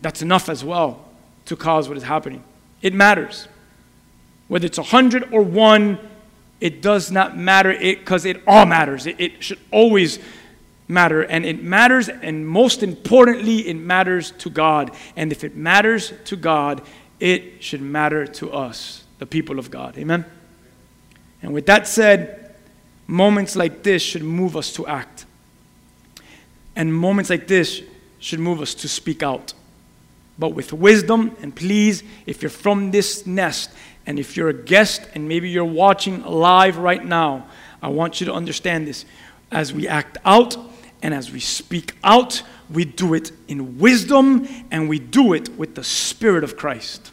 that's 0.00 0.22
enough 0.22 0.48
as 0.48 0.64
well 0.64 1.04
to 1.46 1.56
cause 1.56 1.88
what 1.88 1.96
is 1.96 2.04
happening 2.04 2.44
it 2.82 2.94
matters. 2.94 3.48
Whether 4.48 4.66
it's 4.66 4.78
100 4.78 5.32
or 5.32 5.42
1, 5.42 5.98
it 6.60 6.82
does 6.82 7.10
not 7.10 7.36
matter 7.36 7.70
it 7.70 8.00
because 8.00 8.24
it, 8.24 8.36
it, 8.36 8.42
all 8.46 8.66
matters. 8.66 9.06
It, 9.06 9.16
it 9.18 9.44
should 9.44 9.58
always 9.70 10.18
matter. 10.88 11.22
And 11.22 11.44
it 11.44 11.62
matters, 11.62 12.08
and 12.08 12.46
most 12.46 12.82
importantly, 12.82 13.68
it 13.68 13.74
matters 13.74 14.32
to 14.32 14.50
God. 14.50 14.94
And 15.16 15.30
if 15.30 15.44
it 15.44 15.54
matters 15.54 16.12
to 16.24 16.36
God, 16.36 16.82
it 17.20 17.62
should 17.62 17.82
matter 17.82 18.26
to 18.26 18.52
us, 18.52 19.04
the 19.18 19.26
people 19.26 19.58
of 19.58 19.70
God. 19.70 19.98
Amen? 19.98 20.24
And 21.42 21.52
with 21.52 21.66
that 21.66 21.86
said, 21.86 22.54
moments 23.06 23.54
like 23.54 23.82
this 23.82 24.02
should 24.02 24.22
move 24.22 24.56
us 24.56 24.72
to 24.74 24.86
act. 24.86 25.26
And 26.74 26.94
moments 26.94 27.30
like 27.30 27.46
this 27.46 27.82
should 28.18 28.40
move 28.40 28.60
us 28.60 28.74
to 28.74 28.88
speak 28.88 29.22
out 29.22 29.52
but 30.38 30.50
with 30.50 30.72
wisdom. 30.72 31.36
And 31.42 31.54
please, 31.54 32.02
if 32.26 32.42
you're 32.42 32.50
from 32.50 32.90
this 32.90 33.26
nest 33.26 33.70
and 34.06 34.18
if 34.18 34.36
you're 34.36 34.48
a 34.48 34.54
guest 34.54 35.02
and 35.14 35.28
maybe 35.28 35.50
you're 35.50 35.64
watching 35.64 36.22
live 36.22 36.78
right 36.78 37.04
now, 37.04 37.46
I 37.82 37.88
want 37.88 38.20
you 38.20 38.26
to 38.26 38.32
understand 38.32 38.86
this. 38.86 39.04
As 39.50 39.72
we 39.72 39.88
act 39.88 40.18
out 40.24 40.56
and 41.02 41.14
as 41.14 41.30
we 41.32 41.40
speak 41.40 41.94
out, 42.04 42.42
we 42.70 42.84
do 42.84 43.14
it 43.14 43.32
in 43.48 43.78
wisdom 43.78 44.46
and 44.70 44.88
we 44.88 44.98
do 44.98 45.32
it 45.32 45.48
with 45.56 45.74
the 45.74 45.84
Spirit 45.84 46.44
of 46.44 46.56
Christ. 46.56 47.10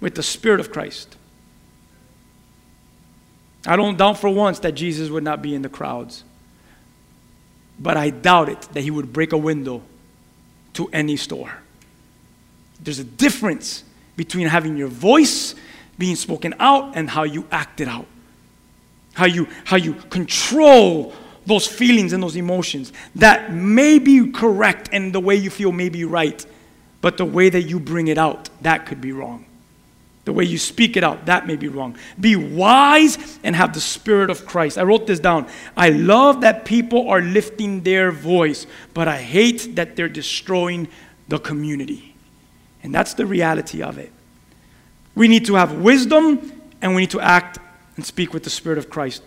With 0.00 0.14
the 0.14 0.22
Spirit 0.22 0.60
of 0.60 0.72
Christ. 0.72 1.16
I 3.66 3.76
don't 3.76 3.96
doubt 3.96 4.18
for 4.18 4.30
once 4.30 4.58
that 4.60 4.72
Jesus 4.72 5.10
would 5.10 5.24
not 5.24 5.42
be 5.42 5.54
in 5.54 5.62
the 5.62 5.68
crowds. 5.68 6.24
but 7.78 7.96
I 7.96 8.10
doubt 8.10 8.48
it 8.48 8.62
that 8.72 8.80
he 8.80 8.90
would 8.90 9.12
break 9.12 9.32
a 9.32 9.38
window 9.38 9.82
to 10.74 10.88
any 10.92 11.16
store. 11.16 11.58
There's 12.80 12.98
a 12.98 13.04
difference 13.04 13.84
between 14.16 14.46
having 14.46 14.76
your 14.76 14.88
voice 14.88 15.54
being 15.98 16.16
spoken 16.16 16.54
out 16.58 16.96
and 16.96 17.10
how 17.10 17.24
you 17.24 17.46
act 17.50 17.80
it 17.80 17.88
out. 17.88 18.06
How 19.14 19.26
you, 19.26 19.48
how 19.64 19.76
you 19.76 19.94
control 19.94 21.12
those 21.44 21.66
feelings 21.66 22.12
and 22.12 22.22
those 22.22 22.36
emotions 22.36 22.92
that 23.16 23.52
may 23.52 23.98
be 23.98 24.30
correct 24.30 24.90
and 24.92 25.12
the 25.12 25.20
way 25.20 25.34
you 25.34 25.50
feel 25.50 25.72
may 25.72 25.88
be 25.88 26.04
right, 26.04 26.44
but 27.00 27.16
the 27.16 27.24
way 27.24 27.48
that 27.48 27.62
you 27.62 27.80
bring 27.80 28.08
it 28.08 28.18
out, 28.18 28.48
that 28.62 28.86
could 28.86 29.00
be 29.00 29.12
wrong. 29.12 29.44
The 30.24 30.32
way 30.34 30.44
you 30.44 30.58
speak 30.58 30.96
it 30.98 31.02
out, 31.02 31.24
that 31.24 31.46
may 31.46 31.56
be 31.56 31.68
wrong. 31.68 31.96
Be 32.20 32.36
wise 32.36 33.38
and 33.42 33.56
have 33.56 33.72
the 33.72 33.80
Spirit 33.80 34.28
of 34.28 34.44
Christ. 34.44 34.76
I 34.76 34.82
wrote 34.82 35.06
this 35.06 35.18
down. 35.18 35.48
I 35.74 35.88
love 35.88 36.42
that 36.42 36.66
people 36.66 37.08
are 37.08 37.22
lifting 37.22 37.80
their 37.80 38.12
voice, 38.12 38.66
but 38.92 39.08
I 39.08 39.22
hate 39.22 39.74
that 39.76 39.96
they're 39.96 40.08
destroying 40.08 40.86
the 41.28 41.38
community. 41.38 42.14
And 42.82 42.94
that's 42.94 43.14
the 43.14 43.26
reality 43.26 43.82
of 43.82 43.98
it. 43.98 44.12
We 45.14 45.28
need 45.28 45.46
to 45.46 45.54
have 45.54 45.72
wisdom 45.72 46.52
and 46.80 46.94
we 46.94 47.02
need 47.02 47.10
to 47.10 47.20
act 47.20 47.58
and 47.96 48.06
speak 48.06 48.32
with 48.32 48.44
the 48.44 48.50
Spirit 48.50 48.78
of 48.78 48.88
Christ. 48.88 49.22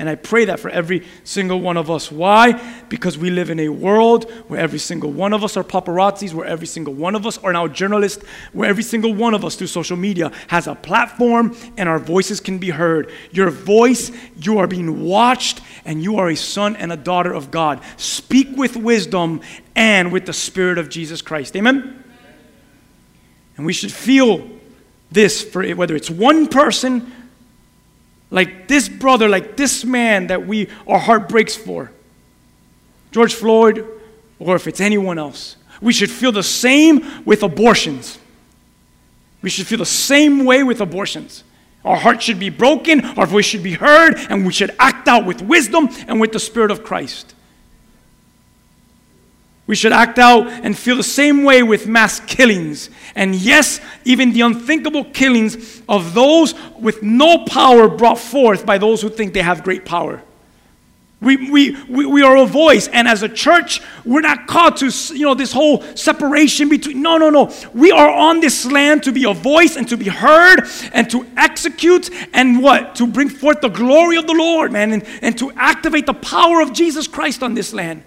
And 0.00 0.08
I 0.08 0.14
pray 0.14 0.46
that 0.46 0.58
for 0.58 0.70
every 0.70 1.06
single 1.24 1.60
one 1.60 1.76
of 1.76 1.90
us. 1.90 2.10
Why? 2.10 2.52
Because 2.88 3.18
we 3.18 3.28
live 3.28 3.50
in 3.50 3.60
a 3.60 3.68
world 3.68 4.30
where 4.48 4.58
every 4.58 4.78
single 4.78 5.12
one 5.12 5.34
of 5.34 5.44
us 5.44 5.58
are 5.58 5.62
paparazzis, 5.62 6.32
where 6.32 6.46
every 6.46 6.66
single 6.66 6.94
one 6.94 7.14
of 7.14 7.26
us 7.26 7.36
are 7.36 7.52
now 7.52 7.68
journalists, 7.68 8.24
where 8.54 8.66
every 8.66 8.82
single 8.82 9.12
one 9.12 9.34
of 9.34 9.44
us 9.44 9.56
through 9.56 9.66
social 9.66 9.98
media 9.98 10.32
has 10.48 10.66
a 10.66 10.74
platform 10.74 11.54
and 11.76 11.86
our 11.86 11.98
voices 11.98 12.40
can 12.40 12.56
be 12.56 12.70
heard. 12.70 13.12
Your 13.30 13.50
voice, 13.50 14.10
you 14.38 14.56
are 14.56 14.66
being 14.66 15.04
watched, 15.04 15.60
and 15.84 16.02
you 16.02 16.16
are 16.16 16.30
a 16.30 16.34
son 16.34 16.76
and 16.76 16.90
a 16.90 16.96
daughter 16.96 17.34
of 17.34 17.50
God. 17.50 17.82
Speak 17.98 18.56
with 18.56 18.78
wisdom 18.78 19.42
and 19.76 20.10
with 20.10 20.24
the 20.24 20.32
Spirit 20.32 20.78
of 20.78 20.88
Jesus 20.88 21.20
Christ. 21.20 21.54
Amen? 21.56 22.02
And 23.60 23.66
we 23.66 23.74
should 23.74 23.92
feel 23.92 24.48
this 25.12 25.42
for 25.42 25.62
whether 25.74 25.94
it's 25.94 26.08
one 26.08 26.46
person 26.48 27.12
like 28.30 28.68
this 28.68 28.88
brother, 28.88 29.28
like 29.28 29.54
this 29.58 29.84
man 29.84 30.28
that 30.28 30.46
we 30.46 30.70
our 30.86 30.98
heart 30.98 31.28
breaks 31.28 31.56
for, 31.56 31.92
George 33.10 33.34
Floyd, 33.34 33.86
or 34.38 34.56
if 34.56 34.66
it's 34.66 34.80
anyone 34.80 35.18
else. 35.18 35.56
We 35.82 35.92
should 35.92 36.10
feel 36.10 36.32
the 36.32 36.42
same 36.42 37.22
with 37.26 37.42
abortions. 37.42 38.18
We 39.42 39.50
should 39.50 39.66
feel 39.66 39.76
the 39.76 39.84
same 39.84 40.46
way 40.46 40.62
with 40.62 40.80
abortions. 40.80 41.44
Our 41.84 41.96
heart 41.96 42.22
should 42.22 42.38
be 42.38 42.48
broken, 42.48 43.04
our 43.04 43.26
voice 43.26 43.44
should 43.44 43.62
be 43.62 43.74
heard, 43.74 44.14
and 44.30 44.46
we 44.46 44.54
should 44.54 44.74
act 44.78 45.06
out 45.06 45.26
with 45.26 45.42
wisdom 45.42 45.90
and 46.08 46.18
with 46.18 46.32
the 46.32 46.40
Spirit 46.40 46.70
of 46.70 46.82
Christ. 46.82 47.34
We 49.70 49.76
should 49.76 49.92
act 49.92 50.18
out 50.18 50.48
and 50.48 50.76
feel 50.76 50.96
the 50.96 51.04
same 51.04 51.44
way 51.44 51.62
with 51.62 51.86
mass 51.86 52.18
killings. 52.18 52.90
And 53.14 53.36
yes, 53.36 53.80
even 54.04 54.32
the 54.32 54.40
unthinkable 54.40 55.04
killings 55.04 55.80
of 55.88 56.12
those 56.12 56.56
with 56.76 57.04
no 57.04 57.44
power 57.44 57.86
brought 57.86 58.18
forth 58.18 58.66
by 58.66 58.78
those 58.78 59.00
who 59.00 59.08
think 59.08 59.32
they 59.32 59.42
have 59.42 59.62
great 59.62 59.84
power. 59.84 60.24
We, 61.20 61.52
we, 61.52 61.76
we, 61.84 62.04
we 62.04 62.22
are 62.22 62.36
a 62.38 62.46
voice, 62.46 62.88
and 62.88 63.06
as 63.06 63.22
a 63.22 63.28
church, 63.28 63.80
we're 64.04 64.22
not 64.22 64.48
called 64.48 64.78
to, 64.78 64.90
you 65.14 65.26
know, 65.26 65.34
this 65.34 65.52
whole 65.52 65.82
separation 65.94 66.68
between. 66.68 67.00
No, 67.00 67.16
no, 67.16 67.30
no. 67.30 67.54
We 67.72 67.92
are 67.92 68.10
on 68.10 68.40
this 68.40 68.66
land 68.66 69.04
to 69.04 69.12
be 69.12 69.22
a 69.22 69.34
voice 69.34 69.76
and 69.76 69.88
to 69.88 69.96
be 69.96 70.08
heard 70.08 70.66
and 70.92 71.08
to 71.10 71.24
execute 71.36 72.10
and 72.32 72.60
what? 72.60 72.96
To 72.96 73.06
bring 73.06 73.28
forth 73.28 73.60
the 73.60 73.68
glory 73.68 74.16
of 74.16 74.26
the 74.26 74.34
Lord, 74.34 74.72
man, 74.72 74.90
and, 74.90 75.06
and 75.22 75.38
to 75.38 75.52
activate 75.52 76.06
the 76.06 76.14
power 76.14 76.60
of 76.60 76.72
Jesus 76.72 77.06
Christ 77.06 77.44
on 77.44 77.54
this 77.54 77.72
land 77.72 78.02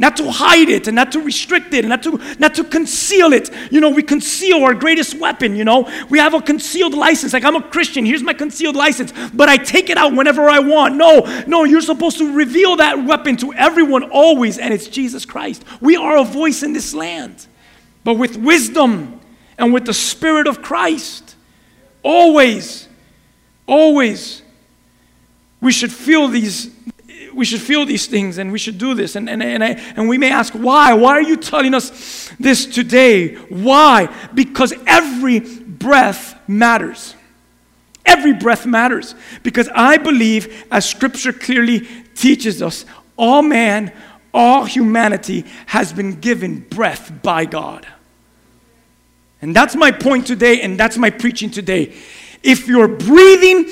not 0.00 0.16
to 0.16 0.30
hide 0.30 0.70
it 0.70 0.88
and 0.88 0.96
not 0.96 1.12
to 1.12 1.20
restrict 1.20 1.74
it 1.74 1.84
and 1.84 1.90
not 1.90 2.02
to 2.02 2.18
not 2.38 2.54
to 2.54 2.64
conceal 2.64 3.34
it. 3.34 3.50
You 3.70 3.80
know 3.80 3.90
we 3.90 4.02
conceal 4.02 4.64
our 4.64 4.72
greatest 4.72 5.14
weapon 5.18 5.54
you 5.54 5.64
know? 5.64 5.88
We 6.08 6.18
have 6.18 6.32
a 6.32 6.40
concealed 6.40 6.94
license. 6.94 7.34
Like 7.34 7.44
i'm 7.44 7.54
a 7.54 7.62
christian. 7.62 8.06
Here's 8.06 8.22
my 8.22 8.32
concealed 8.32 8.76
license. 8.76 9.12
But 9.34 9.50
i 9.50 9.58
take 9.58 9.90
it 9.90 9.98
out 9.98 10.14
whenever 10.14 10.48
i 10.48 10.58
want. 10.58 10.96
No 10.96 11.20
no 11.46 11.64
you're 11.64 11.82
supposed 11.82 12.16
to 12.18 12.34
reveal 12.34 12.76
that 12.76 13.04
weapon 13.04 13.36
to 13.36 13.52
everyone 13.52 14.04
always 14.04 14.58
and 14.58 14.72
it's 14.72 14.88
jesus 14.88 15.26
christ. 15.26 15.64
We 15.82 15.96
are 15.96 16.16
a 16.16 16.24
voice 16.24 16.62
in 16.62 16.72
this 16.72 16.94
land. 16.94 17.46
But 18.02 18.14
with 18.14 18.38
wisdom 18.38 19.20
and 19.58 19.74
with 19.74 19.84
the 19.84 19.94
spirit 19.94 20.46
of 20.46 20.62
christ 20.62 21.36
always 22.02 22.88
always 23.66 24.40
we 25.60 25.72
should 25.72 25.92
feel 25.92 26.26
these 26.28 26.70
we 27.34 27.44
should 27.44 27.60
feel 27.60 27.86
these 27.86 28.06
things 28.06 28.38
and 28.38 28.52
we 28.52 28.58
should 28.58 28.78
do 28.78 28.94
this. 28.94 29.16
And, 29.16 29.28
and, 29.28 29.42
and, 29.42 29.62
I, 29.62 29.68
and 29.96 30.08
we 30.08 30.18
may 30.18 30.30
ask, 30.30 30.52
why? 30.52 30.92
Why 30.94 31.12
are 31.12 31.22
you 31.22 31.36
telling 31.36 31.74
us 31.74 32.30
this 32.38 32.66
today? 32.66 33.34
Why? 33.34 34.14
Because 34.34 34.72
every 34.86 35.40
breath 35.40 36.38
matters. 36.48 37.14
Every 38.04 38.32
breath 38.32 38.66
matters. 38.66 39.14
Because 39.42 39.68
I 39.74 39.96
believe, 39.96 40.64
as 40.70 40.88
scripture 40.88 41.32
clearly 41.32 41.86
teaches 42.14 42.62
us, 42.62 42.84
all 43.16 43.42
man, 43.42 43.92
all 44.32 44.64
humanity 44.64 45.44
has 45.66 45.92
been 45.92 46.20
given 46.20 46.60
breath 46.60 47.12
by 47.22 47.44
God. 47.44 47.86
And 49.42 49.56
that's 49.56 49.74
my 49.74 49.90
point 49.90 50.26
today, 50.26 50.60
and 50.60 50.78
that's 50.78 50.98
my 50.98 51.10
preaching 51.10 51.50
today. 51.50 51.94
If 52.42 52.68
you're 52.68 52.88
breathing, 52.88 53.70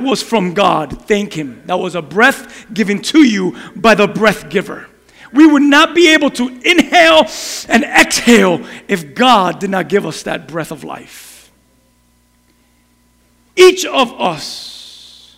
was 0.00 0.22
from 0.22 0.54
God. 0.54 1.06
Thank 1.06 1.34
Him. 1.34 1.62
That 1.66 1.78
was 1.78 1.94
a 1.94 2.02
breath 2.02 2.66
given 2.72 3.02
to 3.02 3.22
you 3.22 3.56
by 3.76 3.94
the 3.94 4.06
breath 4.06 4.50
giver. 4.50 4.86
We 5.32 5.46
would 5.46 5.62
not 5.62 5.94
be 5.94 6.12
able 6.12 6.30
to 6.30 6.48
inhale 6.48 7.26
and 7.68 7.84
exhale 7.84 8.64
if 8.88 9.14
God 9.14 9.60
did 9.60 9.70
not 9.70 9.88
give 9.88 10.04
us 10.04 10.24
that 10.24 10.48
breath 10.48 10.72
of 10.72 10.82
life. 10.82 11.52
Each 13.56 13.84
of 13.84 14.12
us, 14.20 15.36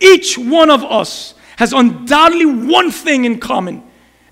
each 0.00 0.36
one 0.38 0.70
of 0.70 0.84
us 0.84 1.34
has 1.56 1.72
undoubtedly 1.72 2.46
one 2.46 2.90
thing 2.90 3.24
in 3.24 3.40
common 3.40 3.82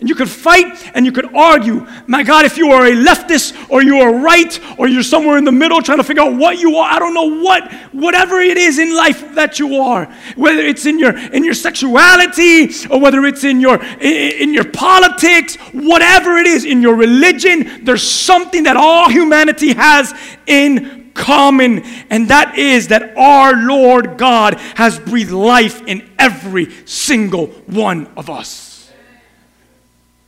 and 0.00 0.08
you 0.08 0.14
could 0.14 0.28
fight 0.28 0.90
and 0.94 1.06
you 1.06 1.12
could 1.12 1.34
argue. 1.34 1.86
My 2.06 2.24
God, 2.24 2.44
if 2.44 2.58
you 2.58 2.72
are 2.72 2.84
a 2.86 2.92
leftist 2.92 3.70
or 3.70 3.82
you 3.82 4.00
are 4.00 4.12
right 4.12 4.58
or 4.78 4.88
you're 4.88 5.04
somewhere 5.04 5.38
in 5.38 5.44
the 5.44 5.52
middle 5.52 5.80
trying 5.80 5.98
to 5.98 6.04
figure 6.04 6.22
out 6.22 6.34
what 6.34 6.58
you 6.58 6.76
are, 6.76 6.90
I 6.90 6.98
don't 6.98 7.14
know 7.14 7.42
what, 7.42 7.72
whatever 7.92 8.40
it 8.40 8.56
is 8.56 8.78
in 8.78 8.94
life 8.94 9.34
that 9.34 9.58
you 9.58 9.76
are, 9.76 10.06
whether 10.34 10.60
it's 10.60 10.84
in 10.84 10.98
your 10.98 11.16
in 11.16 11.44
your 11.44 11.54
sexuality 11.54 12.70
or 12.90 13.00
whether 13.00 13.24
it's 13.24 13.44
in 13.44 13.60
your 13.60 13.82
in, 13.82 14.32
in 14.42 14.54
your 14.54 14.70
politics, 14.70 15.56
whatever 15.72 16.38
it 16.38 16.46
is, 16.46 16.64
in 16.64 16.82
your 16.82 16.96
religion, 16.96 17.84
there's 17.84 18.02
something 18.02 18.64
that 18.64 18.76
all 18.76 19.08
humanity 19.08 19.74
has 19.74 20.12
in 20.46 21.12
common, 21.14 21.84
and 22.10 22.28
that 22.28 22.58
is 22.58 22.88
that 22.88 23.16
our 23.16 23.54
Lord 23.54 24.18
God 24.18 24.54
has 24.74 24.98
breathed 24.98 25.30
life 25.30 25.82
in 25.86 26.10
every 26.18 26.70
single 26.84 27.46
one 27.66 28.08
of 28.16 28.28
us. 28.28 28.73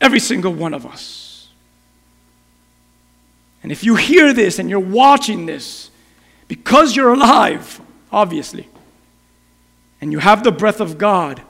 Every 0.01 0.21
single 0.21 0.53
one 0.53 0.75
of 0.75 0.87
us. 0.87 1.49
And 3.63 3.73
if 3.73 3.83
you 3.83 3.97
hear 3.97 4.33
this 4.33 4.59
and 4.59 4.71
you're 4.71 4.79
watching 4.79 5.47
this, 5.47 5.91
because 6.49 6.95
you're 6.95 7.13
alive, 7.13 7.81
obviously, 8.13 8.69
and 10.01 10.13
you 10.13 10.19
have 10.19 10.45
the 10.45 10.53
breath 10.53 10.81
of 10.81 10.99
God, 10.99 11.43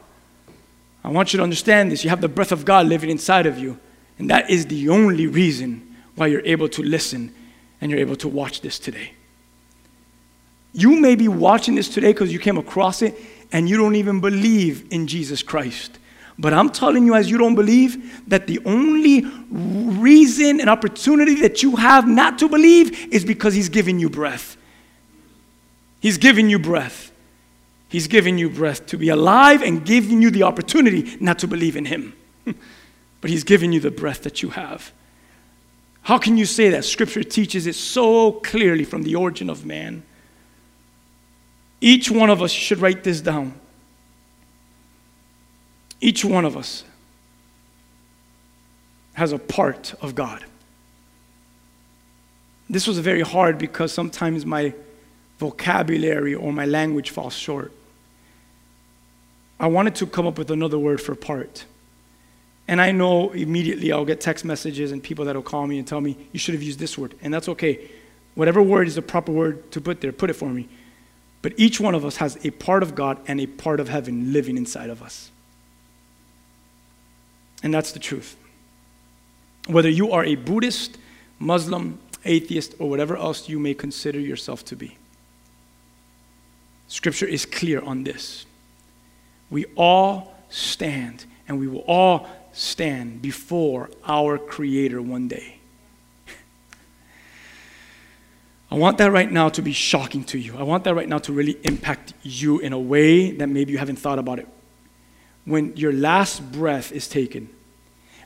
I 1.04 1.10
want 1.10 1.32
you 1.32 1.36
to 1.36 1.42
understand 1.42 1.92
this. 1.92 2.02
You 2.02 2.10
have 2.10 2.20
the 2.20 2.28
breath 2.28 2.52
of 2.52 2.64
God 2.64 2.86
living 2.86 3.10
inside 3.10 3.46
of 3.46 3.58
you. 3.58 3.78
And 4.18 4.30
that 4.30 4.50
is 4.50 4.66
the 4.66 4.88
only 4.88 5.26
reason 5.26 5.96
why 6.14 6.28
you're 6.28 6.44
able 6.44 6.68
to 6.70 6.82
listen 6.82 7.34
and 7.80 7.90
you're 7.90 8.00
able 8.00 8.16
to 8.16 8.28
watch 8.28 8.60
this 8.62 8.78
today. 8.78 9.12
You 10.72 10.98
may 10.98 11.14
be 11.14 11.28
watching 11.28 11.74
this 11.74 11.88
today 11.88 12.12
because 12.12 12.32
you 12.32 12.38
came 12.38 12.58
across 12.58 13.02
it 13.02 13.14
and 13.52 13.68
you 13.68 13.76
don't 13.76 13.94
even 13.94 14.20
believe 14.20 14.90
in 14.90 15.06
Jesus 15.06 15.42
Christ. 15.42 15.98
But 16.38 16.52
I'm 16.52 16.70
telling 16.70 17.06
you, 17.06 17.14
as 17.14 17.30
you 17.30 17.38
don't 17.38 17.54
believe, 17.54 18.28
that 18.28 18.46
the 18.46 18.60
only 18.64 19.24
reason 19.50 20.60
and 20.60 20.68
opportunity 20.68 21.36
that 21.36 21.62
you 21.62 21.76
have 21.76 22.06
not 22.06 22.38
to 22.40 22.48
believe 22.48 23.12
is 23.12 23.24
because 23.24 23.54
He's 23.54 23.70
giving 23.70 23.98
you 23.98 24.10
breath. 24.10 24.56
He's 26.00 26.18
giving 26.18 26.50
you 26.50 26.58
breath. 26.58 27.10
He's 27.88 28.06
giving 28.06 28.36
you 28.36 28.50
breath 28.50 28.86
to 28.86 28.98
be 28.98 29.08
alive 29.08 29.62
and 29.62 29.84
giving 29.84 30.20
you 30.20 30.30
the 30.30 30.42
opportunity 30.42 31.16
not 31.20 31.38
to 31.38 31.48
believe 31.48 31.76
in 31.76 31.86
Him. 31.86 32.14
but 33.20 33.30
He's 33.30 33.44
giving 33.44 33.72
you 33.72 33.80
the 33.80 33.90
breath 33.90 34.22
that 34.24 34.42
you 34.42 34.50
have. 34.50 34.92
How 36.02 36.18
can 36.18 36.36
you 36.36 36.44
say 36.44 36.68
that? 36.70 36.84
Scripture 36.84 37.24
teaches 37.24 37.66
it 37.66 37.74
so 37.74 38.32
clearly 38.32 38.84
from 38.84 39.02
the 39.02 39.14
origin 39.14 39.48
of 39.48 39.64
man. 39.64 40.04
Each 41.80 42.10
one 42.10 42.30
of 42.30 42.42
us 42.42 42.52
should 42.52 42.78
write 42.78 43.02
this 43.04 43.20
down. 43.20 43.58
Each 46.00 46.24
one 46.24 46.44
of 46.44 46.56
us 46.56 46.84
has 49.14 49.32
a 49.32 49.38
part 49.38 49.94
of 50.00 50.14
God. 50.14 50.44
This 52.68 52.86
was 52.86 52.98
very 52.98 53.22
hard 53.22 53.58
because 53.58 53.92
sometimes 53.92 54.44
my 54.44 54.74
vocabulary 55.38 56.34
or 56.34 56.52
my 56.52 56.66
language 56.66 57.10
falls 57.10 57.34
short. 57.34 57.72
I 59.58 59.68
wanted 59.68 59.94
to 59.96 60.06
come 60.06 60.26
up 60.26 60.36
with 60.38 60.50
another 60.50 60.78
word 60.78 61.00
for 61.00 61.14
part. 61.14 61.64
And 62.68 62.80
I 62.80 62.90
know 62.90 63.30
immediately 63.30 63.92
I'll 63.92 64.04
get 64.04 64.20
text 64.20 64.44
messages 64.44 64.92
and 64.92 65.02
people 65.02 65.24
that'll 65.24 65.42
call 65.42 65.66
me 65.66 65.78
and 65.78 65.86
tell 65.86 66.00
me, 66.00 66.16
you 66.32 66.38
should 66.38 66.54
have 66.54 66.62
used 66.62 66.78
this 66.78 66.98
word. 66.98 67.14
And 67.22 67.32
that's 67.32 67.48
okay. 67.48 67.88
Whatever 68.34 68.60
word 68.60 68.88
is 68.88 68.96
the 68.96 69.02
proper 69.02 69.32
word 69.32 69.70
to 69.72 69.80
put 69.80 70.00
there, 70.00 70.12
put 70.12 70.28
it 70.28 70.34
for 70.34 70.50
me. 70.50 70.68
But 71.42 71.54
each 71.56 71.80
one 71.80 71.94
of 71.94 72.04
us 72.04 72.16
has 72.16 72.44
a 72.44 72.50
part 72.50 72.82
of 72.82 72.94
God 72.94 73.18
and 73.28 73.40
a 73.40 73.46
part 73.46 73.78
of 73.80 73.88
heaven 73.88 74.32
living 74.32 74.56
inside 74.56 74.90
of 74.90 75.00
us. 75.00 75.30
And 77.62 77.72
that's 77.72 77.92
the 77.92 77.98
truth. 77.98 78.36
Whether 79.66 79.88
you 79.88 80.12
are 80.12 80.24
a 80.24 80.34
Buddhist, 80.34 80.98
Muslim, 81.38 81.98
atheist, 82.24 82.74
or 82.78 82.88
whatever 82.88 83.16
else 83.16 83.48
you 83.48 83.58
may 83.58 83.74
consider 83.74 84.20
yourself 84.20 84.64
to 84.66 84.76
be, 84.76 84.96
Scripture 86.88 87.26
is 87.26 87.44
clear 87.44 87.80
on 87.80 88.04
this. 88.04 88.46
We 89.50 89.64
all 89.76 90.34
stand, 90.48 91.24
and 91.48 91.58
we 91.58 91.66
will 91.66 91.84
all 91.88 92.28
stand 92.52 93.22
before 93.22 93.90
our 94.06 94.38
Creator 94.38 95.02
one 95.02 95.28
day. 95.28 95.58
I 98.70 98.74
want 98.74 98.98
that 98.98 99.12
right 99.12 99.30
now 99.30 99.48
to 99.50 99.62
be 99.62 99.72
shocking 99.72 100.24
to 100.24 100.38
you. 100.38 100.56
I 100.56 100.62
want 100.62 100.84
that 100.84 100.94
right 100.94 101.08
now 101.08 101.18
to 101.18 101.32
really 101.32 101.58
impact 101.62 102.14
you 102.22 102.58
in 102.58 102.72
a 102.72 102.78
way 102.78 103.30
that 103.30 103.48
maybe 103.48 103.72
you 103.72 103.78
haven't 103.78 103.96
thought 103.96 104.18
about 104.18 104.38
it. 104.38 104.48
When 105.46 105.74
your 105.76 105.92
last 105.92 106.52
breath 106.52 106.92
is 106.92 107.08
taken, 107.08 107.48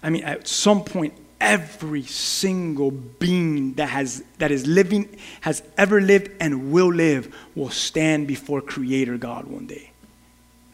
I 0.03 0.11
mean, 0.11 0.25
at 0.25 0.49
some 0.49 0.83
point, 0.83 1.15
every 1.41 2.03
single 2.03 2.91
being 2.91 3.75
that 3.75 3.89
has 3.89 4.23
that 4.39 4.51
is 4.51 4.67
living 4.67 5.09
has 5.41 5.63
ever 5.79 6.01
lived 6.01 6.31
and 6.39 6.71
will 6.71 6.93
live 6.93 7.35
will 7.55 7.71
stand 7.71 8.27
before 8.27 8.61
creator 8.61 9.17
god 9.17 9.47
one 9.47 9.67
day. 9.67 9.91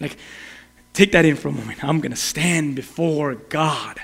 Like 0.01 0.17
take 0.93 1.13
that 1.13 1.25
in 1.25 1.37
for 1.37 1.49
a 1.49 1.53
moment. 1.53 1.85
I'm 1.85 2.01
going 2.01 2.11
to 2.11 2.17
stand 2.17 2.75
before 2.75 3.35
god. 3.35 4.01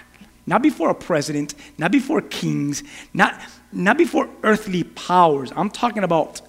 Not 0.47 0.63
before 0.63 0.91
a 0.91 0.95
president 0.95 1.55
not 1.79 1.91
before 1.91 2.21
kings 2.21 2.83
not 3.13 3.41
not 3.73 3.99
before 3.99 4.29
earthly 4.45 4.85
powers. 4.85 5.53
I'm 5.57 5.71
talking 5.71 6.05
about 6.05 6.41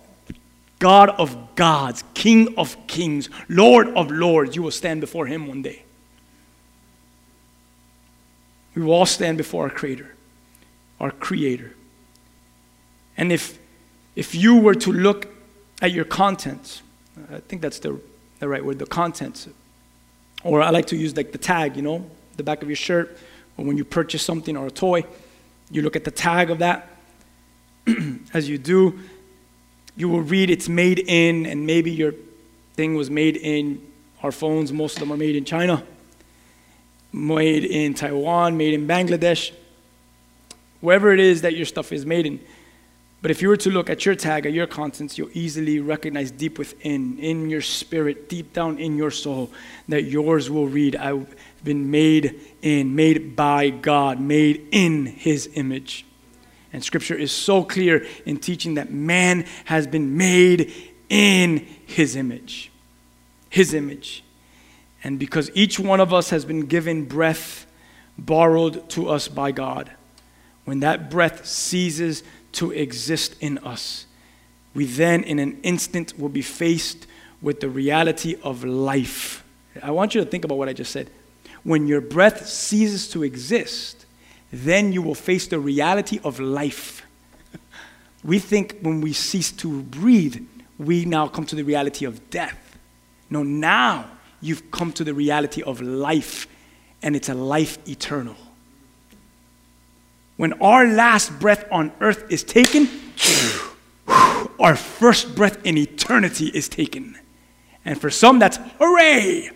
god 0.89 1.09
of 1.23 1.29
gods 1.55 2.03
king 2.13 2.41
of 2.57 2.75
kings 2.87 3.29
lord 3.47 3.87
of 4.01 4.11
lords 4.11 4.55
you 4.55 4.61
will 4.61 4.77
stand 4.81 4.99
before 5.01 5.25
him 5.25 5.47
one 5.47 5.61
day 5.61 5.83
we 8.75 8.81
will 8.81 8.93
all 8.93 9.05
stand 9.05 9.37
before 9.37 9.65
our 9.65 9.69
Creator, 9.69 10.15
our 10.99 11.11
Creator. 11.11 11.75
And 13.17 13.31
if, 13.31 13.59
if 14.15 14.33
you 14.33 14.57
were 14.57 14.75
to 14.75 14.91
look 14.91 15.27
at 15.81 15.91
your 15.91 16.05
contents, 16.05 16.81
I 17.31 17.39
think 17.39 17.61
that's 17.61 17.79
the, 17.79 17.99
the 18.39 18.47
right 18.47 18.65
word, 18.65 18.79
the 18.79 18.87
contents, 18.87 19.47
or 20.43 20.61
I 20.61 20.71
like 20.71 20.87
to 20.87 20.95
use 20.95 21.15
like 21.15 21.31
the 21.31 21.37
tag, 21.37 21.75
you 21.75 21.83
know, 21.83 22.09
the 22.37 22.43
back 22.43 22.63
of 22.63 22.69
your 22.69 22.75
shirt, 22.75 23.17
or 23.57 23.65
when 23.65 23.77
you 23.77 23.85
purchase 23.85 24.23
something 24.23 24.57
or 24.57 24.67
a 24.67 24.71
toy, 24.71 25.03
you 25.69 25.83
look 25.83 25.95
at 25.95 26.03
the 26.03 26.11
tag 26.11 26.49
of 26.49 26.59
that. 26.59 26.89
As 28.33 28.49
you 28.49 28.57
do, 28.57 28.99
you 29.95 30.09
will 30.09 30.21
read 30.21 30.49
it's 30.49 30.69
made 30.69 30.99
in, 30.99 31.45
and 31.45 31.65
maybe 31.65 31.91
your 31.91 32.13
thing 32.73 32.95
was 32.95 33.09
made 33.09 33.37
in 33.37 33.85
our 34.21 34.31
phones, 34.31 34.71
most 34.71 34.95
of 34.95 34.99
them 35.01 35.11
are 35.11 35.17
made 35.17 35.35
in 35.35 35.45
China 35.45 35.83
made 37.13 37.63
in 37.63 37.93
Taiwan, 37.93 38.57
made 38.57 38.73
in 38.73 38.87
Bangladesh, 38.87 39.53
wherever 40.81 41.13
it 41.13 41.19
is 41.19 41.43
that 41.43 41.55
your 41.55 41.65
stuff 41.65 41.93
is 41.93 42.05
made 42.05 42.25
in. 42.25 42.39
But 43.21 43.31
if 43.31 43.41
you 43.41 43.47
were 43.47 43.57
to 43.57 43.69
look 43.69 43.89
at 43.89 44.05
your 44.05 44.15
tag, 44.15 44.45
at 44.45 44.51
your 44.51 44.67
contents, 44.67 45.17
you'll 45.17 45.29
easily 45.33 45.79
recognize 45.79 46.29
deep 46.29 46.57
within, 46.57 47.17
in 47.19 47.49
your 47.49 47.61
spirit, 47.61 48.27
deep 48.27 48.51
down 48.51 48.79
in 48.79 48.97
your 48.97 49.11
soul, 49.11 49.49
that 49.87 50.03
yours 50.03 50.49
will 50.49 50.67
read, 50.67 50.97
I've 50.97 51.33
been 51.63 51.89
made 51.89 52.41
in, 52.61 52.95
made 52.95 53.35
by 53.35 53.69
God, 53.69 54.19
made 54.19 54.67
in 54.71 55.05
His 55.05 55.49
image. 55.53 56.05
And 56.73 56.83
Scripture 56.83 57.15
is 57.15 57.31
so 57.31 57.63
clear 57.63 58.05
in 58.25 58.37
teaching 58.37 58.73
that 58.73 58.91
man 58.91 59.45
has 59.65 59.85
been 59.85 60.17
made 60.17 60.73
in 61.07 61.67
His 61.85 62.15
image. 62.15 62.71
His 63.49 63.75
image. 63.75 64.23
And 65.03 65.19
because 65.19 65.51
each 65.53 65.79
one 65.79 65.99
of 65.99 66.13
us 66.13 66.31
has 66.31 66.45
been 66.45 66.65
given 66.65 67.05
breath 67.05 67.67
borrowed 68.17 68.89
to 68.91 69.09
us 69.09 69.27
by 69.27 69.51
God, 69.51 69.91
when 70.65 70.79
that 70.79 71.11
breath 71.11 71.45
ceases 71.45 72.23
to 72.53 72.71
exist 72.71 73.35
in 73.39 73.59
us, 73.59 74.07
we 74.73 74.85
then, 74.85 75.23
in 75.23 75.37
an 75.37 75.59
instant, 75.61 76.17
will 76.17 76.29
be 76.29 76.41
faced 76.41 77.05
with 77.41 77.59
the 77.59 77.69
reality 77.69 78.35
of 78.41 78.63
life. 78.63 79.43
I 79.81 79.91
want 79.91 80.15
you 80.15 80.23
to 80.23 80.29
think 80.29 80.45
about 80.45 80.57
what 80.57 80.69
I 80.69 80.73
just 80.73 80.91
said. 80.91 81.09
When 81.63 81.87
your 81.87 82.01
breath 82.01 82.47
ceases 82.47 83.07
to 83.09 83.23
exist, 83.23 84.02
then 84.53 84.93
you 84.93 85.01
will 85.01 85.15
face 85.15 85.47
the 85.47 85.59
reality 85.59 86.19
of 86.23 86.39
life. 86.39 87.01
we 88.23 88.37
think 88.37 88.77
when 88.81 89.01
we 89.01 89.11
cease 89.11 89.51
to 89.51 89.81
breathe, 89.81 90.45
we 90.77 91.05
now 91.05 91.27
come 91.27 91.43
to 91.47 91.55
the 91.55 91.63
reality 91.63 92.05
of 92.05 92.29
death. 92.29 92.77
No, 93.31 93.41
now 93.41 94.05
you've 94.41 94.69
come 94.69 94.91
to 94.93 95.03
the 95.03 95.13
reality 95.13 95.63
of 95.63 95.81
life, 95.81 96.47
and 97.01 97.15
it's 97.15 97.29
a 97.29 97.33
life 97.33 97.79
eternal. 97.89 98.35
When 100.37 100.53
our 100.61 100.85
last 100.85 101.39
breath 101.39 101.65
on 101.71 101.91
earth 101.99 102.25
is 102.29 102.43
taken, 102.43 102.87
our 104.59 104.75
first 104.75 105.33
breath 105.33 105.65
in 105.65 105.79
eternity 105.79 106.51
is 106.53 106.69
taken. 106.69 107.17
And 107.85 107.99
for 107.99 108.11
some, 108.11 108.37
that's 108.37 108.57
hooray! 108.77 109.49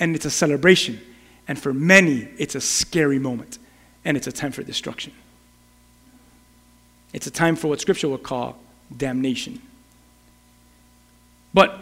And 0.00 0.16
it's 0.16 0.24
a 0.24 0.30
celebration. 0.30 1.00
And 1.46 1.60
for 1.60 1.72
many, 1.72 2.28
it's 2.38 2.56
a 2.56 2.60
scary 2.60 3.20
moment. 3.20 3.58
And 4.04 4.16
it's 4.16 4.26
a 4.26 4.32
time 4.32 4.52
for 4.52 4.62
destruction. 4.62 5.12
It's 7.12 7.26
a 7.26 7.30
time 7.30 7.56
for 7.56 7.68
what 7.68 7.80
Scripture 7.80 8.08
would 8.08 8.22
call 8.22 8.58
damnation. 8.96 9.60
But 11.54 11.78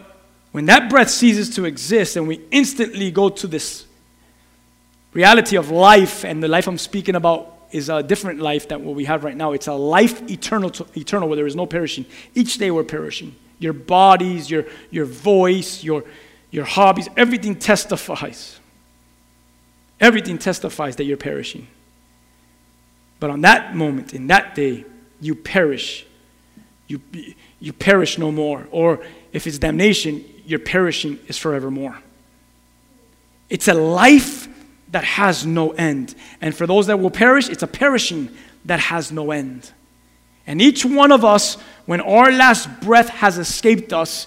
when 0.51 0.65
that 0.65 0.89
breath 0.89 1.09
ceases 1.09 1.55
to 1.55 1.65
exist 1.65 2.17
and 2.17 2.27
we 2.27 2.41
instantly 2.51 3.11
go 3.11 3.29
to 3.29 3.47
this 3.47 3.85
reality 5.13 5.55
of 5.55 5.71
life, 5.71 6.25
and 6.25 6.43
the 6.43 6.47
life 6.47 6.67
I'm 6.67 6.77
speaking 6.77 7.15
about 7.15 7.57
is 7.71 7.89
a 7.89 8.03
different 8.03 8.39
life 8.39 8.67
than 8.67 8.83
what 8.83 8.95
we 8.95 9.05
have 9.05 9.23
right 9.23 9.35
now. 9.35 9.53
It's 9.53 9.67
a 9.67 9.73
life 9.73 10.29
eternal, 10.29 10.69
to, 10.71 10.85
eternal 10.95 11.29
where 11.29 11.37
there 11.37 11.47
is 11.47 11.55
no 11.55 11.65
perishing. 11.65 12.05
Each 12.35 12.57
day 12.57 12.69
we're 12.69 12.83
perishing. 12.83 13.35
Your 13.59 13.73
bodies, 13.73 14.49
your, 14.49 14.65
your 14.89 15.05
voice, 15.05 15.83
your, 15.83 16.03
your 16.49 16.65
hobbies, 16.65 17.07
everything 17.15 17.55
testifies. 17.55 18.59
Everything 20.01 20.37
testifies 20.37 20.97
that 20.97 21.05
you're 21.05 21.15
perishing. 21.15 21.67
But 23.21 23.29
on 23.29 23.41
that 23.41 23.75
moment, 23.75 24.15
in 24.15 24.27
that 24.27 24.55
day, 24.55 24.83
you 25.21 25.35
perish. 25.35 26.07
You, 26.87 26.99
you 27.59 27.71
perish 27.71 28.17
no 28.17 28.31
more. 28.31 28.67
Or 28.71 29.05
if 29.31 29.45
it's 29.45 29.59
damnation, 29.59 30.25
your 30.43 30.57
perishing 30.57 31.19
is 31.27 31.37
forevermore. 31.37 31.99
It's 33.47 33.67
a 33.67 33.75
life 33.75 34.47
that 34.89 35.03
has 35.03 35.45
no 35.45 35.69
end. 35.73 36.15
And 36.41 36.55
for 36.55 36.65
those 36.65 36.87
that 36.87 36.99
will 36.99 37.11
perish, 37.11 37.47
it's 37.47 37.61
a 37.61 37.67
perishing 37.67 38.35
that 38.65 38.79
has 38.79 39.11
no 39.11 39.29
end. 39.29 39.71
And 40.47 40.59
each 40.59 40.83
one 40.83 41.11
of 41.11 41.23
us, 41.23 41.57
when 41.85 42.01
our 42.01 42.31
last 42.31 42.81
breath 42.81 43.09
has 43.09 43.37
escaped 43.37 43.93
us, 43.93 44.25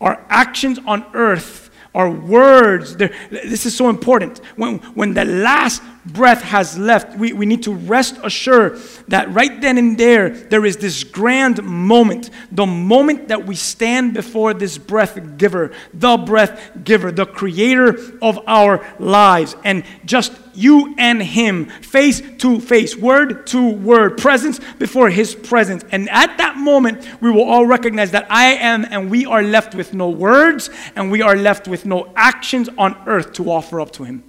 our 0.00 0.20
actions 0.28 0.80
on 0.84 1.06
earth, 1.14 1.61
our 1.94 2.10
words, 2.10 2.96
this 2.96 3.66
is 3.66 3.76
so 3.76 3.90
important. 3.90 4.38
When, 4.56 4.78
when 4.94 5.12
the 5.12 5.26
last 5.26 5.82
breath 6.06 6.42
has 6.42 6.78
left, 6.78 7.18
we, 7.18 7.32
we 7.32 7.44
need 7.44 7.62
to 7.64 7.74
rest 7.74 8.18
assured 8.24 8.80
that 9.08 9.30
right 9.32 9.60
then 9.60 9.76
and 9.76 9.98
there, 9.98 10.30
there 10.30 10.64
is 10.64 10.78
this 10.78 11.04
grand 11.04 11.62
moment. 11.62 12.30
The 12.50 12.66
moment 12.66 13.28
that 13.28 13.46
we 13.46 13.54
stand 13.56 14.14
before 14.14 14.54
this 14.54 14.78
breath 14.78 15.36
giver, 15.36 15.72
the 15.92 16.16
breath 16.16 16.82
giver, 16.82 17.12
the 17.12 17.26
creator 17.26 17.98
of 18.22 18.40
our 18.46 18.84
lives, 18.98 19.54
and 19.62 19.84
just 20.04 20.32
you 20.54 20.94
and 20.98 21.22
him, 21.22 21.66
face 21.66 22.22
to 22.38 22.60
face, 22.60 22.96
word 22.96 23.46
to 23.48 23.70
word, 23.70 24.18
presence 24.18 24.60
before 24.78 25.10
his 25.10 25.34
presence. 25.34 25.84
And 25.92 26.08
at 26.10 26.38
that 26.38 26.56
moment, 26.56 27.06
we 27.20 27.30
will 27.30 27.44
all 27.44 27.66
recognize 27.66 28.10
that 28.12 28.26
I 28.30 28.52
am, 28.54 28.84
and 28.90 29.10
we 29.10 29.26
are 29.26 29.42
left 29.42 29.74
with 29.74 29.94
no 29.94 30.08
words, 30.08 30.70
and 30.96 31.10
we 31.10 31.22
are 31.22 31.36
left 31.36 31.68
with 31.68 31.86
no 31.86 32.12
actions 32.16 32.68
on 32.78 32.96
earth 33.06 33.32
to 33.34 33.50
offer 33.50 33.80
up 33.80 33.90
to 33.92 34.04
him. 34.04 34.24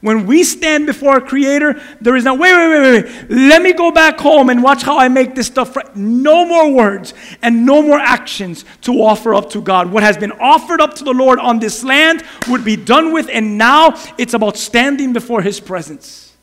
When 0.00 0.26
we 0.26 0.44
stand 0.44 0.86
before 0.86 1.14
our 1.14 1.20
Creator, 1.20 1.80
there 2.00 2.14
is 2.14 2.24
no, 2.24 2.34
wait, 2.34 2.52
wait, 2.52 2.68
wait, 2.68 3.04
wait, 3.04 3.30
let 3.30 3.62
me 3.62 3.72
go 3.72 3.90
back 3.90 4.18
home 4.18 4.48
and 4.48 4.62
watch 4.62 4.82
how 4.82 4.96
I 4.96 5.08
make 5.08 5.34
this 5.34 5.48
stuff 5.48 5.74
right. 5.74 5.96
No 5.96 6.46
more 6.46 6.72
words 6.72 7.14
and 7.42 7.66
no 7.66 7.82
more 7.82 7.98
actions 7.98 8.64
to 8.82 9.02
offer 9.02 9.34
up 9.34 9.50
to 9.50 9.60
God. 9.60 9.90
What 9.90 10.04
has 10.04 10.16
been 10.16 10.32
offered 10.32 10.80
up 10.80 10.94
to 10.94 11.04
the 11.04 11.12
Lord 11.12 11.40
on 11.40 11.58
this 11.58 11.82
land 11.82 12.24
would 12.48 12.64
be 12.64 12.76
done 12.76 13.12
with, 13.12 13.28
and 13.32 13.58
now 13.58 14.00
it's 14.18 14.34
about 14.34 14.56
standing 14.56 15.12
before 15.12 15.42
His 15.42 15.58
presence. 15.58 16.36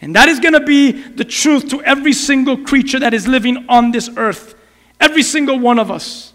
And 0.00 0.14
that 0.14 0.28
is 0.28 0.40
going 0.40 0.54
to 0.54 0.60
be 0.60 0.92
the 0.92 1.24
truth 1.24 1.68
to 1.70 1.82
every 1.82 2.12
single 2.12 2.56
creature 2.56 2.98
that 3.00 3.12
is 3.12 3.26
living 3.26 3.66
on 3.68 3.90
this 3.90 4.10
earth. 4.16 4.54
Every 5.00 5.22
single 5.22 5.58
one 5.58 5.78
of 5.78 5.90
us. 5.90 6.32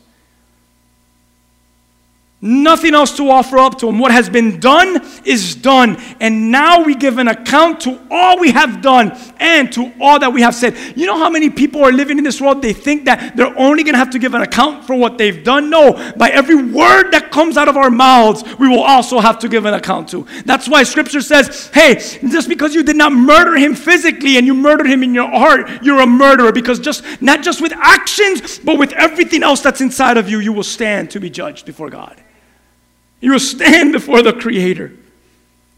Nothing 2.43 2.95
else 2.95 3.15
to 3.17 3.29
offer 3.29 3.59
up 3.59 3.77
to 3.79 3.87
Him. 3.87 3.99
What 3.99 4.11
has 4.11 4.27
been 4.27 4.59
done 4.59 4.99
is 5.25 5.53
done. 5.53 5.97
And 6.19 6.49
now 6.51 6.83
we 6.83 6.95
give 6.95 7.19
an 7.19 7.27
account 7.27 7.81
to 7.81 8.01
all 8.09 8.39
we 8.39 8.49
have 8.49 8.81
done 8.81 9.11
and 9.39 9.71
to 9.73 9.93
all 10.01 10.17
that 10.17 10.33
we 10.33 10.41
have 10.41 10.55
said. 10.55 10.75
You 10.97 11.05
know 11.05 11.19
how 11.19 11.29
many 11.29 11.51
people 11.51 11.83
are 11.83 11.91
living 11.91 12.17
in 12.17 12.23
this 12.23 12.41
world? 12.41 12.63
They 12.63 12.73
think 12.73 13.05
that 13.05 13.37
they're 13.37 13.55
only 13.59 13.83
going 13.83 13.93
to 13.93 13.99
have 13.99 14.09
to 14.11 14.19
give 14.19 14.33
an 14.33 14.41
account 14.41 14.85
for 14.87 14.95
what 14.95 15.19
they've 15.19 15.43
done. 15.43 15.69
No, 15.69 15.93
by 16.17 16.29
every 16.29 16.55
word 16.55 17.11
that 17.11 17.29
comes 17.31 17.57
out 17.57 17.67
of 17.67 17.77
our 17.77 17.91
mouths, 17.91 18.43
we 18.57 18.67
will 18.67 18.81
also 18.81 19.19
have 19.19 19.37
to 19.39 19.47
give 19.47 19.65
an 19.65 19.75
account 19.75 20.09
to. 20.09 20.25
That's 20.43 20.67
why 20.67 20.81
Scripture 20.81 21.21
says, 21.21 21.69
hey, 21.75 21.93
just 22.27 22.49
because 22.49 22.73
you 22.73 22.81
did 22.81 22.95
not 22.95 23.13
murder 23.13 23.55
him 23.55 23.75
physically 23.75 24.37
and 24.37 24.47
you 24.47 24.55
murdered 24.55 24.87
him 24.87 25.03
in 25.03 25.13
your 25.13 25.29
heart, 25.29 25.83
you're 25.83 26.01
a 26.01 26.07
murderer. 26.07 26.51
Because 26.51 26.79
just 26.79 27.03
not 27.21 27.43
just 27.43 27.61
with 27.61 27.73
actions, 27.73 28.57
but 28.57 28.79
with 28.79 28.93
everything 28.93 29.43
else 29.43 29.61
that's 29.61 29.79
inside 29.79 30.17
of 30.17 30.27
you, 30.27 30.39
you 30.39 30.53
will 30.53 30.63
stand 30.63 31.11
to 31.11 31.19
be 31.19 31.29
judged 31.29 31.67
before 31.67 31.91
God. 31.91 32.19
You 33.21 33.31
will 33.31 33.39
stand 33.39 33.93
before 33.93 34.21
the 34.21 34.33
Creator. 34.33 34.91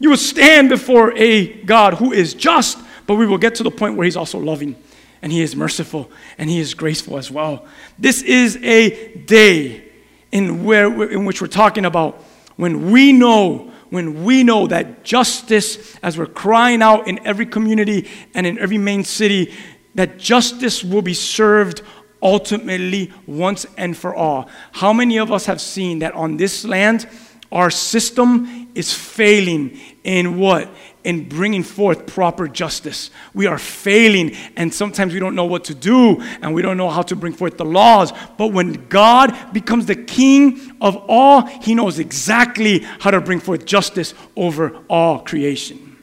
You 0.00 0.10
will 0.10 0.16
stand 0.16 0.68
before 0.68 1.16
a 1.16 1.52
God 1.62 1.94
who 1.94 2.12
is 2.12 2.34
just, 2.34 2.78
but 3.06 3.14
we 3.14 3.26
will 3.26 3.38
get 3.38 3.54
to 3.56 3.62
the 3.62 3.70
point 3.70 3.96
where 3.96 4.04
He's 4.04 4.16
also 4.16 4.38
loving 4.38 4.76
and 5.22 5.30
He 5.30 5.40
is 5.40 5.54
merciful 5.54 6.10
and 6.36 6.50
He 6.50 6.58
is 6.58 6.74
graceful 6.74 7.16
as 7.16 7.30
well. 7.30 7.66
This 7.98 8.22
is 8.22 8.56
a 8.56 9.14
day 9.18 9.84
in, 10.32 10.64
where, 10.64 11.10
in 11.10 11.24
which 11.24 11.40
we're 11.40 11.46
talking 11.46 11.84
about 11.84 12.16
when 12.56 12.90
we 12.90 13.12
know 13.12 13.70
when 13.90 14.24
we 14.24 14.42
know 14.42 14.66
that 14.66 15.04
justice, 15.04 15.96
as 16.02 16.18
we're 16.18 16.26
crying 16.26 16.82
out 16.82 17.06
in 17.06 17.24
every 17.24 17.46
community 17.46 18.08
and 18.34 18.44
in 18.44 18.58
every 18.58 18.76
main 18.76 19.04
city, 19.04 19.54
that 19.94 20.18
justice 20.18 20.82
will 20.82 21.02
be 21.02 21.14
served 21.14 21.80
ultimately 22.20 23.12
once 23.26 23.66
and 23.76 23.96
for 23.96 24.12
all. 24.12 24.48
How 24.72 24.92
many 24.92 25.18
of 25.18 25.30
us 25.30 25.46
have 25.46 25.60
seen 25.60 26.00
that 26.00 26.12
on 26.14 26.36
this 26.36 26.64
land, 26.64 27.06
our 27.52 27.70
system 27.70 28.68
is 28.74 28.92
failing 28.92 29.78
in 30.02 30.38
what? 30.38 30.68
In 31.04 31.28
bringing 31.28 31.62
forth 31.62 32.06
proper 32.06 32.48
justice. 32.48 33.10
We 33.34 33.46
are 33.46 33.58
failing, 33.58 34.34
and 34.56 34.72
sometimes 34.72 35.12
we 35.12 35.20
don't 35.20 35.34
know 35.34 35.44
what 35.44 35.64
to 35.64 35.74
do, 35.74 36.20
and 36.40 36.54
we 36.54 36.62
don't 36.62 36.76
know 36.76 36.90
how 36.90 37.02
to 37.02 37.16
bring 37.16 37.32
forth 37.32 37.56
the 37.56 37.64
laws. 37.64 38.12
But 38.36 38.48
when 38.48 38.88
God 38.88 39.52
becomes 39.52 39.86
the 39.86 39.96
king 39.96 40.76
of 40.80 40.96
all, 41.08 41.42
he 41.42 41.74
knows 41.74 41.98
exactly 41.98 42.80
how 43.00 43.10
to 43.10 43.20
bring 43.20 43.40
forth 43.40 43.64
justice 43.66 44.14
over 44.36 44.76
all 44.88 45.20
creation. 45.20 45.96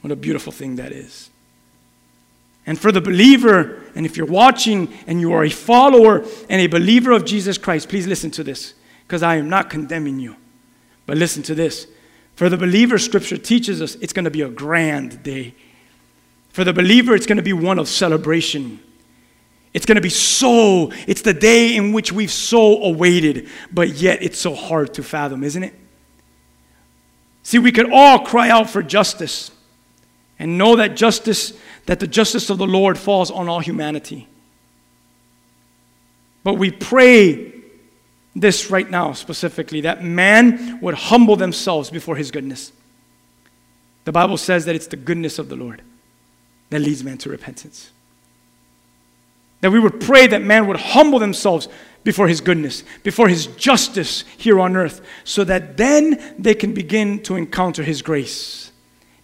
What 0.00 0.12
a 0.12 0.16
beautiful 0.16 0.52
thing 0.52 0.76
that 0.76 0.92
is. 0.92 1.30
And 2.66 2.78
for 2.78 2.92
the 2.92 3.00
believer, 3.00 3.82
and 3.94 4.06
if 4.06 4.16
you're 4.16 4.26
watching 4.26 4.92
and 5.06 5.20
you 5.20 5.32
are 5.32 5.44
a 5.44 5.50
follower 5.50 6.24
and 6.48 6.60
a 6.60 6.66
believer 6.66 7.12
of 7.12 7.24
Jesus 7.24 7.58
Christ, 7.58 7.88
please 7.88 8.06
listen 8.06 8.30
to 8.32 8.44
this 8.44 8.74
because 9.06 9.22
I 9.22 9.36
am 9.36 9.48
not 9.48 9.70
condemning 9.70 10.18
you. 10.18 10.36
But 11.06 11.16
listen 11.16 11.42
to 11.44 11.54
this. 11.54 11.86
For 12.36 12.48
the 12.48 12.56
believer, 12.56 12.98
Scripture 12.98 13.36
teaches 13.36 13.80
us 13.80 13.94
it's 13.96 14.12
going 14.12 14.24
to 14.24 14.30
be 14.30 14.42
a 14.42 14.48
grand 14.48 15.22
day. 15.22 15.54
For 16.50 16.64
the 16.64 16.72
believer, 16.72 17.14
it's 17.14 17.26
going 17.26 17.36
to 17.36 17.42
be 17.42 17.52
one 17.52 17.78
of 17.78 17.88
celebration. 17.88 18.80
It's 19.72 19.86
going 19.86 19.96
to 19.96 20.02
be 20.02 20.08
so, 20.08 20.92
it's 21.06 21.22
the 21.22 21.34
day 21.34 21.76
in 21.76 21.92
which 21.92 22.12
we've 22.12 22.30
so 22.30 22.82
awaited, 22.82 23.48
but 23.72 23.90
yet 23.90 24.22
it's 24.22 24.38
so 24.38 24.54
hard 24.54 24.94
to 24.94 25.02
fathom, 25.02 25.42
isn't 25.42 25.62
it? 25.62 25.74
See, 27.42 27.58
we 27.58 27.72
could 27.72 27.92
all 27.92 28.20
cry 28.20 28.50
out 28.50 28.70
for 28.70 28.82
justice 28.82 29.50
and 30.38 30.56
know 30.56 30.76
that 30.76 30.96
justice, 30.96 31.52
that 31.86 32.00
the 32.00 32.06
justice 32.06 32.50
of 32.50 32.58
the 32.58 32.66
Lord 32.66 32.96
falls 32.98 33.30
on 33.30 33.48
all 33.48 33.60
humanity. 33.60 34.28
But 36.44 36.54
we 36.54 36.70
pray 36.70 37.52
this 38.36 38.70
right 38.70 38.90
now 38.90 39.12
specifically 39.12 39.82
that 39.82 40.02
man 40.02 40.80
would 40.80 40.94
humble 40.94 41.36
themselves 41.36 41.90
before 41.90 42.16
his 42.16 42.30
goodness. 42.30 42.72
The 44.04 44.12
Bible 44.12 44.36
says 44.36 44.64
that 44.64 44.74
it's 44.74 44.86
the 44.86 44.96
goodness 44.96 45.38
of 45.38 45.48
the 45.48 45.56
Lord 45.56 45.82
that 46.70 46.80
leads 46.80 47.04
man 47.04 47.18
to 47.18 47.30
repentance. 47.30 47.90
That 49.60 49.70
we 49.70 49.78
would 49.80 50.00
pray 50.00 50.26
that 50.26 50.42
man 50.42 50.66
would 50.66 50.76
humble 50.76 51.18
themselves 51.18 51.68
before 52.02 52.28
his 52.28 52.42
goodness, 52.42 52.84
before 53.02 53.28
his 53.28 53.46
justice 53.46 54.24
here 54.36 54.60
on 54.60 54.76
earth, 54.76 55.00
so 55.24 55.42
that 55.44 55.78
then 55.78 56.34
they 56.38 56.54
can 56.54 56.74
begin 56.74 57.22
to 57.22 57.36
encounter 57.36 57.82
his 57.82 58.02
grace 58.02 58.72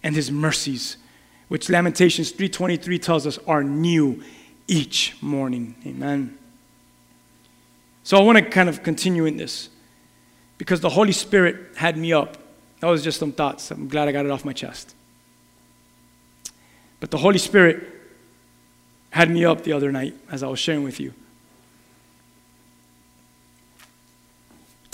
and 0.01 0.15
his 0.15 0.31
mercies, 0.31 0.97
which 1.47 1.69
Lamentations 1.69 2.31
3:23 2.31 2.97
tells 2.97 3.27
us 3.27 3.37
are 3.45 3.63
new 3.63 4.23
each 4.67 5.15
morning. 5.21 5.75
Amen. 5.85 6.37
So 8.03 8.17
I 8.17 8.21
want 8.21 8.37
to 8.37 8.43
kind 8.43 8.69
of 8.69 8.83
continue 8.83 9.25
in 9.25 9.37
this 9.37 9.69
because 10.57 10.81
the 10.81 10.89
Holy 10.89 11.11
Spirit 11.11 11.75
had 11.75 11.97
me 11.97 12.13
up. 12.13 12.37
That 12.79 12.87
was 12.87 13.03
just 13.03 13.19
some 13.19 13.31
thoughts. 13.31 13.71
I'm 13.71 13.87
glad 13.87 14.07
I 14.07 14.11
got 14.11 14.25
it 14.25 14.31
off 14.31 14.43
my 14.43 14.53
chest. 14.53 14.95
But 16.99 17.11
the 17.11 17.17
Holy 17.17 17.37
Spirit 17.37 17.87
had 19.11 19.29
me 19.29 19.45
up 19.45 19.63
the 19.63 19.73
other 19.73 19.91
night 19.91 20.15
as 20.31 20.43
I 20.43 20.47
was 20.47 20.59
sharing 20.59 20.83
with 20.83 20.99
you. 20.99 21.13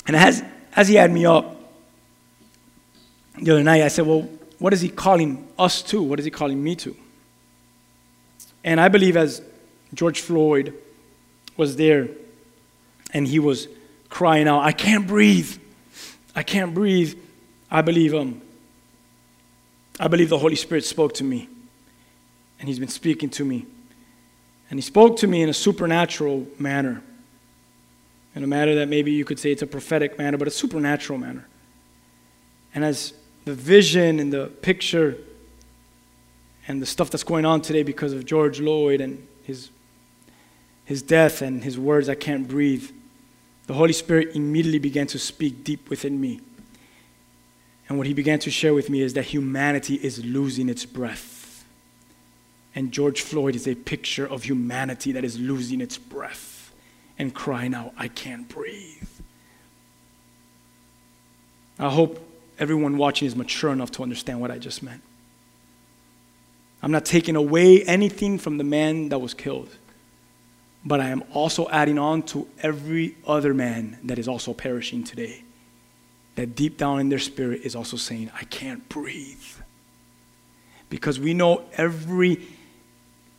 And 0.08 0.16
as, 0.16 0.44
as 0.76 0.88
he 0.88 0.96
had 0.96 1.12
me 1.12 1.26
up 1.26 1.56
the 3.42 3.52
other 3.52 3.64
night, 3.64 3.84
I 3.84 3.90
said, 3.90 4.08
Well, 4.08 4.30
what 4.58 4.74
is 4.74 4.82
he 4.82 4.90
calling 4.90 5.48
us 5.60 5.82
to? 5.84 6.02
What 6.02 6.20
is 6.20 6.26
he 6.26 6.32
calling 6.32 6.64
me 6.64 6.76
to? 6.78 6.96
And 8.64 8.82
I 8.82 8.88
believe 8.88 9.16
as 9.16 9.42
George 9.94 10.22
Floyd 10.22 10.74
was 11.56 11.76
there 11.76 12.10
and 13.14 13.28
he 13.28 13.40
was 13.40 13.68
crying 14.10 14.48
out, 14.48 14.62
I 14.62 14.72
can't 14.72 15.08
breathe. 15.08 15.58
I 16.36 16.44
can't 16.44 16.74
breathe. 16.74 17.18
I 17.70 17.82
believe 17.82 18.14
um 18.14 18.42
I 20.00 20.08
believe 20.08 20.30
the 20.30 20.38
Holy 20.38 20.56
Spirit 20.56 20.86
spoke 20.86 21.14
to 21.16 21.24
me. 21.24 21.50
And 22.60 22.68
he's 22.68 22.80
been 22.80 22.88
speaking 22.88 23.30
to 23.32 23.46
me. 23.46 23.66
And 24.70 24.78
he 24.78 24.82
spoke 24.82 25.18
to 25.18 25.28
me 25.28 25.42
in 25.42 25.50
a 25.50 25.54
supernatural 25.54 26.46
manner. 26.60 27.02
In 28.36 28.44
a 28.44 28.48
manner 28.48 28.76
that 28.76 28.90
maybe 28.90 29.12
you 29.12 29.26
could 29.26 29.40
say 29.40 29.52
it's 29.52 29.62
a 29.62 29.68
prophetic 29.68 30.18
manner, 30.18 30.38
but 30.38 30.48
a 30.48 30.52
supernatural 30.52 31.18
manner. 31.18 31.48
And 32.76 32.86
as 32.86 33.14
the 33.46 33.54
vision 33.54 34.20
and 34.20 34.32
the 34.32 34.48
picture 34.62 35.18
and 36.68 36.82
the 36.82 36.86
stuff 36.86 37.10
that's 37.10 37.24
going 37.24 37.46
on 37.46 37.62
today 37.62 37.82
because 37.82 38.14
of 38.14 38.26
George 38.26 38.58
Floyd 38.58 39.02
and 39.02 39.26
his 39.44 39.70
his 40.88 41.02
death 41.02 41.42
and 41.42 41.64
his 41.64 41.78
words, 41.78 42.08
I 42.08 42.16
can't 42.16 42.48
breathe 42.48 42.90
the 43.68 43.74
Holy 43.74 43.94
Spirit 43.94 44.34
immediately 44.34 44.80
began 44.80 45.08
to 45.08 45.20
speak 45.20 45.64
deep 45.66 45.90
within 45.90 46.20
me. 46.20 46.40
And 47.90 47.98
what 47.98 48.08
he 48.08 48.14
began 48.14 48.40
to 48.40 48.50
share 48.50 48.74
with 48.74 48.90
me 48.90 49.02
is 49.02 49.14
that 49.14 49.26
humanity 49.26 49.96
is 49.96 50.24
losing 50.24 50.70
its 50.70 50.86
breath. 50.86 51.66
And 52.74 52.92
George 52.92 53.22
Floyd 53.22 53.56
is 53.56 53.68
a 53.68 53.76
picture 53.76 54.26
of 54.26 54.44
humanity 54.44 55.12
that 55.12 55.26
is 55.26 55.38
losing 55.38 55.82
its 55.82 55.98
breath 55.98 56.74
and 57.20 57.34
crying 57.34 57.74
out, 57.74 57.92
I 57.98 58.08
can't 58.08 58.48
breathe. 58.48 59.10
I 61.78 61.90
hope 61.90 62.26
everyone 62.58 62.98
watching 62.98 63.28
is 63.28 63.36
mature 63.36 63.72
enough 63.72 63.92
to 63.92 64.04
understand 64.04 64.40
what 64.40 64.52
I 64.52 64.60
just 64.60 64.82
meant. 64.82 65.02
I'm 66.82 66.92
not 66.92 67.06
taking 67.06 67.36
away 67.36 67.84
anything 67.84 68.38
from 68.38 68.58
the 68.58 68.64
man 68.64 69.10
that 69.10 69.20
was 69.20 69.34
killed 69.34 69.76
but 70.88 71.02
I 71.02 71.10
am 71.10 71.22
also 71.34 71.68
adding 71.68 72.00
on 72.00 72.24
to 72.24 72.48
every 72.62 73.18
other 73.28 73.54
man 73.54 73.98
that 74.06 74.18
is 74.18 74.30
also 74.30 74.54
perishing 74.54 75.04
today. 75.04 75.44
That 76.36 76.56
deep 76.56 76.78
down 76.78 77.02
in 77.02 77.10
their 77.10 77.20
spirit 77.20 77.62
is 77.64 77.76
also 77.76 77.98
saying, 77.98 78.32
I 78.34 78.46
can't 78.46 78.88
breathe. 78.88 79.44
Because 80.90 81.20
we 81.20 81.34
know 81.34 81.66
every 81.74 82.42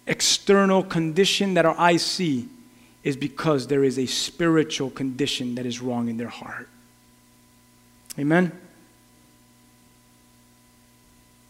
external 0.07 0.83
condition 0.83 1.55
that 1.55 1.65
our 1.65 1.79
eyes 1.79 2.05
see 2.05 2.49
is 3.03 3.17
because 3.17 3.67
there 3.69 3.83
is 3.83 3.99
a 3.99 4.05
spiritual 4.05 4.91
condition 4.91 5.55
that 5.55 5.65
is 5.65 5.81
wrong 5.81 6.09
in 6.09 6.19
their 6.19 6.29
heart. 6.29 6.69
Amen? 8.19 8.53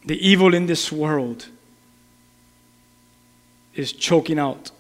The 0.04 0.16
evil 0.24 0.54
in 0.54 0.66
this 0.66 0.92
world 0.92 1.48
is 3.74 3.92
choking 3.92 4.38
out 4.38 4.70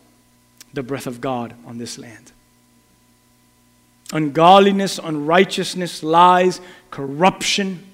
the 0.72 0.82
breath 0.82 1.06
of 1.06 1.20
God 1.20 1.54
on 1.66 1.78
this 1.78 1.98
land. 1.98 2.32
Ungodliness, 4.12 4.98
unrighteousness, 4.98 6.02
lies, 6.02 6.60
corruption, 6.90 7.86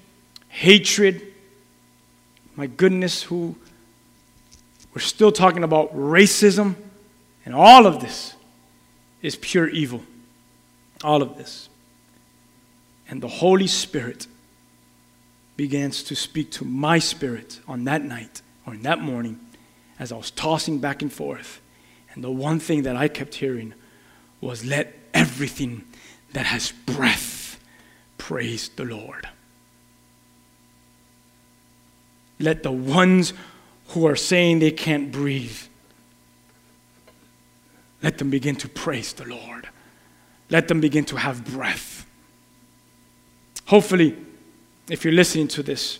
hatred. 0.47 1.21
My 2.55 2.67
goodness, 2.67 3.23
who 3.23 3.55
we're 4.93 5.01
still 5.01 5.31
talking 5.31 5.63
about 5.63 5.93
racism, 5.93 6.75
and 7.45 7.53
all 7.53 7.85
of 7.85 7.99
this 7.99 8.33
is 9.21 9.35
pure 9.35 9.67
evil. 9.67 10.01
All 11.03 11.21
of 11.21 11.37
this. 11.37 11.67
And 13.09 13.21
the 13.21 13.27
Holy 13.27 13.67
Spirit 13.67 14.27
begins 15.57 16.03
to 16.03 16.15
speak 16.15 16.51
to 16.51 16.65
my 16.65 16.99
spirit 16.99 17.59
on 17.67 17.83
that 17.85 18.03
night 18.03 18.41
or 18.65 18.73
in 18.73 18.83
that 18.83 18.99
morning 18.99 19.39
as 19.99 20.11
I 20.11 20.15
was 20.15 20.31
tossing 20.31 20.79
back 20.79 21.01
and 21.01 21.11
forth 21.11 21.61
and 22.15 22.23
the 22.23 22.31
one 22.31 22.59
thing 22.59 22.83
that 22.83 22.95
I 22.95 23.07
kept 23.07 23.35
hearing 23.35 23.73
was 24.41 24.65
let 24.65 24.93
everything 25.13 25.83
that 26.33 26.45
has 26.45 26.71
breath 26.71 27.59
praise 28.17 28.69
the 28.69 28.85
Lord. 28.85 29.27
Let 32.39 32.63
the 32.63 32.71
ones 32.71 33.33
who 33.89 34.07
are 34.07 34.15
saying 34.15 34.59
they 34.59 34.71
can't 34.71 35.11
breathe, 35.11 35.57
let 38.01 38.17
them 38.17 38.29
begin 38.29 38.55
to 38.57 38.69
praise 38.69 39.13
the 39.13 39.25
Lord. 39.25 39.67
Let 40.49 40.67
them 40.67 40.79
begin 40.79 41.05
to 41.05 41.15
have 41.15 41.43
breath. 41.43 42.05
Hopefully, 43.65 44.15
if 44.89 45.03
you're 45.03 45.13
listening 45.13 45.47
to 45.49 45.63
this, 45.63 45.99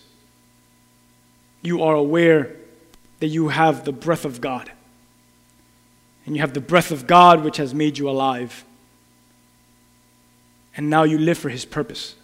you 1.62 1.82
are 1.82 1.94
aware 1.94 2.54
that 3.18 3.26
you 3.26 3.48
have 3.48 3.84
the 3.84 3.92
breath 3.92 4.24
of 4.24 4.40
God. 4.40 4.70
And 6.26 6.34
you 6.34 6.40
have 6.40 6.54
the 6.54 6.60
breath 6.60 6.90
of 6.90 7.06
God 7.06 7.44
which 7.44 7.56
has 7.56 7.72
made 7.72 7.96
you 7.98 8.10
alive. 8.10 8.64
And 10.76 10.90
now 10.90 11.04
you 11.04 11.18
live 11.18 11.38
for 11.38 11.48
His 11.48 11.64
purpose. 11.64 12.16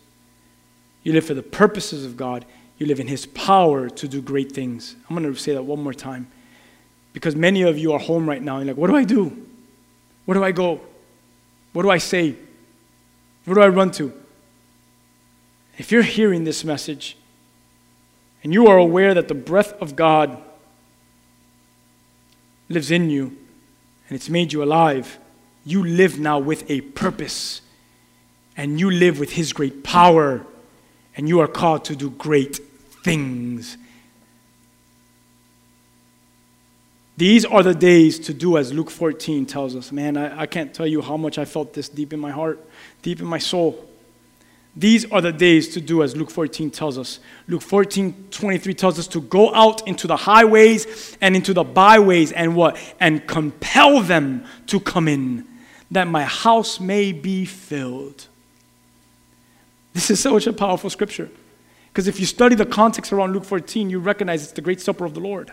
You 1.05 1.12
live 1.12 1.24
for 1.24 1.34
the 1.34 1.42
purposes 1.42 2.05
of 2.05 2.16
God. 2.16 2.44
You 2.78 2.86
live 2.86 3.00
in 3.00 3.07
His 3.07 3.26
power 3.26 3.88
to 3.88 4.09
do 4.09 4.20
great 4.20 4.53
things. 4.53 4.96
I'm 5.09 5.16
going 5.16 5.32
to 5.32 5.38
say 5.38 5.55
that 5.55 5.62
one 5.62 5.82
more 5.82 5.94
time. 5.94 6.30
Because 7.12 7.36
many 7.36 7.62
of 7.62 7.78
you 7.78 7.92
are 7.92 7.98
home 7.98 8.28
right 8.28 8.42
now 8.42 8.57
and 8.57 8.66
you're 8.66 8.74
like, 8.74 8.80
what 8.80 8.90
do 8.90 8.96
I 8.96 9.05
do? 9.05 9.46
Where 10.24 10.36
do 10.36 10.44
I 10.44 10.53
go? 10.53 10.80
What 11.72 11.82
do 11.82 11.90
I 11.90 11.98
say? 11.98 12.34
Where 13.44 13.55
do 13.55 13.61
I 13.61 13.68
run 13.68 13.90
to? 13.92 14.12
If 15.78 15.92
you're 15.92 16.03
hearing 16.03 16.44
this 16.44 16.64
message 16.64 17.16
and 18.42 18.53
you 18.53 18.66
are 18.66 18.78
aware 18.78 19.14
that 19.14 19.28
the 19.28 19.34
breath 19.34 19.72
of 19.80 19.96
God 19.96 20.42
lives 22.68 22.90
in 22.90 23.11
you 23.11 23.36
and 24.12 24.16
it's 24.16 24.28
made 24.28 24.52
you 24.52 24.62
alive, 24.62 25.18
you 25.64 25.82
live 25.82 26.18
now 26.18 26.38
with 26.38 26.70
a 26.70 26.82
purpose 26.82 27.62
and 28.58 28.78
you 28.78 28.90
live 28.90 29.18
with 29.18 29.32
His 29.32 29.54
great 29.54 29.82
power 29.82 30.44
and 31.16 31.30
you 31.30 31.40
are 31.40 31.48
called 31.48 31.86
to 31.86 31.96
do 31.96 32.10
great 32.10 32.60
things. 33.02 33.78
These 37.16 37.46
are 37.46 37.62
the 37.62 37.74
days 37.74 38.18
to 38.18 38.34
do 38.34 38.58
as 38.58 38.70
Luke 38.70 38.90
14 38.90 39.46
tells 39.46 39.74
us. 39.74 39.90
Man, 39.90 40.18
I, 40.18 40.40
I 40.42 40.46
can't 40.46 40.74
tell 40.74 40.86
you 40.86 41.00
how 41.00 41.16
much 41.16 41.38
I 41.38 41.46
felt 41.46 41.72
this 41.72 41.88
deep 41.88 42.12
in 42.12 42.20
my 42.20 42.32
heart, 42.32 42.62
deep 43.00 43.18
in 43.18 43.26
my 43.26 43.38
soul. 43.38 43.82
These 44.75 45.11
are 45.11 45.20
the 45.20 45.33
days 45.33 45.68
to 45.75 45.81
do 45.81 46.03
as 46.03 46.16
Luke 46.16 46.31
14 46.31 46.70
tells 46.70 46.97
us. 46.97 47.20
Luke 47.47 47.61
14, 47.61 48.29
23 48.31 48.75
tells 48.75 48.99
us 48.99 49.07
to 49.09 49.20
go 49.20 49.55
out 49.55 49.87
into 49.87 50.07
the 50.07 50.16
highways 50.16 51.16
and 51.20 51.37
into 51.37 51.53
the 51.53 51.62
byways 51.62 52.33
and 52.33 52.57
what? 52.57 52.79
And 52.99 53.27
compel 53.27 54.01
them 54.01 54.47
to 54.68 54.81
come 54.81 55.09
in, 55.09 55.47
that 55.91 56.09
my 56.09 56.25
house 56.25 56.81
may 56.81 57.12
be 57.12 57.45
filled. 57.45 58.29
This 59.93 60.11
is 60.11 60.20
such 60.20 60.47
a 60.47 60.55
powerful 60.55 60.89
scripture. 60.89 61.29
Because 61.89 62.09
if 62.09 62.18
you 62.18 62.25
study 62.25 62.55
the 62.55 62.64
context 62.64 63.12
around 63.12 63.35
Luke 63.35 63.45
14, 63.45 63.91
you 63.91 63.99
recognize 63.99 64.43
it's 64.43 64.53
the 64.53 64.62
great 64.62 64.81
supper 64.81 65.05
of 65.05 65.12
the 65.12 65.20
Lord. 65.20 65.53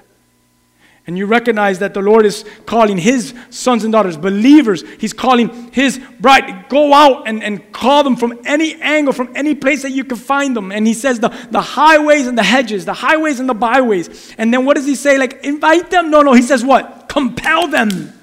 And 1.09 1.17
you 1.17 1.25
recognize 1.25 1.79
that 1.79 1.95
the 1.95 2.03
Lord 2.03 2.23
is 2.23 2.45
calling 2.67 2.99
his 2.99 3.33
sons 3.49 3.83
and 3.83 3.91
daughters, 3.91 4.15
believers, 4.15 4.83
he's 4.99 5.11
calling 5.11 5.71
his 5.71 5.99
bride, 6.19 6.69
go 6.69 6.93
out 6.93 7.27
and, 7.27 7.41
and 7.41 7.71
call 7.71 8.03
them 8.03 8.15
from 8.15 8.39
any 8.45 8.79
angle, 8.79 9.11
from 9.11 9.31
any 9.35 9.55
place 9.55 9.81
that 9.81 9.89
you 9.89 10.03
can 10.03 10.19
find 10.19 10.55
them. 10.55 10.71
And 10.71 10.85
he 10.85 10.93
says 10.93 11.19
the, 11.19 11.29
the 11.49 11.61
highways 11.61 12.27
and 12.27 12.37
the 12.37 12.43
hedges, 12.43 12.85
the 12.85 12.93
highways 12.93 13.39
and 13.39 13.49
the 13.49 13.55
byways. 13.55 14.35
And 14.37 14.53
then 14.53 14.65
what 14.65 14.75
does 14.75 14.85
he 14.85 14.93
say? 14.93 15.17
Like, 15.17 15.43
invite 15.43 15.89
them? 15.89 16.11
No, 16.11 16.21
no, 16.21 16.33
he 16.33 16.43
says 16.43 16.63
what? 16.63 17.09
Compel 17.09 17.67
them. 17.67 18.13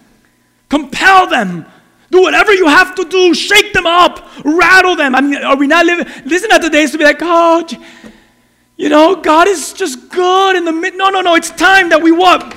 Compel 0.68 1.26
them. 1.26 1.66
Do 2.12 2.22
whatever 2.22 2.54
you 2.54 2.68
have 2.68 2.94
to 2.94 3.04
do. 3.04 3.34
Shake 3.34 3.72
them 3.72 3.86
up. 3.86 4.24
Rattle 4.44 4.94
them. 4.94 5.16
I 5.16 5.22
mean, 5.22 5.42
are 5.42 5.56
we 5.56 5.66
not 5.66 5.86
living? 5.86 6.06
Listen 6.24 6.52
at 6.52 6.62
the 6.62 6.70
days 6.70 6.92
to 6.92 6.98
be 6.98 7.02
like, 7.02 7.18
oh, 7.20 7.66
you 8.76 8.90
know, 8.90 9.16
God 9.16 9.48
is 9.48 9.72
just 9.72 10.08
good 10.10 10.54
in 10.54 10.64
the 10.64 10.72
mid. 10.72 10.94
No, 10.94 11.08
no, 11.08 11.20
no. 11.20 11.34
It's 11.34 11.50
time 11.50 11.88
that 11.88 12.00
we 12.00 12.12
what? 12.12 12.55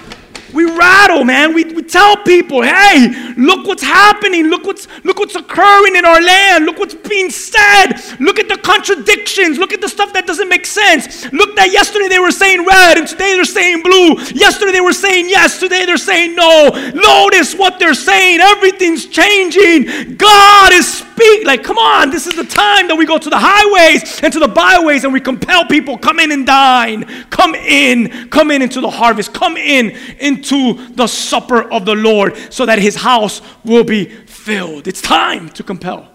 We 0.53 0.65
rattle, 0.65 1.23
man. 1.23 1.53
We, 1.53 1.65
we 1.65 1.83
tell 1.83 2.17
people, 2.17 2.61
hey, 2.61 3.33
look 3.37 3.67
what's 3.67 3.83
happening. 3.83 4.47
Look 4.47 4.65
what's, 4.65 4.87
look 5.03 5.19
what's 5.19 5.35
occurring 5.35 5.95
in 5.95 6.05
our 6.05 6.21
land. 6.21 6.65
Look 6.65 6.79
what's 6.79 6.95
being 6.95 7.29
said. 7.29 7.93
Look 8.19 8.39
at 8.39 8.47
the 8.47 8.57
contradictions. 8.57 9.57
Look 9.57 9.73
at 9.73 9.81
the 9.81 9.89
stuff 9.89 10.13
that 10.13 10.25
doesn't 10.25 10.49
make 10.49 10.65
sense. 10.65 11.31
Look 11.31 11.55
that 11.55 11.71
yesterday 11.71 12.07
they 12.07 12.19
were 12.19 12.31
saying 12.31 12.65
red 12.65 12.97
and 12.97 13.07
today 13.07 13.35
they're 13.35 13.45
saying 13.45 13.83
blue. 13.83 14.15
Yesterday 14.33 14.71
they 14.71 14.81
were 14.81 14.93
saying 14.93 15.29
yes, 15.29 15.59
today 15.59 15.85
they're 15.85 15.97
saying 15.97 16.35
no. 16.35 16.69
Notice 16.93 17.55
what 17.55 17.79
they're 17.79 17.93
saying. 17.93 18.39
Everything's 18.39 19.05
changing. 19.05 20.15
God 20.15 20.73
is 20.73 21.03
speaking. 21.19 21.45
Like, 21.45 21.63
come 21.63 21.77
on, 21.77 22.09
this 22.09 22.27
is 22.27 22.35
the 22.35 22.43
time 22.43 22.87
that 22.87 22.95
we 22.95 23.05
go 23.05 23.17
to 23.17 23.29
the 23.29 23.37
highways 23.39 24.21
and 24.21 24.31
to 24.33 24.39
the 24.39 24.47
byways 24.47 25.03
and 25.03 25.13
we 25.13 25.19
compel 25.19 25.65
people, 25.65 25.97
come 25.97 26.19
in 26.19 26.31
and 26.31 26.45
dine. 26.45 27.03
Come 27.29 27.55
in. 27.55 28.29
Come 28.29 28.51
in 28.51 28.61
into 28.61 28.81
the 28.81 28.89
harvest. 28.89 29.33
Come 29.33 29.57
in 29.57 29.91
into 30.19 30.87
the 30.95 31.07
supper 31.07 31.61
of 31.71 31.85
the 31.85 31.95
Lord 31.95 32.37
so 32.51 32.65
that 32.65 32.79
his 32.79 32.95
house 32.95 33.41
will 33.63 33.83
be 33.83 34.05
filled. 34.05 34.87
It's 34.87 35.01
time 35.01 35.49
to 35.49 35.63
compel. 35.63 36.07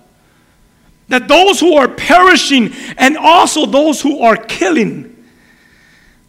That 1.08 1.28
those 1.28 1.60
who 1.60 1.74
are 1.74 1.88
perishing 1.88 2.72
and 2.96 3.16
also 3.18 3.66
those 3.66 4.00
who 4.00 4.20
are 4.20 4.36
killing, 4.36 5.10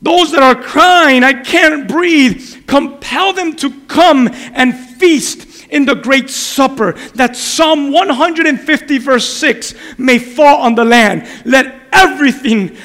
those 0.01 0.31
that 0.33 0.43
are 0.43 0.61
crying, 0.61 1.23
I 1.23 1.33
can't 1.33 1.87
breathe, 1.87 2.67
compel 2.67 3.31
them 3.31 3.55
to 3.55 3.71
come 3.87 4.29
and 4.53 4.75
feast 4.75 5.54
in 5.75 5.85
the 5.85 5.93
great 5.93 6.29
supper, 6.29 6.93
that 7.15 7.35
Psalm 7.35 7.91
150, 7.91 8.97
verse 8.97 9.29
6 9.29 9.75
may 9.97 10.17
fall 10.17 10.61
on 10.61 10.73
the 10.73 10.85
land. 10.85 11.27
Let 11.43 11.75
everything 11.91 12.77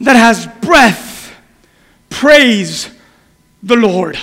that 0.00 0.14
has 0.14 0.46
breath 0.60 1.34
praise 2.08 2.88
the 3.64 3.76
Lord. 3.76 4.16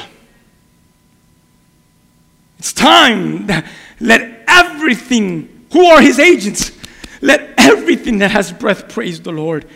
It's 2.59 2.71
time 2.71 3.47
that 3.47 3.65
let 3.99 4.45
everything, 4.47 5.67
who 5.73 5.85
are 5.87 6.01
his 6.01 6.17
agents, 6.17 6.71
let 7.21 7.53
everything 7.57 8.19
that 8.19 8.31
has 8.31 8.53
breath 8.53 8.87
praise 8.87 9.19
the 9.19 9.33
Lord. 9.33 9.67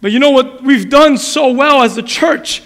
But 0.00 0.12
you 0.12 0.20
know 0.20 0.30
what 0.30 0.62
we've 0.62 0.88
done 0.88 1.18
so 1.18 1.50
well 1.50 1.82
as 1.82 1.96
a 1.96 2.02
church 2.02 2.62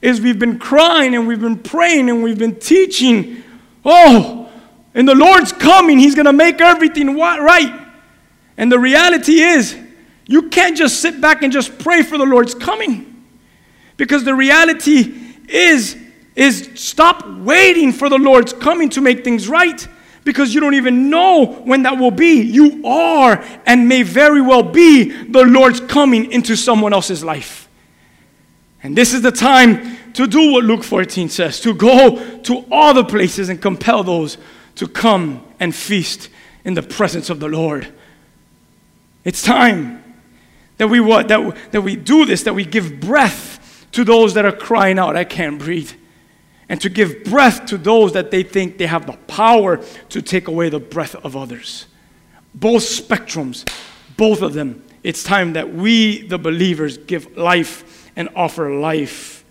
is 0.00 0.20
we've 0.20 0.38
been 0.38 0.60
crying 0.60 1.14
and 1.16 1.26
we've 1.26 1.40
been 1.40 1.58
praying 1.58 2.08
and 2.08 2.22
we've 2.22 2.38
been 2.38 2.60
teaching. 2.60 3.42
Oh, 3.84 4.50
and 4.94 5.08
the 5.08 5.14
Lord's 5.14 5.52
coming, 5.52 5.98
He's 5.98 6.14
going 6.14 6.26
to 6.26 6.32
make 6.32 6.60
everything 6.60 7.16
right. 7.16 7.88
And 8.56 8.70
the 8.70 8.78
reality 8.78 9.40
is, 9.40 9.76
you 10.26 10.48
can't 10.48 10.76
just 10.76 11.00
sit 11.00 11.20
back 11.20 11.42
and 11.42 11.52
just 11.52 11.78
pray 11.78 12.02
for 12.02 12.18
the 12.18 12.26
Lord's 12.26 12.54
coming. 12.54 13.24
Because 13.96 14.24
the 14.24 14.34
reality 14.34 15.14
is, 15.48 15.96
is 16.34 16.70
stop 16.74 17.26
waiting 17.38 17.92
for 17.92 18.08
the 18.08 18.18
Lord's 18.18 18.52
coming 18.52 18.88
to 18.90 19.00
make 19.00 19.24
things 19.24 19.48
right 19.48 19.86
because 20.24 20.54
you 20.54 20.60
don't 20.60 20.74
even 20.74 21.10
know 21.10 21.46
when 21.64 21.82
that 21.82 21.98
will 21.98 22.10
be. 22.10 22.40
You 22.42 22.86
are 22.86 23.42
and 23.66 23.88
may 23.88 24.02
very 24.02 24.40
well 24.40 24.62
be 24.62 25.10
the 25.26 25.44
Lord's 25.44 25.80
coming 25.80 26.30
into 26.30 26.56
someone 26.56 26.92
else's 26.92 27.24
life. 27.24 27.68
And 28.82 28.96
this 28.96 29.12
is 29.14 29.22
the 29.22 29.30
time 29.30 29.96
to 30.14 30.26
do 30.26 30.52
what 30.52 30.64
Luke 30.64 30.82
14 30.82 31.28
says 31.28 31.60
to 31.60 31.72
go 31.72 32.38
to 32.40 32.64
all 32.70 32.94
the 32.94 33.04
places 33.04 33.48
and 33.48 33.60
compel 33.60 34.02
those 34.02 34.38
to 34.76 34.88
come 34.88 35.44
and 35.60 35.74
feast 35.74 36.28
in 36.64 36.74
the 36.74 36.82
presence 36.82 37.30
of 37.30 37.40
the 37.40 37.48
Lord. 37.48 37.92
It's 39.24 39.42
time 39.42 40.02
that 40.78 40.88
we 40.88 41.00
what 41.00 41.28
that, 41.28 41.72
that 41.72 41.82
we 41.82 41.96
do 41.96 42.24
this 42.24 42.42
that 42.42 42.54
we 42.54 42.64
give 42.64 43.00
breath 43.00 43.86
to 43.92 44.04
those 44.04 44.34
that 44.34 44.44
are 44.44 44.56
crying 44.56 44.98
out 44.98 45.16
I 45.16 45.24
can't 45.24 45.58
breathe 45.58 45.92
and 46.68 46.80
to 46.80 46.88
give 46.88 47.24
breath 47.24 47.66
to 47.66 47.76
those 47.76 48.14
that 48.14 48.30
they 48.30 48.42
think 48.42 48.78
they 48.78 48.86
have 48.86 49.06
the 49.06 49.12
power 49.26 49.76
to 50.08 50.22
take 50.22 50.48
away 50.48 50.70
the 50.70 50.80
breath 50.80 51.14
of 51.16 51.36
others. 51.36 51.86
Both 52.54 52.82
spectrums, 52.82 53.70
both 54.16 54.42
of 54.42 54.54
them. 54.54 54.82
It's 55.02 55.22
time 55.22 55.52
that 55.52 55.74
we, 55.74 56.26
the 56.26 56.38
believers, 56.38 56.96
give 56.96 57.36
life 57.36 58.01
and 58.16 58.28
offer 58.34 58.70
life 58.70 59.44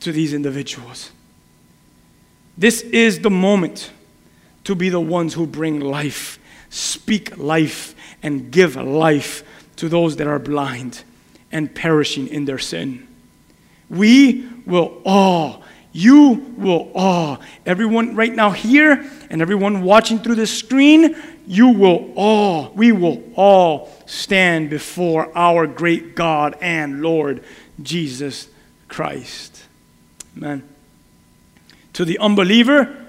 to 0.00 0.12
these 0.12 0.34
individuals. 0.34 1.10
This 2.58 2.82
is 2.82 3.20
the 3.20 3.30
moment 3.30 3.90
to 4.64 4.74
be 4.74 4.88
the 4.88 5.00
ones 5.00 5.34
who 5.34 5.46
bring 5.46 5.80
life, 5.80 6.38
speak 6.70 7.36
life, 7.38 7.94
and 8.22 8.50
give 8.50 8.76
life 8.76 9.42
to 9.76 9.88
those 9.88 10.16
that 10.16 10.26
are 10.26 10.38
blind 10.38 11.02
and 11.50 11.74
perishing 11.74 12.28
in 12.28 12.44
their 12.44 12.58
sin. 12.58 13.06
We 13.88 14.48
will 14.66 15.00
all 15.04 15.62
you 15.92 16.54
will 16.56 16.90
all, 16.94 17.40
everyone 17.66 18.16
right 18.16 18.32
now 18.34 18.50
here 18.50 19.04
and 19.28 19.42
everyone 19.42 19.82
watching 19.82 20.18
through 20.18 20.36
the 20.36 20.46
screen, 20.46 21.14
you 21.46 21.68
will 21.68 22.12
all, 22.16 22.72
we 22.74 22.92
will 22.92 23.22
all 23.34 23.90
stand 24.06 24.70
before 24.70 25.30
our 25.36 25.66
great 25.66 26.14
God 26.14 26.56
and 26.60 27.02
Lord 27.02 27.42
Jesus 27.82 28.48
Christ. 28.88 29.64
Amen. 30.36 30.68
To 31.94 32.04
the 32.04 32.18
unbeliever, 32.18 33.06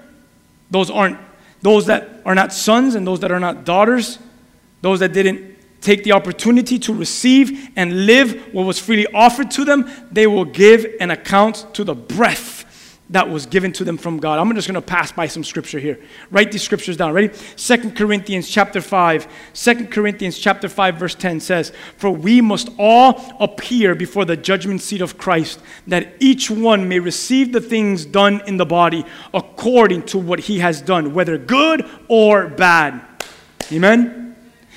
those 0.70 0.90
aren't 0.90 1.18
those 1.62 1.86
that 1.86 2.20
are 2.26 2.34
not 2.34 2.52
sons 2.52 2.94
and 2.94 3.06
those 3.06 3.20
that 3.20 3.32
are 3.32 3.40
not 3.40 3.64
daughters, 3.64 4.18
those 4.82 5.00
that 5.00 5.14
didn't 5.14 5.56
take 5.80 6.04
the 6.04 6.12
opportunity 6.12 6.78
to 6.78 6.92
receive 6.92 7.70
and 7.76 8.06
live 8.06 8.52
what 8.52 8.64
was 8.64 8.78
freely 8.78 9.06
offered 9.14 9.50
to 9.52 9.64
them, 9.64 9.90
they 10.10 10.26
will 10.26 10.44
give 10.44 10.86
an 11.00 11.10
account 11.10 11.66
to 11.74 11.84
the 11.84 11.94
breath 11.94 12.53
that 13.10 13.28
was 13.28 13.44
given 13.44 13.70
to 13.70 13.84
them 13.84 13.98
from 13.98 14.18
God. 14.18 14.38
I'm 14.38 14.52
just 14.54 14.66
going 14.66 14.80
to 14.80 14.80
pass 14.80 15.12
by 15.12 15.26
some 15.26 15.44
scripture 15.44 15.78
here. 15.78 15.98
Write 16.30 16.50
these 16.50 16.62
scriptures 16.62 16.96
down. 16.96 17.12
Ready? 17.12 17.34
Second 17.54 17.96
Corinthians 17.96 18.48
chapter 18.48 18.80
5. 18.80 19.28
2 19.52 19.86
Corinthians 19.88 20.38
chapter 20.38 20.68
5 20.68 20.96
verse 20.96 21.14
10 21.14 21.40
says, 21.40 21.70
"For 21.98 22.10
we 22.10 22.40
must 22.40 22.70
all 22.78 23.36
appear 23.40 23.94
before 23.94 24.24
the 24.24 24.36
judgment 24.36 24.80
seat 24.80 25.02
of 25.02 25.18
Christ, 25.18 25.60
that 25.86 26.14
each 26.18 26.50
one 26.50 26.88
may 26.88 26.98
receive 26.98 27.52
the 27.52 27.60
things 27.60 28.06
done 28.06 28.40
in 28.46 28.56
the 28.56 28.66
body 28.66 29.04
according 29.34 30.04
to 30.04 30.18
what 30.18 30.40
he 30.40 30.60
has 30.60 30.80
done, 30.80 31.12
whether 31.12 31.36
good 31.36 31.84
or 32.08 32.46
bad." 32.46 33.02
Amen. 33.70 34.34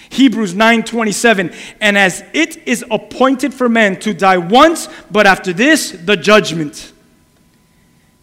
Hebrews 0.10 0.54
9:27 0.54 1.52
and 1.80 1.98
as 1.98 2.24
it 2.34 2.58
is 2.66 2.84
appointed 2.92 3.54
for 3.54 3.70
men 3.70 3.98
to 3.98 4.14
die 4.14 4.38
once 4.38 4.88
but 5.12 5.28
after 5.28 5.52
this 5.52 5.92
the 5.92 6.16
judgment 6.16 6.94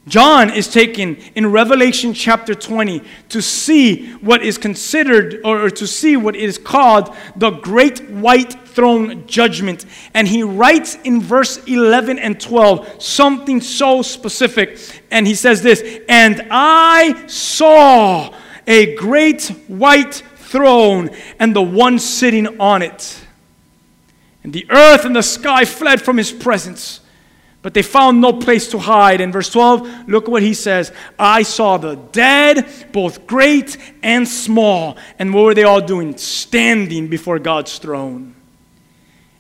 John 0.07 0.51
is 0.51 0.69
taken 0.69 1.17
in 1.35 1.51
Revelation 1.51 2.13
chapter 2.13 2.55
20 2.55 3.03
to 3.31 3.41
see 3.41 4.13
what 4.17 4.43
is 4.43 4.59
considered 4.59 5.41
or, 5.45 5.71
to 5.71 5.87
see 5.87 6.17
what 6.17 6.37
is 6.37 6.59
called 6.59 7.15
the 7.37 7.51
great 7.51 8.11
white 8.11 8.53
throne 8.69 9.27
judgment. 9.27 9.87
And 10.13 10.29
he 10.29 10.43
writes 10.43 10.97
in 11.05 11.23
verse 11.23 11.57
11 11.65 12.19
and 12.19 12.39
12 12.39 13.03
something 13.03 13.63
so 13.63 14.03
specific. 14.03 14.79
And 15.11 15.27
he 15.27 15.35
says 15.35 15.63
this 15.63 15.83
And 16.07 16.49
I 16.51 17.27
saw 17.27 18.35
a 18.67 18.95
great 18.97 19.47
white 19.69 20.23
throne 20.37 21.11
and 21.39 21.57
the 21.57 21.63
one 21.63 21.99
sitting 21.99 22.61
on 22.61 22.83
it. 22.83 23.21
And 24.43 24.53
the 24.53 24.67
earth 24.71 25.07
and 25.07 25.17
the 25.17 25.23
sky 25.23 25.65
fled 25.65 26.03
from 26.03 26.19
his 26.19 26.31
presence 26.31 27.01
but 27.65 27.73
they 27.73 27.81
found 27.81 28.21
no 28.21 28.31
place 28.31 28.69
to 28.69 28.79
hide. 28.79 29.23
In 29.23 29.33
verse 29.33 29.49
12, 29.49 30.07
look 30.07 30.29
what 30.29 30.43
he 30.43 30.53
says 30.53 30.93
I 31.19 31.43
saw 31.43 31.79
the 31.79 31.97
dead, 31.97 32.69
both 32.93 33.27
great 33.27 33.79
and 34.03 34.29
small. 34.29 34.99
And 35.19 35.33
what 35.33 35.45
were 35.45 35.55
they 35.55 35.63
all 35.65 35.81
doing? 35.81 36.19
Standing 36.19 37.09
before 37.09 37.39
God's 37.39 37.79
throne. 37.79 38.35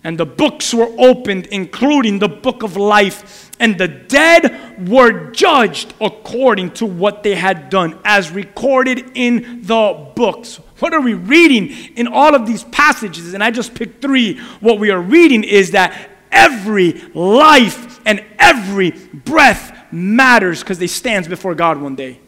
And 0.02 0.16
the 0.16 0.24
books 0.24 0.72
were 0.72 0.90
opened, 0.96 1.46
including 1.46 2.18
the 2.18 2.28
book 2.28 2.62
of 2.62 2.78
life. 2.78 3.50
And 3.60 3.76
the 3.76 3.88
dead 3.88 4.88
were 4.88 5.30
judged 5.32 5.92
according 6.00 6.70
to 6.72 6.86
what 6.86 7.24
they 7.24 7.34
had 7.34 7.68
done, 7.68 7.98
as 8.06 8.30
recorded 8.30 9.12
in 9.14 9.60
the 9.64 10.12
books. 10.16 10.56
What 10.78 10.94
are 10.94 11.00
we 11.02 11.12
reading 11.12 11.68
in 11.94 12.06
all 12.06 12.34
of 12.34 12.46
these 12.46 12.64
passages? 12.64 13.34
And 13.34 13.44
I 13.44 13.50
just 13.50 13.74
picked 13.74 14.00
three. 14.00 14.38
What 14.60 14.78
we 14.78 14.90
are 14.90 15.00
reading 15.00 15.44
is 15.44 15.72
that 15.72 16.10
every 16.32 16.92
life 17.12 17.93
and 18.04 18.24
every 18.38 18.90
breath 18.90 19.92
matters 19.92 20.60
because 20.60 20.78
they 20.78 20.86
stands 20.86 21.28
before 21.28 21.54
God 21.54 21.80
one 21.80 21.94
day. 21.94 22.18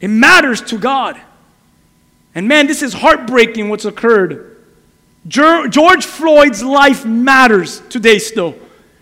It 0.00 0.08
matters 0.08 0.60
to 0.62 0.78
God. 0.78 1.20
And 2.34 2.48
man, 2.48 2.66
this 2.66 2.82
is 2.82 2.92
heartbreaking 2.92 3.68
what's 3.68 3.84
occurred. 3.84 4.48
George 5.28 6.04
Floyd's 6.04 6.62
life 6.62 7.04
matters 7.04 7.80
today 7.88 8.18
still. 8.18 8.56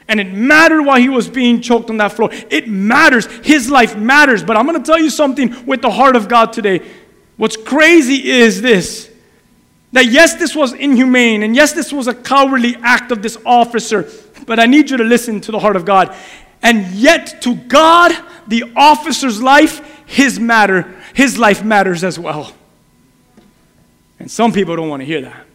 And 0.09 0.19
it 0.19 0.33
mattered 0.33 0.83
while 0.83 0.99
he 0.99 1.09
was 1.09 1.29
being 1.29 1.61
choked 1.61 1.89
on 1.89 1.99
that 1.99 2.13
floor. 2.13 2.31
It 2.33 2.69
matters. 2.69 3.27
His 3.45 3.71
life 3.71 3.97
matters. 3.97 4.43
But 4.43 4.57
I'm 4.57 4.67
going 4.67 4.83
to 4.83 4.85
tell 4.85 4.99
you 4.99 5.09
something 5.09 5.65
with 5.67 5.83
the 5.83 5.91
heart 5.91 6.17
of 6.17 6.29
God 6.29 6.53
today. 6.53 6.87
What's 7.37 7.57
crazy 7.57 8.29
is 8.29 8.61
this 8.61 9.10
that 9.93 10.07
yes, 10.07 10.35
this 10.35 10.55
was 10.55 10.73
inhumane, 10.73 11.43
and 11.43 11.55
yes, 11.55 11.73
this 11.73 11.93
was 11.93 12.07
a 12.07 12.15
cowardly 12.15 12.77
act 12.83 13.11
of 13.11 13.23
this 13.23 13.37
officer, 13.45 14.09
but 14.47 14.61
I 14.61 14.67
need 14.67 14.91
you 14.91 14.97
to 14.97 15.05
listen 15.05 15.41
to 15.43 15.53
the 15.53 15.59
heart 15.59 15.77
of 15.77 15.85
God. 15.85 16.15
And 16.63 16.87
yet, 16.93 17.43
to 17.43 17.55
God, 17.55 18.13
the 18.47 18.73
officer's 18.77 19.43
life, 19.43 20.03
his 20.07 20.39
matter, 20.39 20.95
his 21.15 21.39
life 21.39 21.65
matters 21.65 22.05
as 22.05 22.19
well. 22.19 22.53
And 24.19 24.31
some 24.31 24.53
people 24.53 24.77
don't 24.77 24.89
want 24.89 25.01
to 25.01 25.07
hear 25.07 25.23
that. 25.23 25.47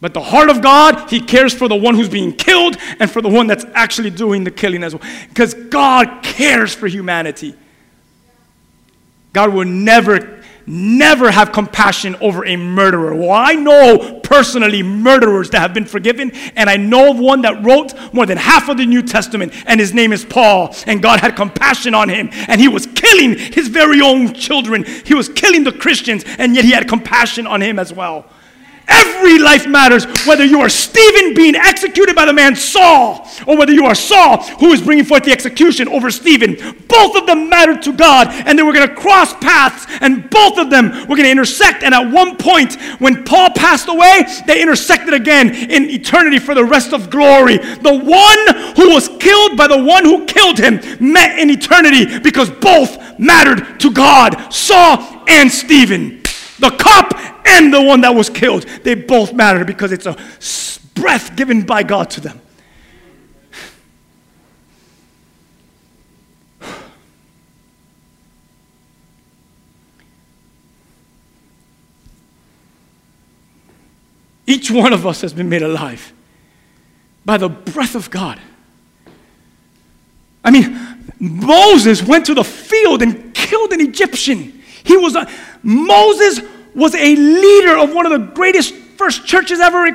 But 0.00 0.14
the 0.14 0.22
heart 0.22 0.48
of 0.48 0.62
God, 0.62 1.10
He 1.10 1.20
cares 1.20 1.52
for 1.52 1.68
the 1.68 1.76
one 1.76 1.94
who's 1.94 2.08
being 2.08 2.32
killed 2.32 2.76
and 2.98 3.10
for 3.10 3.20
the 3.20 3.28
one 3.28 3.46
that's 3.46 3.66
actually 3.74 4.10
doing 4.10 4.44
the 4.44 4.50
killing 4.50 4.82
as 4.82 4.94
well. 4.94 5.06
Because 5.28 5.52
God 5.52 6.22
cares 6.22 6.74
for 6.74 6.86
humanity. 6.86 7.54
God 9.32 9.52
will 9.52 9.66
never 9.66 10.39
never 10.70 11.30
have 11.30 11.50
compassion 11.50 12.14
over 12.20 12.46
a 12.46 12.56
murderer. 12.56 13.14
Well, 13.14 13.30
I 13.30 13.54
know 13.54 14.20
personally 14.22 14.82
murderers 14.82 15.50
that 15.50 15.60
have 15.60 15.74
been 15.74 15.84
forgiven, 15.84 16.30
and 16.54 16.70
I 16.70 16.76
know 16.76 17.10
of 17.10 17.18
one 17.18 17.42
that 17.42 17.62
wrote 17.64 17.92
more 18.12 18.24
than 18.24 18.38
half 18.38 18.68
of 18.68 18.76
the 18.76 18.86
New 18.86 19.02
Testament, 19.02 19.52
and 19.66 19.80
his 19.80 19.92
name 19.92 20.12
is 20.12 20.24
Paul, 20.24 20.74
and 20.86 21.02
God 21.02 21.18
had 21.20 21.34
compassion 21.34 21.94
on 21.94 22.08
him, 22.08 22.30
and 22.46 22.60
he 22.60 22.68
was 22.68 22.86
killing 22.86 23.36
his 23.36 23.68
very 23.68 24.00
own 24.00 24.32
children. 24.32 24.84
He 25.04 25.14
was 25.14 25.28
killing 25.28 25.64
the 25.64 25.72
Christians, 25.72 26.24
and 26.38 26.54
yet 26.54 26.64
he 26.64 26.70
had 26.70 26.88
compassion 26.88 27.46
on 27.46 27.60
him 27.60 27.78
as 27.78 27.92
well. 27.92 28.26
Every 28.90 29.38
life 29.38 29.68
matters, 29.68 30.04
whether 30.26 30.44
you 30.44 30.60
are 30.60 30.68
Stephen 30.68 31.32
being 31.32 31.54
executed 31.54 32.16
by 32.16 32.24
the 32.24 32.32
man 32.32 32.56
Saul, 32.56 33.28
or 33.46 33.56
whether 33.56 33.72
you 33.72 33.86
are 33.86 33.94
Saul 33.94 34.42
who 34.58 34.72
is 34.72 34.82
bringing 34.82 35.04
forth 35.04 35.22
the 35.22 35.30
execution 35.30 35.86
over 35.88 36.10
Stephen. 36.10 36.56
Both 36.88 37.16
of 37.16 37.26
them 37.26 37.48
matter 37.48 37.78
to 37.78 37.92
God, 37.92 38.28
and 38.30 38.58
they 38.58 38.64
were 38.64 38.72
going 38.72 38.88
to 38.88 38.94
cross 38.94 39.32
paths, 39.34 39.86
and 40.00 40.28
both 40.28 40.58
of 40.58 40.70
them 40.70 40.90
were 41.08 41.16
going 41.16 41.24
to 41.24 41.30
intersect. 41.30 41.84
And 41.84 41.94
at 41.94 42.10
one 42.10 42.36
point, 42.36 42.80
when 42.98 43.24
Paul 43.24 43.50
passed 43.50 43.88
away, 43.88 44.24
they 44.46 44.60
intersected 44.60 45.14
again 45.14 45.54
in 45.54 45.88
eternity 45.88 46.40
for 46.40 46.54
the 46.54 46.64
rest 46.64 46.92
of 46.92 47.10
glory. 47.10 47.58
The 47.58 47.96
one 47.96 48.74
who 48.76 48.92
was 48.92 49.08
killed 49.20 49.56
by 49.56 49.68
the 49.68 49.82
one 49.82 50.04
who 50.04 50.24
killed 50.26 50.58
him 50.58 50.80
met 51.00 51.38
in 51.38 51.48
eternity 51.50 52.18
because 52.18 52.50
both 52.50 53.18
mattered 53.20 53.78
to 53.80 53.92
God 53.92 54.52
Saul 54.52 55.24
and 55.28 55.50
Stephen. 55.50 56.19
The 56.60 56.70
cop 56.70 57.14
and 57.46 57.72
the 57.72 57.82
one 57.82 58.02
that 58.02 58.14
was 58.14 58.30
killed, 58.30 58.62
they 58.84 58.94
both 58.94 59.32
matter 59.32 59.64
because 59.64 59.92
it's 59.92 60.06
a 60.06 60.16
breath 60.94 61.34
given 61.36 61.62
by 61.62 61.82
God 61.82 62.10
to 62.10 62.20
them. 62.20 62.40
Each 74.46 74.70
one 74.70 74.92
of 74.92 75.06
us 75.06 75.20
has 75.20 75.32
been 75.32 75.48
made 75.48 75.62
alive 75.62 76.12
by 77.24 77.36
the 77.38 77.48
breath 77.48 77.94
of 77.94 78.10
God. 78.10 78.40
I 80.42 80.50
mean, 80.50 80.76
Moses 81.20 82.02
went 82.02 82.26
to 82.26 82.34
the 82.34 82.42
field 82.42 83.00
and 83.00 83.32
killed 83.32 83.72
an 83.72 83.80
Egyptian. 83.80 84.59
He 84.84 84.96
was 84.96 85.14
a, 85.16 85.28
Moses 85.62 86.40
was 86.74 86.94
a 86.94 87.16
leader 87.16 87.76
of 87.78 87.92
one 87.92 88.06
of 88.06 88.12
the 88.12 88.32
greatest 88.34 88.74
first 88.74 89.26
churches 89.26 89.60
ever 89.60 89.90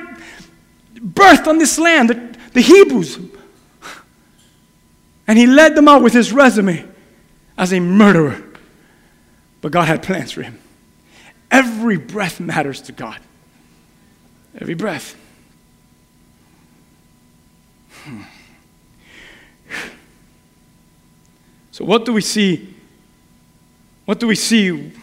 birthed 0.96 1.48
on 1.48 1.58
this 1.58 1.78
land, 1.78 2.10
the, 2.10 2.38
the 2.54 2.62
Hebrews. 2.62 3.20
And 5.28 5.40
he 5.40 5.48
led 5.48 5.76
them 5.76 5.88
out 5.88 6.04
with 6.04 6.14
his 6.14 6.32
resume 6.32 6.88
as 7.58 7.74
a 7.74 7.80
murderer. 7.80 8.44
But 9.62 9.72
God 9.72 9.88
had 9.88 10.04
plans 10.04 10.32
for 10.32 10.44
him. 10.44 10.60
Every 11.50 11.98
breath 11.98 12.40
matters 12.40 12.82
to 12.84 12.92
God. 12.92 13.20
Every 14.60 14.76
breath. 14.76 15.16
Hmm. 18.04 18.22
So, 21.72 21.84
what 21.84 22.06
do 22.06 22.14
we 22.14 22.22
see? 22.22 22.75
What 24.06 24.20
do 24.20 24.28
we 24.28 24.36
see 24.36 24.94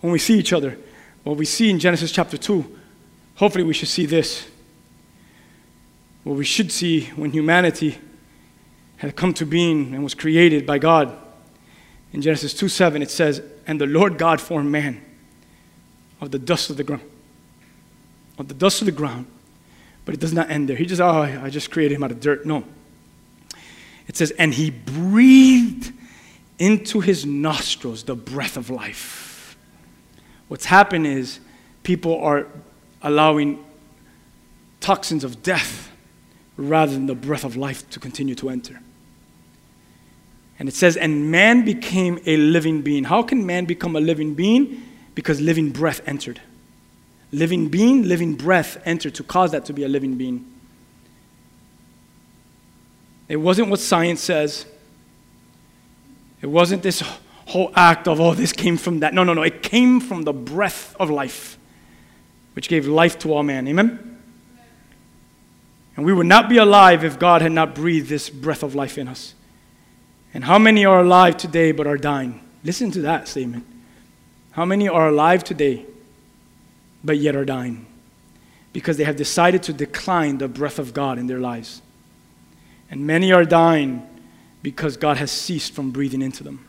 when 0.00 0.12
we 0.12 0.18
see 0.18 0.38
each 0.38 0.52
other, 0.52 0.78
what 1.24 1.36
we 1.36 1.44
see 1.44 1.70
in 1.70 1.78
Genesis 1.78 2.12
chapter 2.12 2.38
2, 2.38 2.78
hopefully 3.36 3.64
we 3.64 3.74
should 3.74 3.88
see 3.88 4.06
this. 4.06 4.46
What 6.24 6.36
we 6.36 6.44
should 6.44 6.70
see 6.70 7.06
when 7.16 7.32
humanity 7.32 7.98
had 8.98 9.16
come 9.16 9.32
to 9.34 9.46
being 9.46 9.94
and 9.94 10.04
was 10.04 10.14
created 10.14 10.66
by 10.66 10.78
God. 10.78 11.16
In 12.12 12.22
Genesis 12.22 12.54
2 12.54 12.68
7, 12.68 13.02
it 13.02 13.10
says, 13.10 13.42
And 13.66 13.80
the 13.80 13.86
Lord 13.86 14.18
God 14.18 14.40
formed 14.40 14.70
man 14.70 15.02
of 16.20 16.30
the 16.30 16.38
dust 16.38 16.70
of 16.70 16.76
the 16.76 16.84
ground. 16.84 17.02
Of 18.38 18.48
the 18.48 18.54
dust 18.54 18.80
of 18.80 18.86
the 18.86 18.92
ground. 18.92 19.26
But 20.04 20.14
it 20.14 20.20
does 20.20 20.32
not 20.32 20.50
end 20.50 20.68
there. 20.68 20.76
He 20.76 20.86
just, 20.86 21.00
oh, 21.00 21.22
I 21.22 21.50
just 21.50 21.70
created 21.70 21.96
him 21.96 22.04
out 22.04 22.10
of 22.10 22.20
dirt. 22.20 22.46
No. 22.46 22.64
It 24.08 24.16
says, 24.16 24.32
And 24.32 24.54
he 24.54 24.70
breathed 24.70 25.92
into 26.58 27.00
his 27.00 27.24
nostrils 27.24 28.02
the 28.02 28.16
breath 28.16 28.56
of 28.56 28.68
life 28.68 29.28
What's 30.48 30.64
happened 30.64 31.06
is 31.06 31.40
people 31.82 32.18
are 32.20 32.46
allowing 33.02 33.64
toxins 34.80 35.24
of 35.24 35.42
death 35.42 35.90
rather 36.56 36.92
than 36.92 37.06
the 37.06 37.14
breath 37.14 37.44
of 37.44 37.56
life 37.56 37.88
to 37.90 38.00
continue 38.00 38.34
to 38.36 38.48
enter. 38.48 38.80
And 40.58 40.68
it 40.68 40.74
says, 40.74 40.96
and 40.96 41.30
man 41.30 41.64
became 41.64 42.18
a 42.26 42.36
living 42.36 42.82
being. 42.82 43.04
How 43.04 43.22
can 43.22 43.46
man 43.46 43.64
become 43.64 43.94
a 43.94 44.00
living 44.00 44.34
being? 44.34 44.82
Because 45.14 45.40
living 45.40 45.70
breath 45.70 46.00
entered. 46.06 46.40
Living 47.30 47.68
being, 47.68 48.08
living 48.08 48.34
breath 48.34 48.78
entered 48.84 49.14
to 49.16 49.22
cause 49.22 49.52
that 49.52 49.66
to 49.66 49.72
be 49.72 49.84
a 49.84 49.88
living 49.88 50.16
being. 50.16 50.50
It 53.28 53.36
wasn't 53.36 53.68
what 53.68 53.80
science 53.80 54.20
says. 54.20 54.66
It 56.40 56.46
wasn't 56.46 56.82
this 56.82 57.02
whole 57.46 57.70
act 57.74 58.08
of, 58.08 58.20
oh, 58.20 58.34
this 58.34 58.52
came 58.52 58.76
from 58.76 59.00
that. 59.00 59.12
No, 59.14 59.24
no, 59.24 59.34
no. 59.34 59.42
It 59.42 59.62
came 59.62 60.00
from 60.00 60.22
the 60.22 60.32
breath 60.32 60.94
of 60.98 61.10
life, 61.10 61.58
which 62.54 62.68
gave 62.68 62.86
life 62.86 63.18
to 63.20 63.32
all 63.32 63.42
man. 63.42 63.68
Amen? 63.68 64.20
And 65.96 66.06
we 66.06 66.12
would 66.12 66.26
not 66.26 66.48
be 66.48 66.58
alive 66.58 67.04
if 67.04 67.18
God 67.18 67.42
had 67.42 67.52
not 67.52 67.74
breathed 67.74 68.08
this 68.08 68.30
breath 68.30 68.62
of 68.62 68.74
life 68.74 68.98
in 68.98 69.08
us. 69.08 69.34
And 70.32 70.44
how 70.44 70.58
many 70.58 70.84
are 70.84 71.00
alive 71.00 71.36
today 71.36 71.72
but 71.72 71.86
are 71.86 71.96
dying? 71.96 72.40
Listen 72.62 72.90
to 72.92 73.00
that 73.02 73.28
statement. 73.28 73.66
How 74.52 74.64
many 74.64 74.88
are 74.88 75.08
alive 75.08 75.42
today 75.42 75.86
but 77.02 77.18
yet 77.18 77.34
are 77.34 77.44
dying? 77.44 77.86
Because 78.72 78.96
they 78.96 79.04
have 79.04 79.16
decided 79.16 79.62
to 79.64 79.72
decline 79.72 80.38
the 80.38 80.48
breath 80.48 80.78
of 80.78 80.94
God 80.94 81.18
in 81.18 81.26
their 81.26 81.40
lives. 81.40 81.82
And 82.90 83.06
many 83.06 83.32
are 83.32 83.44
dying 83.44 84.06
because 84.62 84.96
God 84.96 85.16
has 85.18 85.30
ceased 85.30 85.74
from 85.74 85.90
breathing 85.90 86.22
into 86.22 86.42
them. 86.42 86.64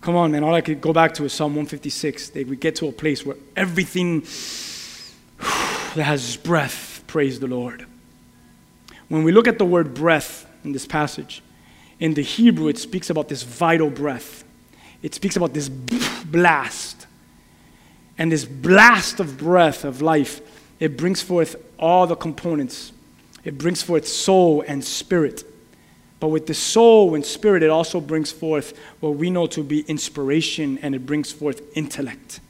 Come 0.00 0.16
on, 0.16 0.32
man. 0.32 0.42
All 0.42 0.54
I 0.54 0.60
could 0.60 0.80
go 0.80 0.92
back 0.92 1.14
to 1.14 1.24
is 1.24 1.32
Psalm 1.32 1.52
156. 1.52 2.30
That 2.30 2.48
we 2.48 2.56
get 2.56 2.76
to 2.76 2.88
a 2.88 2.92
place 2.92 3.24
where 3.24 3.36
everything 3.56 4.20
that 5.38 6.04
has 6.04 6.36
breath, 6.36 7.04
praise 7.06 7.40
the 7.40 7.46
Lord. 7.46 7.86
When 9.08 9.22
we 9.22 9.32
look 9.32 9.46
at 9.46 9.58
the 9.58 9.64
word 9.64 9.94
breath 9.94 10.46
in 10.64 10.72
this 10.72 10.86
passage, 10.86 11.42
in 12.00 12.14
the 12.14 12.22
Hebrew, 12.22 12.68
it 12.68 12.78
speaks 12.78 13.10
about 13.10 13.28
this 13.28 13.42
vital 13.42 13.90
breath. 13.90 14.44
It 15.02 15.14
speaks 15.14 15.36
about 15.36 15.54
this 15.54 15.68
blast. 16.24 17.06
And 18.18 18.30
this 18.30 18.44
blast 18.44 19.20
of 19.20 19.38
breath 19.38 19.84
of 19.84 20.02
life, 20.02 20.40
it 20.80 20.96
brings 20.96 21.22
forth 21.22 21.56
all 21.78 22.06
the 22.06 22.16
components 22.16 22.91
it 23.44 23.58
brings 23.58 23.82
forth 23.82 24.06
soul 24.06 24.64
and 24.66 24.84
spirit. 24.84 25.44
But 26.20 26.28
with 26.28 26.46
the 26.46 26.54
soul 26.54 27.14
and 27.14 27.26
spirit, 27.26 27.62
it 27.62 27.70
also 27.70 28.00
brings 28.00 28.30
forth 28.30 28.78
what 29.00 29.16
we 29.16 29.28
know 29.28 29.46
to 29.48 29.64
be 29.64 29.80
inspiration 29.80 30.78
and 30.78 30.94
it 30.94 31.04
brings 31.04 31.32
forth 31.32 31.62
intellect. 31.76 32.40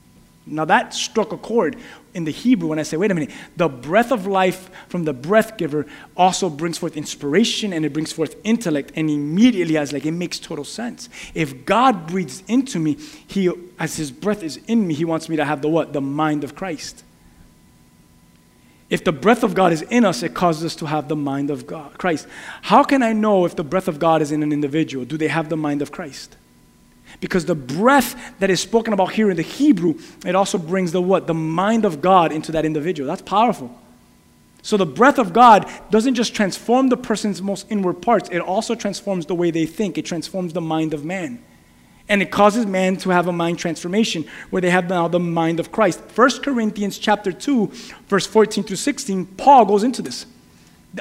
Now 0.45 0.65
that 0.65 0.93
struck 0.93 1.33
a 1.33 1.39
chord 1.39 1.77
in 2.15 2.25
the 2.25 2.33
Hebrew 2.33 2.69
when 2.69 2.79
I 2.79 2.83
say, 2.83 2.97
wait 2.97 3.11
a 3.11 3.15
minute, 3.15 3.31
the 3.57 3.69
breath 3.69 4.11
of 4.11 4.27
life 4.27 4.71
from 4.89 5.05
the 5.05 5.13
breath 5.13 5.57
giver 5.57 5.87
also 6.17 6.51
brings 6.51 6.79
forth 6.79 6.97
inspiration 6.97 7.73
and 7.73 7.87
it 7.87 7.93
brings 7.93 8.13
forth 8.13 8.37
intellect. 8.45 8.93
And 8.97 9.09
immediately 9.09 9.79
I 9.79 9.81
was 9.81 9.93
like, 9.93 10.05
it 10.05 10.11
makes 10.11 10.39
total 10.39 10.65
sense. 10.65 11.09
If 11.33 11.65
God 11.65 12.07
breathes 12.09 12.43
into 12.49 12.79
me, 12.79 12.99
he, 13.27 13.51
as 13.79 13.97
his 13.97 14.11
breath 14.11 14.43
is 14.43 14.59
in 14.67 14.87
me, 14.87 14.95
he 14.95 15.05
wants 15.05 15.29
me 15.29 15.37
to 15.37 15.45
have 15.45 15.63
the 15.63 15.69
what? 15.69 15.93
The 15.93 16.01
mind 16.01 16.45
of 16.45 16.55
Christ. 16.55 17.05
If 18.93 19.05
the 19.05 19.13
breath 19.13 19.43
of 19.43 19.55
God 19.55 19.73
is 19.73 19.81
in 19.81 20.05
us, 20.05 20.23
it 20.23 20.35
causes 20.35 20.67
us 20.67 20.77
to 20.77 20.85
have 20.85 21.09
the 21.09 21.17
mind 21.17 21.49
of 21.51 21.67
God, 21.67 21.97
Christ. 21.97 22.29
How 22.61 22.85
can 22.85 23.03
I 23.03 23.15
know 23.15 23.47
if 23.47 23.57
the 23.57 23.65
breath 23.65 23.89
of 23.89 23.99
God 23.99 24.21
is 24.21 24.33
in 24.33 24.43
an 24.43 24.53
individual? 24.53 25.07
Do 25.07 25.17
they 25.17 25.29
have 25.29 25.49
the 25.49 25.57
mind 25.57 25.81
of 25.81 25.91
Christ? 25.91 26.37
Because 27.19 27.47
the 27.47 27.55
breath 27.55 28.39
that 28.39 28.51
is 28.51 28.61
spoken 28.61 28.93
about 28.93 29.13
here 29.13 29.31
in 29.31 29.39
the 29.39 29.43
Hebrew, 29.43 29.95
it 30.27 30.35
also 30.35 30.59
brings 30.59 30.93
the 30.93 31.01
what? 31.01 31.27
The 31.27 31.33
mind 31.33 31.87
of 31.87 32.03
God 32.03 32.33
into 32.33 32.53
that 32.53 32.67
individual. 32.67 33.09
That's 33.09 33.23
powerful. 33.23 33.75
So 34.61 34.77
the 34.77 34.85
breath 34.85 35.19
of 35.19 35.33
God 35.33 35.67
doesn't 35.91 36.15
just 36.15 36.35
transform 36.35 36.91
the 36.91 36.99
person's 36.99 37.41
most 37.41 37.65
inward 37.71 38.03
parts, 38.03 38.29
it 38.29 38.41
also 38.41 38.75
transforms 38.75 39.25
the 39.25 39.35
way 39.35 39.51
they 39.51 39.65
think. 39.65 39.97
It 39.97 40.05
transforms 40.05 40.53
the 40.53 40.61
mind 40.61 40.93
of 40.93 41.03
man 41.03 41.43
and 42.09 42.21
it 42.21 42.31
causes 42.31 42.67
man 42.67 42.97
to 42.99 43.11
have 43.11 43.29
a 43.29 43.33
mind 43.33 43.59
transformation 43.59 44.25
where 44.51 44.61
they 44.61 44.71
have 44.71 44.89
now 44.89 45.09
the 45.09 45.21
mind 45.21 45.61
of 45.61 45.73
Christ. 45.73 46.01
1 46.15 46.31
Corinthians 46.43 46.99
chapter 46.99 47.33
2, 47.33 47.67
verse 48.09 48.27
14 48.27 48.65
through 48.65 48.77
16, 48.77 49.27
Paul 49.27 49.65
goes 49.65 49.83
into 49.83 50.03
this. 50.03 50.27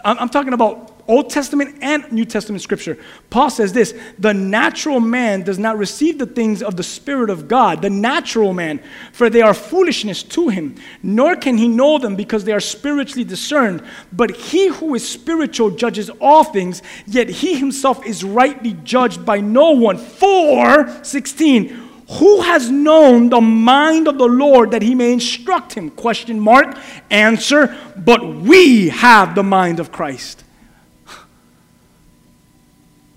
I'm 0.05 0.29
talking 0.29 0.53
about 0.53 0.90
Old 1.11 1.29
Testament 1.29 1.75
and 1.81 2.09
New 2.09 2.23
Testament 2.23 2.61
scripture. 2.61 2.97
Paul 3.29 3.49
says 3.49 3.73
this 3.73 3.93
the 4.17 4.33
natural 4.33 5.01
man 5.01 5.43
does 5.43 5.59
not 5.59 5.77
receive 5.77 6.17
the 6.17 6.25
things 6.25 6.63
of 6.63 6.77
the 6.77 6.83
Spirit 6.83 7.29
of 7.29 7.49
God, 7.49 7.81
the 7.81 7.89
natural 7.89 8.53
man, 8.53 8.81
for 9.11 9.29
they 9.29 9.41
are 9.41 9.53
foolishness 9.53 10.23
to 10.23 10.47
him, 10.47 10.75
nor 11.03 11.35
can 11.35 11.57
he 11.57 11.67
know 11.67 11.97
them 11.97 12.15
because 12.15 12.45
they 12.45 12.53
are 12.53 12.61
spiritually 12.61 13.25
discerned. 13.25 13.83
But 14.13 14.31
he 14.31 14.67
who 14.69 14.95
is 14.95 15.07
spiritual 15.07 15.71
judges 15.71 16.09
all 16.21 16.45
things, 16.45 16.81
yet 17.05 17.27
he 17.27 17.55
himself 17.55 18.05
is 18.05 18.23
rightly 18.23 18.77
judged 18.85 19.25
by 19.25 19.41
no 19.41 19.71
one. 19.71 19.97
For, 19.97 21.03
16, 21.03 21.67
who 22.07 22.41
has 22.41 22.71
known 22.71 23.27
the 23.27 23.41
mind 23.41 24.07
of 24.07 24.17
the 24.17 24.27
Lord 24.27 24.71
that 24.71 24.81
he 24.81 24.95
may 24.95 25.11
instruct 25.11 25.73
him? 25.73 25.89
Question 25.89 26.39
mark. 26.39 26.77
Answer, 27.09 27.77
but 27.97 28.25
we 28.33 28.87
have 28.87 29.35
the 29.35 29.43
mind 29.43 29.81
of 29.81 29.91
Christ. 29.91 30.45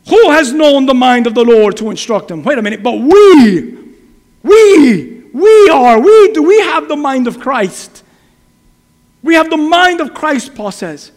Who 0.08 0.30
has 0.30 0.52
known 0.52 0.86
the 0.86 0.94
mind 0.94 1.26
of 1.26 1.34
the 1.34 1.44
Lord 1.44 1.76
to 1.78 1.90
instruct 1.90 2.30
him? 2.30 2.42
Wait 2.42 2.58
a 2.58 2.62
minute, 2.62 2.82
but 2.82 2.92
we, 2.92 3.78
we, 4.42 5.22
we 5.32 5.68
are, 5.70 5.98
we 5.98 6.32
do, 6.32 6.42
we 6.42 6.58
have 6.60 6.88
the 6.88 6.96
mind 6.96 7.26
of 7.26 7.40
Christ. 7.40 8.02
We 9.22 9.34
have 9.34 9.48
the 9.48 9.56
mind 9.56 10.00
of 10.00 10.12
Christ, 10.12 10.54
Paul 10.54 10.72
says. 10.72 11.10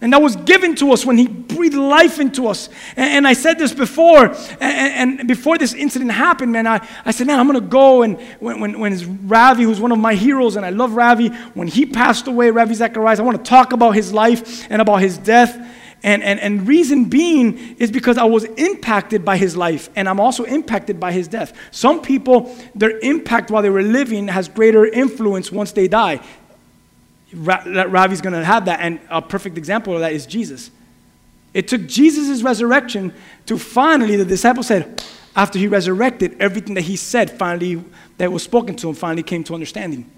And 0.00 0.12
that 0.12 0.20
was 0.20 0.36
given 0.36 0.74
to 0.76 0.92
us 0.92 1.06
when 1.06 1.16
he 1.16 1.26
breathed 1.26 1.76
life 1.76 2.18
into 2.18 2.48
us. 2.48 2.68
And, 2.96 3.10
and 3.10 3.26
I 3.26 3.32
said 3.32 3.58
this 3.58 3.72
before, 3.72 4.34
and, 4.60 5.20
and, 5.20 5.28
before 5.28 5.56
this 5.56 5.72
incident 5.72 6.10
happened, 6.10 6.52
man, 6.52 6.66
I, 6.66 6.86
I 7.06 7.12
said, 7.12 7.26
man, 7.28 7.38
I'm 7.38 7.46
going 7.46 7.58
to 7.58 7.66
go. 7.66 8.02
And 8.02 8.20
when, 8.40 8.60
when, 8.60 8.80
when 8.80 9.28
Ravi, 9.28 9.62
who's 9.62 9.80
one 9.80 9.92
of 9.92 9.98
my 9.98 10.14
heroes, 10.14 10.56
and 10.56 10.66
I 10.66 10.70
love 10.70 10.94
Ravi, 10.94 11.28
when 11.54 11.68
he 11.68 11.86
passed 11.86 12.26
away, 12.26 12.50
Ravi 12.50 12.74
Zacharias, 12.74 13.20
I 13.20 13.22
want 13.22 13.42
to 13.42 13.48
talk 13.48 13.72
about 13.72 13.92
his 13.92 14.12
life 14.12 14.70
and 14.70 14.82
about 14.82 14.96
his 14.96 15.16
death. 15.16 15.56
And, 16.04 16.22
and, 16.22 16.38
and 16.38 16.68
reason 16.68 17.06
being 17.06 17.76
is 17.78 17.90
because 17.90 18.18
I 18.18 18.24
was 18.24 18.44
impacted 18.44 19.24
by 19.24 19.38
his 19.38 19.56
life, 19.56 19.88
and 19.96 20.06
I'm 20.06 20.20
also 20.20 20.44
impacted 20.44 21.00
by 21.00 21.12
his 21.12 21.26
death. 21.26 21.56
Some 21.70 22.02
people, 22.02 22.54
their 22.74 22.98
impact 22.98 23.50
while 23.50 23.62
they 23.62 23.70
were 23.70 23.82
living 23.82 24.28
has 24.28 24.46
greater 24.46 24.84
influence 24.84 25.50
once 25.50 25.72
they 25.72 25.88
die. 25.88 26.20
Ravi's 27.32 28.20
going 28.20 28.34
to 28.34 28.44
have 28.44 28.66
that. 28.66 28.80
And 28.80 29.00
a 29.08 29.22
perfect 29.22 29.56
example 29.56 29.94
of 29.94 30.00
that 30.00 30.12
is 30.12 30.26
Jesus. 30.26 30.70
It 31.54 31.68
took 31.68 31.86
Jesus' 31.86 32.42
resurrection 32.42 33.14
to 33.46 33.56
finally, 33.58 34.16
the 34.16 34.26
disciples 34.26 34.66
said, 34.66 35.02
after 35.34 35.58
he 35.58 35.68
resurrected, 35.68 36.36
everything 36.38 36.74
that 36.74 36.82
he 36.82 36.96
said 36.96 37.30
finally, 37.30 37.82
that 38.18 38.30
was 38.30 38.42
spoken 38.42 38.76
to 38.76 38.90
him, 38.90 38.94
finally 38.94 39.22
came 39.22 39.42
to 39.44 39.54
understanding. 39.54 40.08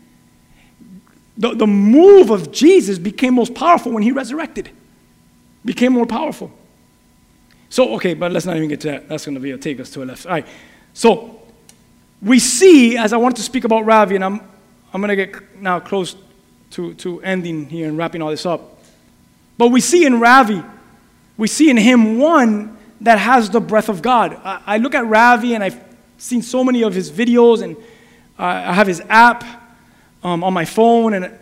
The, 1.39 1.55
the 1.55 1.66
move 1.66 2.30
of 2.30 2.51
Jesus 2.51 2.99
became 2.99 3.34
most 3.34 3.55
powerful 3.55 3.93
when 3.93 4.03
he 4.03 4.11
resurrected, 4.11 4.70
became 5.66 5.92
more 5.92 6.06
powerful. 6.06 6.50
So, 7.68 7.94
okay, 7.96 8.14
but 8.14 8.32
let's 8.32 8.46
not 8.46 8.56
even 8.56 8.68
get 8.68 8.80
to 8.82 8.88
that. 8.88 9.08
That's 9.08 9.26
going 9.26 9.34
to 9.34 9.40
be 9.40 9.50
a 9.50 9.58
take 9.58 9.80
us 9.80 9.90
to 9.90 10.02
a 10.02 10.04
left. 10.04 10.24
All 10.24 10.32
right. 10.32 10.46
So, 10.94 11.42
we 12.22 12.38
see, 12.38 12.96
as 12.96 13.12
I 13.12 13.18
wanted 13.18 13.36
to 13.36 13.42
speak 13.42 13.64
about 13.64 13.84
Ravi, 13.84 14.14
and 14.14 14.24
I'm, 14.24 14.40
I'm 14.94 15.02
going 15.02 15.16
to 15.16 15.26
get 15.26 15.60
now 15.60 15.80
close 15.80 16.16
to, 16.70 16.94
to 16.94 17.20
ending 17.22 17.66
here 17.66 17.88
and 17.88 17.98
wrapping 17.98 18.22
all 18.22 18.30
this 18.30 18.46
up. 18.46 18.82
But 19.58 19.68
we 19.68 19.80
see 19.80 20.06
in 20.06 20.20
Ravi, 20.20 20.62
we 21.36 21.48
see 21.48 21.68
in 21.68 21.76
him 21.76 22.18
one 22.18 22.76
that 23.02 23.18
has 23.18 23.50
the 23.50 23.60
breath 23.60 23.88
of 23.88 24.00
God. 24.00 24.34
I, 24.42 24.62
I 24.66 24.78
look 24.78 24.94
at 24.94 25.06
Ravi 25.06 25.54
and 25.54 25.62
I've 25.62 25.82
seen 26.18 26.42
so 26.42 26.64
many 26.64 26.82
of 26.82 26.94
his 26.94 27.10
videos, 27.10 27.62
and 27.62 27.76
uh, 28.38 28.44
I 28.44 28.72
have 28.72 28.86
his 28.86 29.02
app 29.08 29.44
um, 30.22 30.42
on 30.42 30.54
my 30.54 30.64
phone. 30.64 31.12
And 31.14 31.38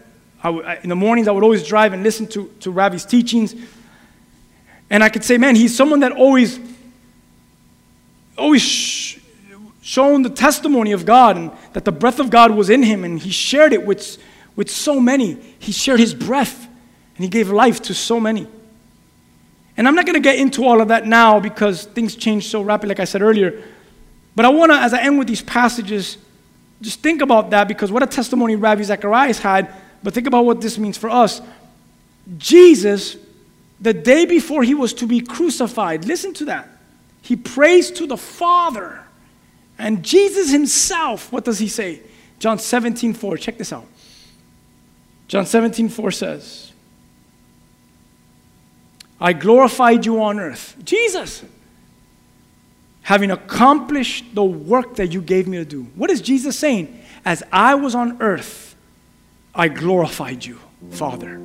in 0.82 0.88
the 0.88 0.96
mornings, 0.96 1.28
I 1.28 1.32
would 1.32 1.44
always 1.44 1.66
drive 1.66 1.92
and 1.92 2.02
listen 2.02 2.26
to, 2.28 2.52
to 2.60 2.70
Ravi's 2.70 3.04
teachings. 3.04 3.54
And 4.90 5.02
I 5.02 5.08
could 5.08 5.24
say, 5.24 5.38
man, 5.38 5.56
he's 5.56 5.74
someone 5.74 6.00
that 6.00 6.12
always, 6.12 6.60
always 8.36 8.62
sh- 8.62 9.18
shown 9.82 10.22
the 10.22 10.30
testimony 10.30 10.92
of 10.92 11.04
God 11.04 11.36
and 11.36 11.50
that 11.72 11.84
the 11.84 11.92
breath 11.92 12.20
of 12.20 12.30
God 12.30 12.50
was 12.50 12.70
in 12.70 12.82
him, 12.82 13.04
and 13.04 13.18
he 13.18 13.30
shared 13.30 13.72
it 13.72 13.84
with 13.84 14.18
with 14.56 14.70
so 14.70 15.00
many. 15.00 15.34
He 15.58 15.72
shared 15.72 16.00
his 16.00 16.14
breath 16.14 16.66
and 17.16 17.24
he 17.24 17.28
gave 17.28 17.50
life 17.50 17.82
to 17.82 17.94
so 17.94 18.20
many. 18.20 18.46
And 19.76 19.88
I'm 19.88 19.94
not 19.94 20.06
going 20.06 20.14
to 20.14 20.20
get 20.20 20.38
into 20.38 20.64
all 20.64 20.80
of 20.80 20.88
that 20.88 21.06
now 21.06 21.40
because 21.40 21.84
things 21.84 22.14
change 22.14 22.48
so 22.48 22.62
rapidly, 22.62 22.90
like 22.90 23.00
I 23.00 23.04
said 23.04 23.22
earlier. 23.22 23.62
But 24.36 24.44
I 24.44 24.48
want 24.48 24.72
to, 24.72 24.78
as 24.78 24.94
I 24.94 25.02
end 25.02 25.18
with 25.18 25.28
these 25.28 25.42
passages, 25.42 26.18
just 26.80 27.00
think 27.00 27.22
about 27.22 27.50
that 27.50 27.66
because 27.66 27.90
what 27.90 28.02
a 28.02 28.06
testimony 28.06 28.56
Ravi 28.56 28.84
Zacharias 28.84 29.38
had, 29.38 29.72
but 30.02 30.14
think 30.14 30.26
about 30.26 30.44
what 30.44 30.60
this 30.60 30.78
means 30.78 30.96
for 30.96 31.10
us. 31.10 31.40
Jesus, 32.38 33.16
the 33.80 33.92
day 33.92 34.24
before 34.24 34.62
he 34.62 34.74
was 34.74 34.94
to 34.94 35.06
be 35.06 35.20
crucified, 35.20 36.04
listen 36.04 36.32
to 36.34 36.44
that. 36.46 36.68
He 37.22 37.36
prays 37.36 37.90
to 37.92 38.06
the 38.06 38.16
Father. 38.16 39.02
And 39.78 40.02
Jesus 40.02 40.50
himself, 40.50 41.32
what 41.32 41.44
does 41.44 41.58
he 41.58 41.68
say? 41.68 42.00
John 42.38 42.58
17, 42.58 43.14
4. 43.14 43.36
Check 43.38 43.58
this 43.58 43.72
out. 43.72 43.86
John 45.26 45.46
17, 45.46 45.88
4 45.88 46.10
says, 46.10 46.72
I 49.20 49.32
glorified 49.32 50.04
you 50.04 50.22
on 50.22 50.38
earth. 50.38 50.76
Jesus. 50.84 51.42
having 53.04 53.30
accomplished 53.30 54.34
the 54.34 54.42
work 54.42 54.96
that 54.96 55.12
you 55.12 55.20
gave 55.20 55.46
me 55.46 55.58
to 55.58 55.64
do. 55.64 55.82
What 55.94 56.10
is 56.10 56.20
Jesus 56.22 56.58
saying? 56.58 57.02
As 57.24 57.42
I 57.52 57.74
was 57.74 57.94
on 57.94 58.20
earth, 58.20 58.74
I 59.54 59.68
glorified 59.68 60.44
you, 60.44 60.58
Father. 60.90 61.38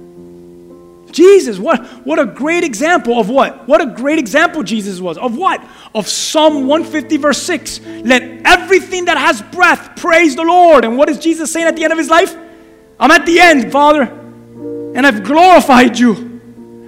Jesus, 1.12 1.60
what, 1.60 1.86
what 2.06 2.20
a 2.20 2.26
great 2.26 2.64
example 2.64 3.20
of 3.20 3.30
what? 3.30 3.68
What 3.68 3.82
a 3.82 3.88
great 3.88 4.20
example 4.20 4.64
Jesus 4.64 5.00
was. 5.00 5.18
Of 5.18 5.38
what? 5.38 5.64
Of 5.96 6.08
Psalm 6.08 6.68
150, 6.68 7.18
verse 7.18 7.42
6. 7.42 7.80
Let 8.04 8.24
everything 8.46 9.06
that 9.06 9.18
has 9.18 9.42
breath 9.42 9.96
praise 9.96 10.36
the 10.36 10.44
Lord. 10.44 10.86
And 10.86 10.98
what 10.98 11.10
is 11.10 11.18
Jesus 11.20 11.52
saying 11.52 11.68
at 11.68 11.76
the 11.76 11.84
end 11.84 11.94
of 11.94 12.00
his 12.00 12.10
life? 12.10 12.36
I'm 13.00 13.12
at 13.12 13.26
the 13.26 13.40
end, 13.40 13.72
Father, 13.72 14.04
and 14.04 15.06
I've 15.06 15.24
glorified 15.24 15.98
you. 15.98 16.30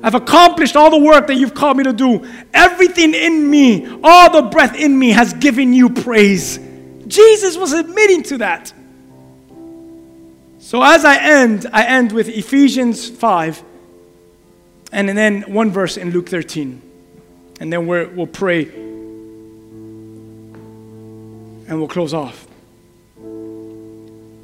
I've 0.04 0.16
accomplished 0.16 0.76
all 0.76 0.90
the 0.90 1.00
work 1.00 1.28
that 1.28 1.36
you've 1.36 1.54
called 1.54 1.78
me 1.78 1.84
to 1.84 1.94
do. 1.94 2.28
Everything 2.54 3.14
in 3.14 3.50
me, 3.50 3.88
all 4.04 4.32
the 4.32 4.50
breath 4.50 4.76
in 4.76 4.98
me 4.98 5.10
has 5.10 5.34
given 5.34 5.74
you 5.74 5.90
praise. 5.90 6.60
Jesus 7.08 7.56
was 7.56 7.74
admitting 7.74 8.24
to 8.24 8.40
that. 8.40 8.74
So 10.60 10.82
as 10.84 11.06
I 11.06 11.18
end, 11.18 11.68
I 11.72 11.86
end 11.86 12.12
with 12.12 12.30
Ephesians 12.30 13.10
5 13.10 13.64
and 14.92 15.10
then 15.18 15.42
one 15.44 15.72
verse 15.72 15.98
in 15.98 16.12
Luke 16.12 16.30
13. 16.30 16.82
And 17.60 17.72
then 17.72 17.88
we 17.88 18.06
will 18.06 18.28
pray 18.28 18.64
and 21.68 21.80
we'll 21.80 21.88
close 21.88 22.14
off. 22.14 22.48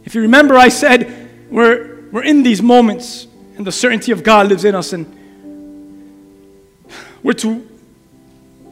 If 0.06 0.16
you 0.16 0.22
remember, 0.22 0.56
I 0.56 0.70
said 0.70 1.30
we're, 1.50 2.10
we're 2.12 2.24
in 2.24 2.44
these 2.44 2.62
moments 2.62 3.28
and 3.58 3.68
the 3.68 3.72
certainty 3.72 4.12
of 4.12 4.24
God 4.24 4.48
lives 4.48 4.64
in 4.64 4.76
us. 4.76 4.94
And 4.94 5.06
we're 7.24 7.34
to 7.34 7.68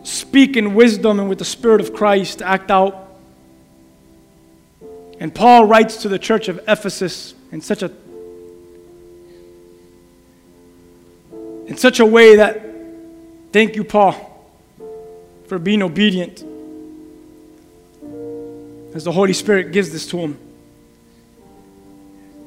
speak 0.03 0.55
in 0.55 0.75
wisdom 0.75 1.19
and 1.19 1.27
with 1.27 1.39
the 1.39 1.45
Spirit 1.45 1.81
of 1.81 1.93
Christ, 1.93 2.41
act 2.41 2.71
out. 2.71 3.19
And 5.19 5.33
Paul 5.33 5.65
writes 5.65 5.97
to 6.03 6.09
the 6.09 6.19
church 6.19 6.47
of 6.47 6.59
Ephesus 6.67 7.33
in 7.51 7.61
such 7.61 7.81
a 7.81 7.91
in 11.67 11.77
such 11.77 11.99
a 11.99 12.05
way 12.05 12.35
that 12.37 12.61
thank 13.51 13.75
you 13.75 13.83
Paul 13.83 14.13
for 15.47 15.59
being 15.59 15.81
obedient 15.81 16.43
as 18.93 19.03
the 19.03 19.11
Holy 19.11 19.33
Spirit 19.33 19.71
gives 19.71 19.91
this 19.91 20.07
to 20.07 20.17
him. 20.17 20.39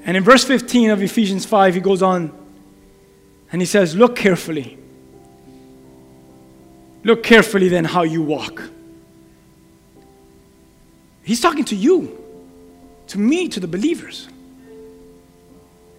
And 0.05 0.17
in 0.17 0.25
verse 0.25 0.45
15 0.45 0.91
of 0.91 1.03
Ephesians 1.03 1.45
5 1.45 1.75
he 1.75 1.81
goes 1.81 2.03
on 2.03 2.33
and 3.53 3.61
he 3.61 3.67
says, 3.67 3.95
"Look 3.95 4.17
carefully 4.17 4.79
Look 7.05 7.23
carefully 7.23 7.69
then 7.69 7.85
how 7.85 8.03
you 8.03 8.23
walk. 8.23 8.63
He's 11.23 11.41
talking 11.41 11.65
to 11.67 11.77
you, 11.77 12.19
to 13.09 13.19
me, 13.19 13.49
to 13.49 13.61
the 13.61 13.69
believers. 13.69 14.29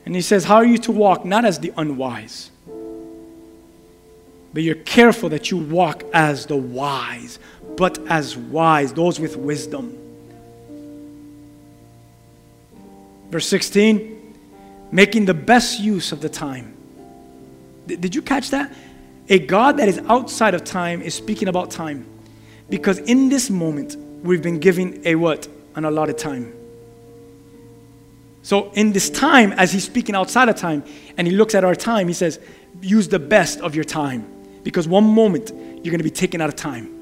And 0.06 0.16
he 0.16 0.22
says, 0.22 0.44
How 0.44 0.56
are 0.56 0.66
you 0.66 0.78
to 0.80 0.92
walk? 0.92 1.26
Not 1.26 1.46
as 1.46 1.60
the 1.60 1.72
unwise, 1.78 2.52
but 4.54 4.64
you're 4.64 4.76
careful 4.76 5.30
that 5.30 5.52
you 5.52 5.58
walk 5.58 6.04
as 6.14 6.46
the 6.46 6.56
wise, 6.56 7.40
but 7.78 8.00
as 8.08 8.36
wise, 8.36 8.94
those 8.94 9.20
with 9.20 9.38
wisdom. 9.38 9.96
Verse 13.30 13.48
16, 13.48 14.38
making 14.92 15.26
the 15.26 15.34
best 15.34 15.80
use 15.80 16.12
of 16.12 16.22
the 16.22 16.30
time. 16.30 16.76
Did 17.86 18.16
you 18.16 18.22
catch 18.22 18.50
that? 18.50 18.74
A 19.30 19.40
God 19.40 19.78
that 19.78 19.88
is 19.88 20.00
outside 20.08 20.56
of 20.56 20.64
time 20.64 21.02
is 21.02 21.14
speaking 21.14 21.48
about 21.48 21.70
time. 21.70 22.06
Because 22.70 22.98
in 23.00 23.30
this 23.30 23.50
moment, 23.50 23.96
we've 24.24 24.42
been 24.42 24.60
given 24.60 25.02
a 25.06 25.16
what? 25.16 25.48
An 25.76 25.86
allotted 25.86 26.18
time. 26.18 26.54
So 28.42 28.72
in 28.72 28.92
this 28.92 29.10
time, 29.10 29.52
as 29.54 29.72
he's 29.72 29.84
speaking 29.84 30.16
outside 30.16 30.50
of 30.50 30.56
time, 30.56 30.84
and 31.18 31.28
he 31.28 31.34
looks 31.34 31.54
at 31.54 31.64
our 31.64 31.76
time, 31.76 32.08
he 32.08 32.14
says, 32.14 32.40
use 32.82 33.08
the 33.08 33.20
best 33.20 33.60
of 33.60 33.76
your 33.76 33.84
time. 33.84 34.28
Because 34.70 34.88
one 34.88 35.04
moment, 35.04 35.50
you're 35.50 35.92
going 35.92 35.98
to 35.98 36.04
be 36.04 36.12
taken 36.12 36.42
out 36.42 36.50
of 36.50 36.56
time. 36.56 36.96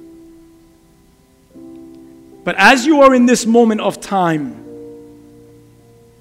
But 2.46 2.56
as 2.58 2.86
you 2.86 3.02
are 3.02 3.14
in 3.14 3.26
this 3.26 3.46
moment 3.46 3.82
of 3.82 4.00
time, 4.00 4.64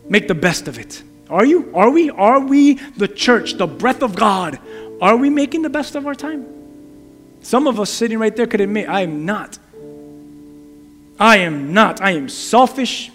make 0.08 0.26
the 0.26 0.34
best 0.34 0.66
of 0.66 0.76
it. 0.76 1.04
Are 1.30 1.44
you? 1.44 1.70
Are 1.72 1.88
we? 1.88 2.10
Are 2.10 2.40
we 2.40 2.74
the 2.74 3.06
church, 3.06 3.52
the 3.52 3.68
breath 3.68 4.02
of 4.02 4.16
God? 4.16 4.58
Are 5.00 5.16
we 5.16 5.30
making 5.30 5.62
the 5.62 5.70
best 5.70 5.94
of 5.94 6.04
our 6.04 6.16
time? 6.16 6.44
Some 7.42 7.68
of 7.68 7.78
us 7.78 7.90
sitting 7.90 8.18
right 8.18 8.34
there 8.34 8.48
could 8.48 8.60
admit, 8.60 8.88
I 8.88 9.02
am 9.02 9.24
not. 9.24 9.56
I 11.20 11.36
am 11.38 11.72
not. 11.72 12.00
I 12.02 12.10
am 12.10 12.28
selfish. 12.28 13.12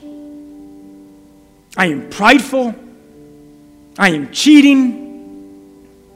I 1.75 1.87
am 1.87 2.09
prideful. 2.09 2.73
I 3.97 4.11
am 4.11 4.31
cheating. 4.31 5.00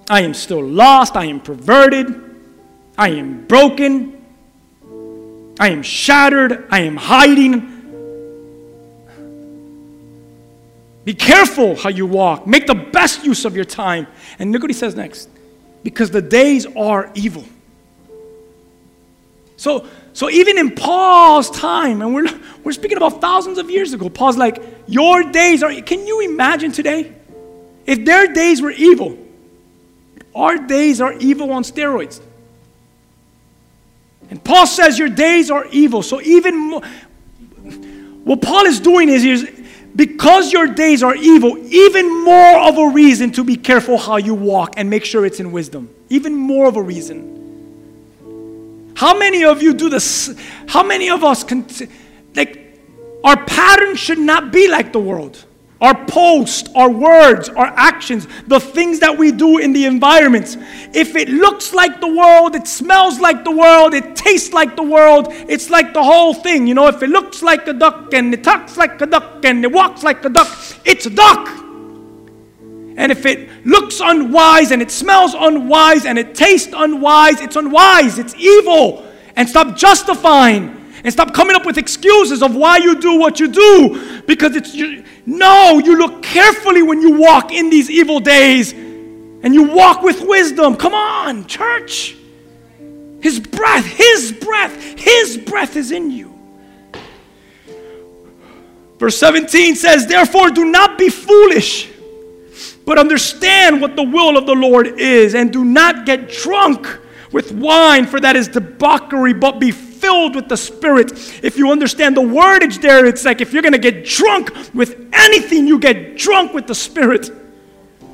I 0.10 0.22
am 0.22 0.34
still 0.34 0.64
lost. 0.64 1.16
I 1.16 1.26
am 1.26 1.40
perverted. 1.40 2.22
I 2.98 3.10
am 3.10 3.46
broken. 3.48 4.24
I 5.60 5.70
am 5.70 5.84
shattered. 5.84 6.68
I 6.70 6.82
am 6.82 6.96
hiding. 6.96 7.72
Be 11.06 11.14
careful 11.14 11.76
how 11.76 11.90
you 11.90 12.06
walk. 12.06 12.48
Make 12.48 12.68
the 12.68 12.76
best 12.76 13.24
use 13.24 13.46
of 13.46 13.56
your 13.56 13.66
time. 13.66 14.08
And 14.40 14.52
look 14.52 14.62
what 14.62 14.70
he 14.70 14.76
says 14.76 14.96
next 14.96 15.30
because 15.84 16.10
the 16.10 16.22
days 16.22 16.66
are 16.76 17.12
evil. 17.14 17.46
So, 19.58 19.88
so 20.14 20.30
even 20.30 20.58
in 20.58 20.72
Paul's 20.76 21.50
time, 21.50 22.02
and 22.02 22.14
we're, 22.14 22.28
we're 22.64 22.74
speaking 22.74 22.98
about 22.98 23.22
thousands 23.22 23.58
of 23.58 23.70
years 23.70 23.94
ago, 23.94 24.10
Paul's 24.10 24.38
like, 24.38 24.62
Your 24.88 25.24
days 25.24 25.64
are, 25.64 25.74
can 25.82 26.06
you 26.06 26.22
imagine 26.22 26.72
today? 26.72 27.14
If 27.86 28.04
their 28.04 28.34
days 28.34 28.62
were 28.62 28.72
evil, 28.72 29.18
our 30.36 30.58
days 30.58 31.00
are 31.00 31.14
evil 31.14 31.52
on 31.52 31.64
steroids. 31.64 32.22
And 34.30 34.44
Paul 34.44 34.68
says, 34.68 35.00
Your 35.00 35.10
days 35.10 35.50
are 35.50 35.66
evil. 35.68 36.04
So 36.04 36.22
even 36.22 36.58
more, 36.58 36.82
what 38.26 38.42
Paul 38.42 38.66
is 38.66 38.80
doing 38.80 39.08
is, 39.08 39.24
is 39.24 39.50
because 39.96 40.52
your 40.52 40.68
days 40.68 41.04
are 41.04 41.16
evil, 41.16 41.58
even 41.58 42.24
more 42.24 42.60
of 42.68 42.78
a 42.78 42.90
reason 42.90 43.32
to 43.34 43.44
be 43.44 43.56
careful 43.56 43.98
how 43.98 44.18
you 44.18 44.34
walk 44.34 44.74
and 44.78 44.90
make 44.90 45.06
sure 45.06 45.26
it's 45.26 45.40
in 45.40 45.54
wisdom. 45.54 45.90
Even 46.10 46.36
more 46.36 46.68
of 46.68 46.76
a 46.76 46.82
reason. 46.82 47.34
How 48.96 49.18
many 49.18 49.46
of 49.46 49.62
you 49.62 49.74
do 49.74 49.90
this? 49.90 50.38
How 50.68 50.84
many 50.84 51.10
of 51.10 51.24
us 51.24 51.44
can, 51.44 51.66
like, 52.36 52.82
our 53.24 53.42
pattern 53.46 53.96
should 53.96 54.20
not 54.20 54.52
be 54.52 54.68
like 54.70 54.92
the 54.92 55.00
world 55.00 55.46
our 55.82 56.06
posts, 56.06 56.70
our 56.74 56.90
words, 56.90 57.50
our 57.50 57.68
actions, 57.76 58.28
the 58.48 58.60
things 58.60 59.00
that 59.00 59.18
we 59.18 59.32
do 59.32 59.58
in 59.58 59.74
the 59.74 59.86
environments. 59.86 60.58
If 60.94 61.16
it 61.16 61.28
looks 61.28 61.74
like 61.74 62.00
the 62.00 62.08
world, 62.08 62.56
it 62.56 62.68
smells 62.68 63.20
like 63.20 63.44
the 63.44 63.52
world, 63.52 63.94
it 63.94 64.16
tastes 64.16 64.54
like 64.54 64.76
the 64.76 64.84
world, 64.84 65.28
it's 65.30 65.70
like 65.70 65.94
the 65.94 66.04
whole 66.04 66.34
thing. 66.34 66.66
You 66.66 66.76
know, 66.76 66.88
if 66.88 67.04
it 67.04 67.10
looks 67.10 67.44
like 67.44 67.68
a 67.68 67.74
duck 67.74 68.14
and 68.14 68.34
it 68.34 68.44
talks 68.44 68.78
like 68.78 69.02
a 69.02 69.06
duck 69.06 69.44
and 69.44 69.64
it 69.66 69.72
walks 69.72 70.04
like 70.04 70.24
a 70.24 70.30
duck, 70.30 70.48
it's 70.86 71.06
a 71.06 71.10
duck. 71.10 71.48
And 72.98 73.12
if 73.12 73.26
it 73.26 73.66
looks 73.66 74.00
unwise 74.00 74.72
and 74.72 74.82
it 74.82 74.90
smells 74.90 75.34
unwise 75.34 76.06
and 76.06 76.18
it 76.18 76.34
tastes 76.34 76.74
unwise, 76.74 77.42
it's 77.42 77.58
unwise, 77.58 78.18
it's 78.18 78.34
evil. 78.36 79.06
And 79.36 79.50
stop 79.50 79.76
justifying 79.76 80.85
and 81.06 81.14
stop 81.14 81.36
coming 81.36 81.56
up 81.56 81.68
with 81.68 81.78
excuses 81.78 82.42
of 82.42 82.56
why 82.56 82.78
you 82.78 83.00
do 83.00 83.20
what 83.20 83.40
you 83.40 83.48
do 83.48 84.22
because 84.24 84.56
it's 84.56 84.76
no, 85.28 85.78
you 85.78 86.00
look 86.00 86.24
carefully 86.24 86.82
when 86.82 87.00
you 87.00 87.12
walk 87.20 87.52
in 87.52 87.70
these 87.70 87.92
evil 87.92 88.20
days 88.20 88.74
and 88.74 89.54
you 89.54 89.72
walk 89.72 90.02
with 90.02 90.22
wisdom. 90.22 90.76
Come 90.76 90.96
on, 90.96 91.46
church. 91.46 92.18
His 93.22 93.40
breath, 93.40 93.86
His 93.86 94.32
breath, 94.32 94.76
His 94.98 95.38
breath 95.38 95.76
is 95.76 95.92
in 95.92 96.10
you. 96.10 96.34
Verse 98.98 99.18
17 99.20 99.76
says, 99.76 100.08
Therefore, 100.08 100.50
do 100.50 100.66
not 100.66 100.98
be 100.98 101.10
foolish, 101.10 101.88
but 102.84 102.98
understand 102.98 103.80
what 103.80 103.96
the 103.96 104.02
will 104.02 104.38
of 104.38 104.48
the 104.48 104.56
Lord 104.56 104.88
is, 105.00 105.36
and 105.36 105.54
do 105.54 105.64
not 105.64 106.08
get 106.08 106.30
drunk 106.30 107.00
with 107.36 107.52
wine, 107.52 108.08
for 108.08 108.18
that 108.22 108.38
is 108.38 108.48
debauchery, 108.48 109.34
but 109.34 109.60
be 109.60 109.70
filled 109.70 110.36
with 110.36 110.48
the 110.48 110.56
Spirit. 110.56 111.12
If 111.44 111.58
you 111.58 111.70
understand 111.70 112.16
the 112.16 112.22
wordage 112.22 112.82
there, 112.82 113.06
it's 113.06 113.26
like 113.26 113.42
if 113.42 113.52
you're 113.52 113.62
going 113.62 113.74
to 113.74 113.78
get 113.78 114.06
drunk 114.06 114.56
with 114.74 115.10
anything, 115.12 115.68
you 115.68 115.78
get 115.78 116.18
drunk 116.18 116.54
with 116.54 116.66
the 116.66 116.74
Spirit. 116.74 117.30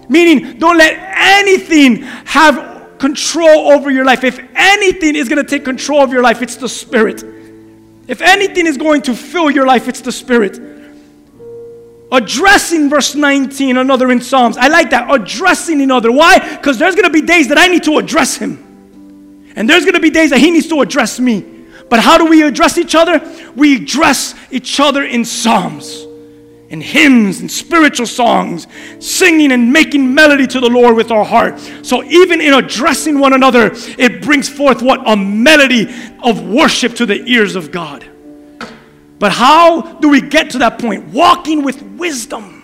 Meaning, 0.10 0.58
don't 0.58 0.76
let 0.76 0.98
anything 1.16 1.98
have 2.26 2.98
control 2.98 3.72
over 3.72 3.92
your 3.92 4.06
life. 4.06 4.24
If 4.24 4.40
anything 4.56 5.16
is 5.16 5.30
going 5.30 5.38
to 5.38 5.48
take 5.48 5.66
control 5.66 6.02
of 6.02 6.12
your 6.12 6.24
life, 6.24 6.42
it's 6.42 6.56
the 6.56 6.68
Spirit. 6.68 7.24
If 8.08 8.24
anything 8.24 8.66
is 8.66 8.76
going 8.76 9.04
to 9.04 9.14
fill 9.14 9.52
your 9.52 9.68
life, 9.68 9.88
it's 9.88 10.02
the 10.02 10.12
Spirit. 10.12 10.60
Addressing 12.12 12.90
verse 12.90 13.14
19, 13.14 13.78
another 13.78 14.10
in 14.10 14.20
Psalms. 14.20 14.58
I 14.58 14.68
like 14.68 14.90
that. 14.90 15.14
Addressing 15.14 15.80
another. 15.80 16.12
Why? 16.12 16.40
Because 16.58 16.80
there's 16.80 16.96
going 16.96 17.06
to 17.06 17.14
be 17.14 17.22
days 17.22 17.50
that 17.50 17.60
I 17.60 17.68
need 17.68 17.84
to 17.84 18.00
address 18.00 18.36
him. 18.36 18.71
And 19.56 19.70
there's 19.70 19.84
going 19.84 19.96
to 19.96 20.00
be 20.00 20.10
days 20.10 20.30
that 20.30 20.40
he 20.40 20.52
needs 20.52 20.68
to 20.68 20.82
address 20.82 21.20
me. 21.20 21.46
But 21.90 22.00
how 22.00 22.18
do 22.18 22.26
we 22.26 22.44
address 22.44 22.78
each 22.78 22.96
other? 22.96 23.22
We 23.56 23.76
address 23.76 24.34
each 24.50 24.80
other 24.80 25.04
in 25.04 25.26
psalms, 25.26 26.06
in 26.70 26.80
hymns, 26.80 27.42
and 27.42 27.52
spiritual 27.52 28.06
songs, 28.06 28.66
singing 29.00 29.52
and 29.52 29.74
making 29.74 30.14
melody 30.14 30.48
to 30.48 30.62
the 30.62 30.70
Lord 30.70 30.96
with 30.96 31.12
our 31.12 31.26
heart. 31.26 31.60
So 31.82 32.02
even 32.06 32.40
in 32.40 32.54
addressing 32.54 33.20
one 33.20 33.34
another, 33.34 33.72
it 33.98 34.22
brings 34.22 34.48
forth 34.48 34.82
what? 34.82 35.02
A 35.06 35.18
melody 35.18 35.94
of 36.24 36.48
worship 36.48 36.96
to 36.96 37.06
the 37.06 37.22
ears 37.26 37.58
of 37.58 37.72
God. 37.72 38.06
But 39.20 39.34
how 39.34 40.00
do 40.00 40.08
we 40.10 40.22
get 40.22 40.52
to 40.52 40.60
that 40.60 40.80
point? 40.80 41.10
Walking 41.10 41.62
with 41.62 41.82
wisdom. 41.82 42.64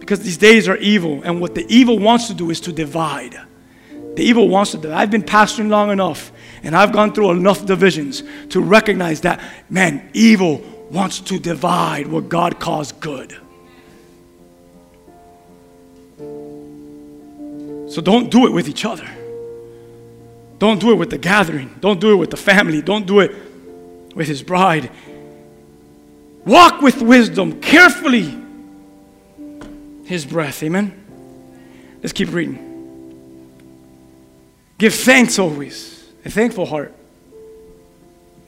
Because 0.00 0.20
these 0.20 0.36
days 0.36 0.68
are 0.68 0.76
evil, 0.76 1.22
and 1.22 1.40
what 1.40 1.54
the 1.54 1.64
evil 1.72 1.98
wants 1.98 2.26
to 2.26 2.34
do 2.34 2.50
is 2.50 2.60
to 2.62 2.72
divide. 2.72 3.40
The 4.16 4.22
evil 4.22 4.48
wants 4.48 4.70
to 4.72 4.78
divide. 4.78 4.96
I've 4.96 5.10
been 5.10 5.22
pastoring 5.22 5.68
long 5.68 5.90
enough, 5.90 6.32
and 6.62 6.74
I've 6.74 6.90
gone 6.90 7.12
through 7.12 7.32
enough 7.32 7.66
divisions 7.66 8.22
to 8.48 8.62
recognize 8.62 9.20
that, 9.20 9.40
man, 9.68 10.10
evil 10.14 10.62
wants 10.90 11.20
to 11.20 11.38
divide 11.38 12.06
what 12.06 12.28
God 12.28 12.58
calls 12.58 12.92
good. 12.92 13.36
So 17.88 18.00
don't 18.02 18.30
do 18.30 18.46
it 18.46 18.52
with 18.52 18.68
each 18.68 18.84
other. 18.84 19.08
Don't 20.58 20.80
do 20.80 20.92
it 20.92 20.94
with 20.94 21.10
the 21.10 21.18
gathering. 21.18 21.74
Don't 21.80 22.00
do 22.00 22.12
it 22.12 22.16
with 22.16 22.30
the 22.30 22.36
family. 22.38 22.80
Don't 22.80 23.06
do 23.06 23.20
it 23.20 23.34
with 24.14 24.26
his 24.26 24.42
bride. 24.42 24.90
Walk 26.46 26.80
with 26.80 27.02
wisdom 27.02 27.60
carefully. 27.60 28.34
His 30.04 30.24
breath. 30.24 30.62
Amen. 30.62 31.98
Let's 32.02 32.14
keep 32.14 32.32
reading. 32.32 32.75
Give 34.78 34.94
thanks 34.94 35.38
always. 35.38 36.04
A 36.24 36.30
thankful 36.30 36.66
heart. 36.66 36.94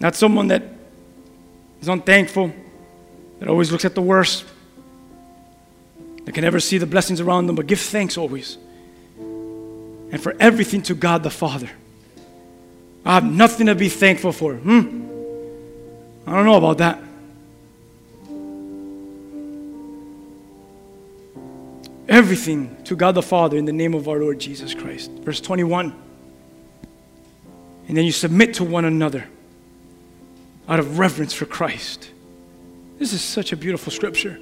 Not 0.01 0.14
someone 0.14 0.49
that 0.49 0.62
is 1.81 1.89
unthankful, 1.89 2.53
that 3.39 3.49
always 3.49 3.72
looks 3.72 3.85
at 3.85 3.95
the 3.95 4.03
worst, 4.03 4.45
that 6.24 6.33
can 6.33 6.43
never 6.43 6.61
see 6.61 6.79
the 6.79 6.87
blessings 6.87 7.20
around 7.20 7.47
them, 7.47 7.57
but 7.57 7.66
give 7.66 7.81
thanks 7.81 8.18
always. 8.18 8.59
And 9.18 10.20
for 10.22 10.35
everything 10.39 10.83
to 10.83 10.95
God 10.95 11.22
the 11.22 11.31
Father. 11.31 11.70
I 13.05 13.14
have 13.14 13.24
nothing 13.24 13.66
to 13.66 13.74
be 13.74 13.89
thankful 13.89 14.33
for. 14.33 14.55
Hmm. 14.55 15.07
I 16.26 16.33
don't 16.33 16.45
know 16.45 16.57
about 16.57 16.79
that. 16.79 16.99
Everything 22.09 22.76
to 22.85 22.97
God 22.97 23.14
the 23.14 23.22
Father 23.22 23.57
in 23.57 23.64
the 23.64 23.72
name 23.72 23.95
of 23.95 24.09
our 24.09 24.18
Lord 24.18 24.39
Jesus 24.39 24.74
Christ. 24.74 25.11
Verse 25.11 25.41
21. 25.41 26.07
And 27.89 27.97
then 27.97 28.05
you 28.05 28.12
submit 28.12 28.55
to 28.55 28.64
one 28.64 28.84
another 28.84 29.26
out 30.68 30.78
of 30.78 30.99
reverence 30.99 31.32
for 31.32 31.47
Christ. 31.47 32.11
This 32.99 33.12
is 33.14 33.22
such 33.22 33.53
a 33.53 33.57
beautiful 33.57 33.91
scripture. 33.91 34.39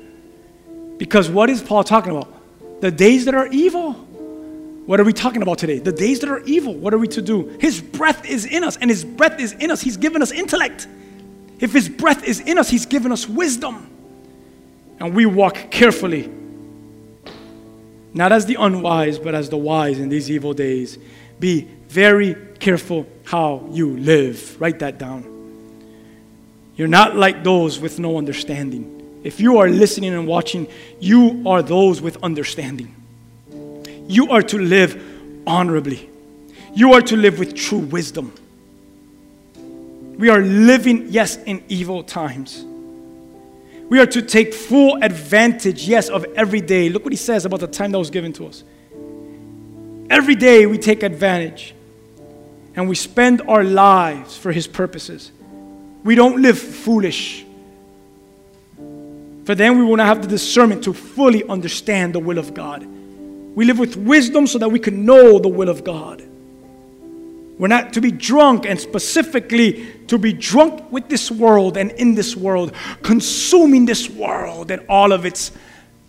Because 0.98 1.30
what 1.30 1.48
is 1.48 1.62
Paul 1.62 1.84
talking 1.84 2.10
about? 2.10 2.32
The 2.80 2.90
days 2.90 3.26
that 3.26 3.34
are 3.34 3.46
evil. 3.46 3.92
What 3.92 4.98
are 4.98 5.04
we 5.04 5.12
talking 5.12 5.42
about 5.42 5.58
today? 5.58 5.78
The 5.78 5.92
days 5.92 6.20
that 6.20 6.28
are 6.28 6.40
evil. 6.40 6.74
What 6.74 6.92
are 6.92 6.98
we 6.98 7.08
to 7.08 7.22
do? 7.22 7.56
His 7.60 7.80
breath 7.80 8.26
is 8.26 8.44
in 8.44 8.64
us, 8.64 8.76
and 8.76 8.90
His 8.90 9.04
breath 9.04 9.38
is 9.40 9.52
in 9.52 9.70
us. 9.70 9.80
He's 9.80 9.96
given 9.96 10.22
us 10.22 10.32
intellect. 10.32 10.88
If 11.60 11.72
His 11.72 11.88
breath 11.88 12.24
is 12.24 12.40
in 12.40 12.58
us, 12.58 12.68
He's 12.68 12.86
given 12.86 13.12
us 13.12 13.28
wisdom. 13.28 13.88
And 14.98 15.14
we 15.14 15.26
walk 15.26 15.70
carefully, 15.70 16.30
not 18.14 18.32
as 18.32 18.46
the 18.46 18.54
unwise, 18.54 19.18
but 19.18 19.34
as 19.34 19.50
the 19.50 19.56
wise 19.56 19.98
in 19.98 20.08
these 20.08 20.30
evil 20.30 20.54
days. 20.54 20.98
Be 21.38 21.68
very 21.88 22.34
careful 22.58 23.06
how 23.24 23.68
you 23.72 23.96
live. 23.96 24.60
Write 24.60 24.78
that 24.80 24.98
down. 24.98 25.32
You're 26.76 26.88
not 26.88 27.16
like 27.16 27.42
those 27.42 27.78
with 27.78 27.98
no 27.98 28.18
understanding. 28.18 29.20
If 29.24 29.40
you 29.40 29.58
are 29.58 29.68
listening 29.68 30.14
and 30.14 30.26
watching, 30.26 30.68
you 31.00 31.42
are 31.46 31.62
those 31.62 32.00
with 32.00 32.22
understanding. 32.22 32.94
You 34.06 34.30
are 34.30 34.42
to 34.42 34.58
live 34.58 35.02
honorably. 35.46 36.08
You 36.74 36.92
are 36.92 37.00
to 37.00 37.16
live 37.16 37.38
with 37.38 37.54
true 37.54 37.78
wisdom. 37.78 38.32
We 40.18 40.28
are 40.28 40.40
living, 40.40 41.06
yes, 41.08 41.36
in 41.36 41.62
evil 41.68 42.02
times. 42.02 42.64
We 43.88 43.98
are 43.98 44.06
to 44.06 44.22
take 44.22 44.52
full 44.54 45.02
advantage, 45.02 45.88
yes, 45.88 46.08
of 46.08 46.24
every 46.36 46.60
day. 46.60 46.88
Look 46.88 47.04
what 47.04 47.12
he 47.12 47.18
says 47.18 47.44
about 47.44 47.60
the 47.60 47.66
time 47.66 47.92
that 47.92 47.98
was 47.98 48.10
given 48.10 48.32
to 48.34 48.46
us. 48.46 48.64
Every 50.08 50.34
day 50.34 50.66
we 50.66 50.78
take 50.78 51.02
advantage 51.02 51.74
and 52.74 52.88
we 52.88 52.94
spend 52.94 53.42
our 53.42 53.64
lives 53.64 54.36
for 54.36 54.52
his 54.52 54.66
purposes. 54.66 55.32
We 56.04 56.14
don't 56.14 56.40
live 56.40 56.58
foolish. 56.58 57.44
For 59.44 59.54
then 59.54 59.78
we 59.78 59.84
will 59.84 59.96
not 59.96 60.06
have 60.06 60.22
the 60.22 60.28
discernment 60.28 60.84
to 60.84 60.92
fully 60.92 61.42
understand 61.48 62.14
the 62.14 62.20
will 62.20 62.38
of 62.38 62.54
God. 62.54 62.86
We 63.56 63.64
live 63.64 63.78
with 63.78 63.96
wisdom 63.96 64.46
so 64.46 64.58
that 64.58 64.68
we 64.68 64.78
can 64.78 65.04
know 65.04 65.38
the 65.38 65.48
will 65.48 65.68
of 65.68 65.82
God. 65.82 66.22
We're 67.58 67.68
not 67.68 67.94
to 67.94 68.02
be 68.02 68.10
drunk, 68.10 68.66
and 68.66 68.78
specifically 68.78 69.86
to 70.08 70.18
be 70.18 70.34
drunk 70.34 70.92
with 70.92 71.08
this 71.08 71.30
world 71.30 71.78
and 71.78 71.90
in 71.92 72.14
this 72.14 72.36
world, 72.36 72.72
consuming 73.02 73.86
this 73.86 74.10
world 74.10 74.70
and 74.70 74.84
all 74.90 75.10
of 75.10 75.24
its 75.24 75.52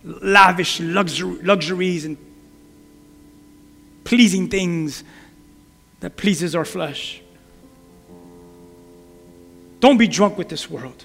lavish 0.04 0.78
luxuries 0.80 2.04
and 2.04 2.18
pleasing 4.08 4.48
things 4.48 5.04
that 6.00 6.16
pleases 6.16 6.54
our 6.54 6.64
flesh. 6.64 7.20
Don't 9.80 9.98
be 9.98 10.08
drunk 10.08 10.38
with 10.38 10.48
this 10.48 10.70
world, 10.70 11.04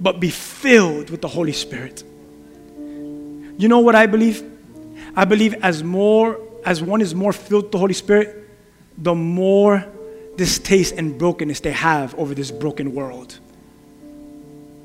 but 0.00 0.18
be 0.18 0.28
filled 0.28 1.10
with 1.10 1.20
the 1.20 1.28
Holy 1.28 1.52
Spirit. 1.52 2.02
You 2.76 3.68
know 3.68 3.78
what 3.78 3.94
I 3.94 4.06
believe? 4.06 4.42
I 5.14 5.26
believe 5.26 5.54
as 5.62 5.84
more 5.84 6.40
as 6.64 6.82
one 6.82 7.00
is 7.00 7.14
more 7.14 7.32
filled 7.32 7.66
with 7.66 7.72
the 7.72 7.78
Holy 7.78 7.94
Spirit, 7.94 8.50
the 8.98 9.14
more 9.14 9.86
distaste 10.34 10.94
and 10.96 11.16
brokenness 11.16 11.60
they 11.60 11.70
have 11.70 12.16
over 12.16 12.34
this 12.34 12.50
broken 12.50 12.96
world. 12.96 13.38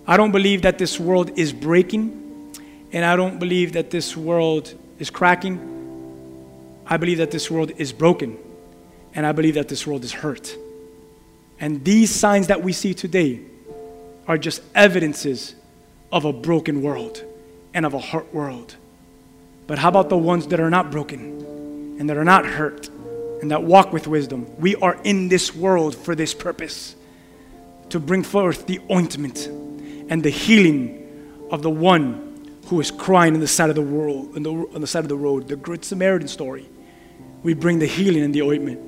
I 0.06 0.18
don't 0.18 0.32
believe 0.32 0.62
that 0.62 0.78
this 0.78 1.00
world 1.00 1.32
is 1.36 1.52
breaking, 1.52 2.54
and 2.92 3.04
I 3.04 3.16
don't 3.16 3.40
believe 3.40 3.74
that 3.74 3.90
this 3.90 4.16
world 4.16 4.72
is 5.00 5.10
cracking. 5.10 5.73
I 6.86 6.98
believe 6.98 7.20
that 7.20 7.32
this 7.32 7.50
world 7.50 7.72
is 7.78 7.94
broken, 7.94 8.38
and 9.14 9.26
I 9.26 9.32
believe 9.32 9.56
that 9.56 9.70
this 9.70 9.88
world 9.88 10.04
is 10.04 10.12
hurt. 10.12 10.56
And 11.60 11.84
these 11.84 12.10
signs 12.10 12.48
that 12.48 12.62
we 12.62 12.74
see 12.74 12.94
today 12.94 13.40
are 14.28 14.38
just 14.38 14.62
evidences 14.76 15.56
of 16.12 16.26
a 16.26 16.34
broken 16.34 16.82
world 16.82 17.24
and 17.74 17.86
of 17.86 17.94
a 17.94 18.00
hurt 18.00 18.34
world. 18.34 18.76
But 19.66 19.80
how 19.80 19.90
about 19.90 20.10
the 20.10 20.18
ones 20.18 20.48
that 20.48 20.60
are 20.60 20.70
not 20.70 20.92
broken 20.92 21.96
and 22.00 22.10
that 22.10 22.18
are 22.18 22.26
not 22.26 22.46
hurt 22.46 22.90
and 23.42 23.50
that 23.52 23.64
walk 23.64 23.94
with 23.94 24.08
wisdom? 24.08 24.48
We 24.60 24.76
are 24.76 25.00
in 25.04 25.30
this 25.30 25.56
world 25.56 25.96
for 25.96 26.16
this 26.16 26.34
purpose 26.34 26.96
to 27.90 28.00
bring 28.00 28.24
forth 28.24 28.68
the 28.68 28.80
ointment 28.92 29.48
and 30.10 30.22
the 30.22 30.30
healing 30.30 31.48
of 31.50 31.62
the 31.62 31.70
one 31.70 32.58
who 32.68 32.80
is 32.80 32.92
crying 32.92 33.34
on 33.34 33.40
the 33.40 33.48
side 33.48 33.70
of 33.70 33.76
the 33.76 33.82
world, 33.82 34.36
on 34.36 34.44
the, 34.44 34.52
on 34.52 34.82
the 34.82 34.88
side 34.88 35.04
of 35.04 35.10
the 35.10 35.16
road, 35.16 35.48
the 35.48 35.56
Good 35.56 35.86
Samaritan 35.86 36.28
story. 36.28 36.68
We 37.44 37.54
bring 37.54 37.80
the 37.80 37.86
healing 37.86 38.24
and 38.24 38.34
the 38.34 38.42
ointment. 38.42 38.80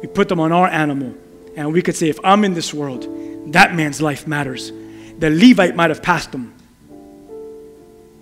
We 0.00 0.08
put 0.08 0.28
them 0.28 0.38
on 0.38 0.52
our 0.52 0.68
animal 0.68 1.14
and 1.56 1.72
we 1.72 1.82
could 1.82 1.96
say, 1.96 2.08
if 2.08 2.18
I'm 2.24 2.44
in 2.44 2.54
this 2.54 2.72
world, 2.72 3.52
that 3.52 3.74
man's 3.74 4.00
life 4.00 4.26
matters. 4.26 4.72
The 5.18 5.30
Levite 5.30 5.76
might 5.76 5.90
have 5.90 6.02
passed 6.02 6.32
him, 6.32 6.54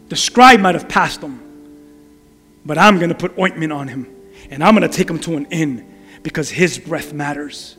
the 0.08 0.16
scribe 0.16 0.60
might 0.60 0.74
have 0.74 0.88
passed 0.88 1.22
him, 1.22 1.40
but 2.66 2.76
I'm 2.76 2.98
going 2.98 3.10
to 3.10 3.14
put 3.14 3.38
ointment 3.38 3.72
on 3.72 3.88
him 3.88 4.08
and 4.50 4.64
I'm 4.64 4.74
going 4.74 4.88
to 4.88 4.94
take 4.94 5.08
him 5.08 5.18
to 5.20 5.36
an 5.36 5.46
inn 5.46 5.94
because 6.22 6.50
his 6.50 6.78
breath 6.78 7.12
matters. 7.12 7.76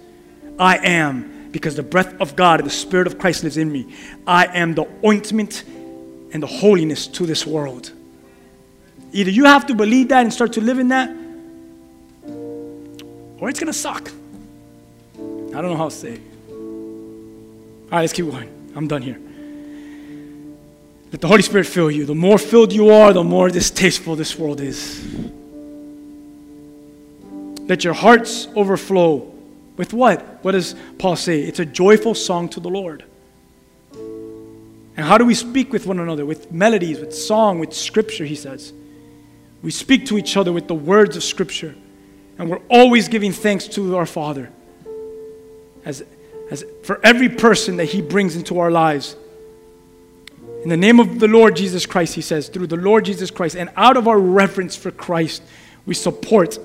I 0.58 0.78
am, 0.78 1.50
because 1.52 1.76
the 1.76 1.84
breath 1.84 2.20
of 2.22 2.36
God 2.36 2.62
and 2.62 2.68
the 2.68 2.74
Spirit 2.74 3.08
of 3.08 3.20
Christ 3.20 3.44
lives 3.44 3.58
in 3.58 3.72
me, 3.72 3.94
I 4.26 4.46
am 4.46 4.74
the 4.74 4.88
ointment 5.06 5.64
and 6.34 6.42
the 6.42 6.48
holiness 6.48 7.08
to 7.08 7.26
this 7.26 7.46
world. 7.46 7.92
Either 9.12 9.30
you 9.30 9.46
have 9.46 9.66
to 9.68 9.76
believe 9.76 10.08
that 10.10 10.24
and 10.24 10.34
start 10.34 10.54
to 10.54 10.62
live 10.62 10.80
in 10.80 10.88
that, 10.90 11.10
or 13.42 13.50
it's 13.50 13.60
going 13.60 13.68
to 13.68 13.78
suck. 13.78 14.10
I 15.16 15.62
don't 15.62 15.72
know 15.72 15.76
how 15.76 15.90
to 15.90 15.96
say 15.96 16.14
it. 16.14 16.22
All 16.50 17.98
right, 17.98 18.02
let's 18.02 18.14
keep 18.14 18.30
going. 18.30 18.50
I'm 18.76 18.88
done 18.88 19.02
here. 19.02 19.20
Let 21.12 21.20
the 21.20 21.28
Holy 21.28 21.42
Spirit 21.42 21.68
fill 21.68 21.92
you. 21.92 22.06
The 22.06 22.16
more 22.16 22.38
filled 22.38 22.72
you 22.72 22.90
are, 22.90 23.12
the 23.12 23.24
more 23.24 23.50
distasteful 23.50 24.16
this 24.16 24.40
world 24.40 24.62
is. 24.62 25.06
Let 27.68 27.84
your 27.84 27.94
hearts 27.94 28.48
overflow 28.56 29.30
with 29.76 29.92
what? 29.92 30.44
What 30.44 30.54
does 30.54 30.76
Paul 31.00 31.18
say? 31.18 31.42
It's 31.42 31.60
a 31.60 31.66
joyful 31.66 32.16
song 32.16 32.48
to 32.50 32.62
the 32.62 32.70
Lord. 32.70 33.04
And 33.94 35.06
how 35.06 35.18
do 35.18 35.26
we 35.26 35.34
speak 35.34 35.74
with 35.74 35.86
one 35.86 36.00
another? 36.00 36.26
With 36.26 36.52
melodies, 36.52 37.00
with 37.00 37.14
song, 37.14 37.60
with 37.60 37.74
scripture, 37.74 38.24
he 38.24 38.36
says. 38.36 38.72
We 39.62 39.72
speak 39.72 40.06
to 40.08 40.18
each 40.18 40.38
other 40.38 40.54
with 40.54 40.68
the 40.68 40.76
words 40.76 41.18
of 41.18 41.24
scripture. 41.24 41.76
And 42.42 42.50
we're 42.50 42.62
always 42.70 43.08
giving 43.08 43.34
thanks 43.34 43.68
to 43.68 43.96
our 43.98 44.08
Father 44.08 44.50
as 45.86 46.04
as 46.50 46.66
for 46.82 47.00
every 47.04 47.30
person 47.30 47.78
that 47.78 47.86
He 47.86 48.02
brings 48.02 48.36
into 48.36 48.58
our 48.58 48.72
lives. 48.72 49.16
In 50.64 50.70
the 50.70 50.76
name 50.76 51.00
of 51.00 51.20
the 51.20 51.28
Lord 51.28 51.56
Jesus 51.56 51.86
Christ, 51.86 52.16
He 52.16 52.22
says, 52.22 52.50
through 52.50 52.66
the 52.66 52.78
Lord 52.78 53.06
Jesus 53.06 53.30
Christ, 53.30 53.56
and 53.56 53.70
out 53.78 53.96
of 53.96 54.08
our 54.08 54.18
reverence 54.18 54.76
for 54.76 54.90
Christ, 54.90 55.44
we 55.86 55.94
support, 55.94 56.58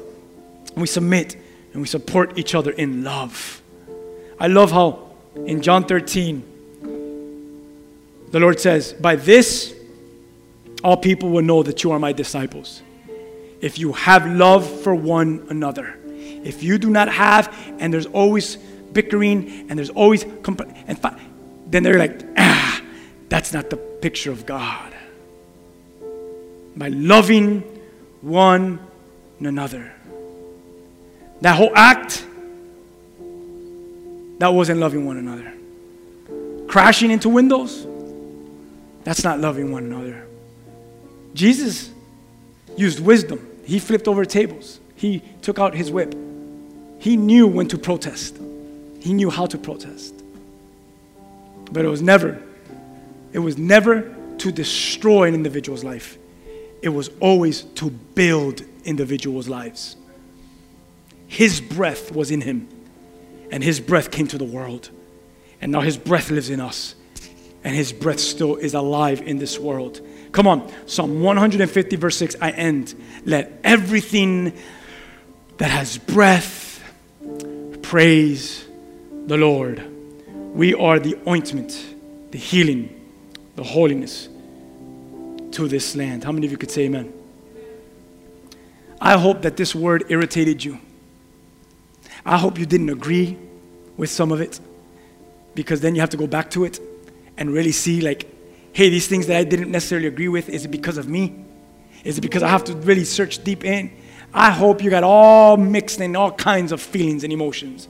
we 0.74 0.87
submit, 0.87 1.37
and 1.74 1.83
we 1.83 1.87
support 1.87 2.39
each 2.39 2.55
other 2.55 2.70
in 2.70 3.05
love. 3.05 3.61
I 4.41 4.47
love 4.47 4.72
how 4.72 5.11
in 5.35 5.61
John 5.61 5.85
13, 5.85 6.43
the 8.31 8.41
Lord 8.41 8.61
says, 8.61 8.95
By 8.95 9.16
this, 9.16 9.74
all 10.83 10.97
people 10.97 11.29
will 11.29 11.43
know 11.43 11.62
that 11.62 11.85
you 11.85 11.93
are 11.93 11.99
my 11.99 12.14
disciples. 12.14 12.81
If 13.61 13.79
you 13.79 13.93
have 13.93 14.27
love 14.27 14.69
for 14.83 14.95
one 14.95 15.47
another. 15.51 15.97
If 16.07 16.63
you 16.63 16.79
do 16.79 16.91
not 16.91 17.09
have, 17.09 17.55
and 17.79 17.93
there's 17.93 18.07
always 18.07 18.57
bickering, 18.93 19.67
and 19.69 19.79
there's 19.79 19.91
always, 19.91 20.25
compl- 20.25 20.73
and 20.87 20.99
fi- 20.99 21.19
then 21.67 21.83
they're 21.83 21.99
like, 21.99 22.23
ah, 22.37 22.83
that's 23.29 23.53
not 23.53 23.71
the 23.71 23.77
picture 23.77 24.31
of 24.31 24.47
God. 24.47 24.95
By 26.77 26.89
loving 26.89 27.63
one 28.21 28.79
another. 29.41 29.93
That 31.41 31.57
whole 31.57 31.73
act, 31.75 32.25
that 34.39 34.49
wasn't 34.49 34.81
loving 34.81 35.07
one 35.07 35.17
another. 35.17 35.53
Crashing 36.69 37.11
into 37.11 37.29
windows, 37.29 37.87
that's 39.05 39.25
not 39.25 39.41
loving 39.41 39.73
one 39.73 39.85
another. 39.85 40.27
Jesus 41.35 41.91
used 42.77 43.01
wisdom. 43.01 43.47
He 43.64 43.79
flipped 43.79 44.09
over 44.09 44.24
tables. 44.24 44.81
He 44.95 45.22
took 45.43 45.59
out 45.59 45.74
his 45.74 45.91
whip. 45.91 46.14
He 46.99 47.16
knew 47.16 47.47
when 47.47 47.68
to 47.68 47.79
protest. 47.79 48.39
He 49.01 49.12
knew 49.12 49.31
how 49.31 49.47
to 49.47 49.59
protest. 49.59 50.14
But 51.70 51.85
it 51.85 51.89
was 51.89 52.03
never, 52.03 52.43
it 53.33 53.39
was 53.39 53.59
never 53.59 54.14
to 54.39 54.53
destroy 54.53 55.29
an 55.29 55.35
individual's 55.35 55.85
life. 55.85 56.18
It 56.83 56.91
was 56.91 57.11
always 57.20 57.62
to 57.62 57.91
build 57.91 58.62
individuals' 58.85 59.49
lives. 59.49 59.97
His 61.27 61.61
breath 61.61 62.12
was 62.12 62.31
in 62.31 62.41
him, 62.41 62.68
and 63.51 63.62
his 63.62 63.81
breath 63.81 64.11
came 64.11 64.29
to 64.29 64.39
the 64.39 64.45
world. 64.45 64.91
And 65.61 65.72
now 65.72 65.81
his 65.81 65.97
breath 65.97 66.31
lives 66.31 66.51
in 66.51 66.61
us, 66.61 66.95
and 67.64 67.74
his 67.74 67.93
breath 67.93 68.20
still 68.20 68.57
is 68.57 68.74
alive 68.74 69.22
in 69.22 69.39
this 69.39 69.59
world. 69.59 70.01
Come 70.37 70.49
on, 70.49 70.70
Psalm 70.84 71.22
150, 71.22 71.97
verse 71.97 72.14
6, 72.18 72.37
I 72.43 72.51
end. 72.51 72.95
Let 73.24 73.59
everything 73.64 74.53
that 75.57 75.70
has 75.70 75.97
breath 75.97 76.84
praise 77.80 78.68
the 79.28 79.39
Lord. 79.39 79.82
We 80.55 80.74
are 80.74 80.99
the 80.99 81.16
ointment, 81.26 81.82
the 82.32 82.39
healing, 82.39 83.01
the 83.55 83.62
holiness 83.62 84.28
to 85.53 85.68
this 85.68 85.97
land. 85.97 86.24
How 86.24 86.32
many 86.32 86.45
of 86.45 86.53
you 86.53 86.59
could 86.59 86.70
say 86.70 86.82
amen? 86.82 87.14
I 89.01 89.16
hope 89.16 89.41
that 89.41 89.57
this 89.57 89.74
word 89.74 90.05
irritated 90.11 90.62
you. 90.62 90.78
I 92.26 92.37
hope 92.37 92.59
you 92.59 92.66
didn't 92.66 92.91
agree 92.91 93.39
with 93.97 94.11
some 94.11 94.30
of 94.32 94.43
it 94.43 94.61
because 95.55 95.80
then 95.80 95.95
you 95.95 96.03
have 96.03 96.11
to 96.11 96.18
go 96.18 96.26
back 96.26 96.51
to 96.51 96.66
it 96.66 96.78
and 97.39 97.51
really 97.51 97.72
see 97.72 98.03
like 98.03 98.36
hey 98.77 98.91
these 98.91 99.09
things 99.09 99.27
that 99.27 99.39
i 99.39 99.43
didn't 99.43 99.70
necessarily 99.70 100.07
agree 100.07 100.29
with 100.29 100.51
is 100.51 100.66
it 100.66 100.68
because 100.68 100.99
of 100.99 101.09
me? 101.09 101.35
Is 102.05 102.18
it 102.18 102.20
because 102.20 102.43
i 102.43 102.49
have 102.49 102.62
to 102.64 102.74
really 102.74 103.05
search 103.05 103.43
deep 103.43 103.64
in? 103.64 103.91
I 104.35 104.51
hope 104.51 104.83
you 104.83 104.91
got 104.91 105.03
all 105.03 105.57
mixed 105.57 105.99
in 105.99 106.14
all 106.14 106.31
kinds 106.31 106.72
of 106.72 106.83
feelings 106.83 107.24
and 107.24 107.33
emotions. 107.33 107.89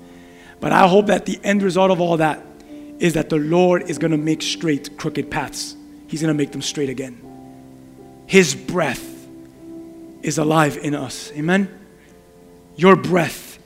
But 0.61 0.71
i 0.71 0.87
hope 0.87 1.07
that 1.07 1.27
the 1.27 1.41
end 1.43 1.65
result 1.65 1.91
of 1.91 2.01
all 2.01 2.19
that 2.19 2.41
is 3.01 3.15
that 3.15 3.31
the 3.31 3.37
lord 3.37 3.91
is 3.91 3.99
going 3.99 4.13
to 4.13 4.17
make 4.17 4.43
straight 4.43 4.97
crooked 4.97 5.29
paths. 5.29 5.75
He's 6.07 6.23
going 6.23 6.33
to 6.33 6.39
make 6.39 6.53
them 6.53 6.63
straight 6.63 6.89
again. 6.89 7.21
His 8.29 8.55
breath 8.55 9.27
is 10.23 10.39
alive 10.39 10.77
in 10.77 10.95
us. 10.95 11.33
Amen? 11.33 11.69
Your 12.77 12.95
breath 12.95 13.59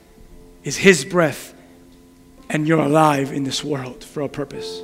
is 0.64 0.78
his 0.78 1.04
breath 1.04 1.52
and 2.48 2.66
you're 2.66 2.80
alive 2.80 3.30
in 3.30 3.44
this 3.44 3.62
world 3.62 4.04
for 4.04 4.22
a 4.22 4.28
purpose. 4.28 4.80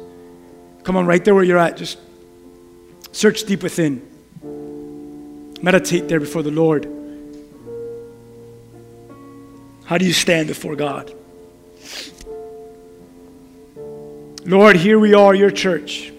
Come 0.82 0.99
on, 0.99 1.07
right 1.07 1.24
there 1.24 1.34
where 1.34 1.43
you're 1.43 1.59
at, 1.59 1.78
just 1.78 1.99
search 3.17 3.45
deep 3.45 3.62
within. 3.62 4.03
Meditate 5.62 6.07
there 6.07 6.21
before 6.21 6.43
the 6.43 6.51
Lord. 6.51 6.85
How 9.87 9.97
do 9.97 10.05
you 10.05 10.12
stand 10.12 10.49
before 10.49 10.77
God? 10.77 11.11
Lord, 14.45 14.77
here 14.77 14.99
we 14.99 15.14
are, 15.14 15.35
your 15.35 15.51
church. 15.51 16.12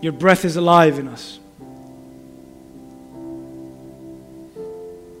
Your 0.00 0.12
breath 0.12 0.44
is 0.44 0.54
alive 0.54 1.00
in 1.00 1.08
us. 1.08 1.40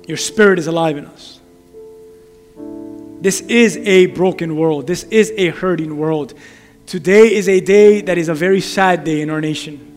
Your 0.06 0.16
spirit 0.16 0.60
is 0.60 0.68
alive 0.68 0.96
in 0.96 1.06
us. 1.06 1.40
This 3.20 3.40
is 3.40 3.76
a 3.78 4.06
broken 4.06 4.56
world. 4.56 4.86
This 4.86 5.02
is 5.04 5.32
a 5.36 5.48
hurting 5.48 5.96
world. 5.98 6.34
Today 6.86 7.32
is 7.34 7.48
a 7.48 7.60
day 7.60 8.00
that 8.02 8.18
is 8.18 8.28
a 8.28 8.34
very 8.34 8.60
sad 8.60 9.04
day 9.04 9.22
in 9.22 9.30
our 9.30 9.40
nation. 9.40 9.88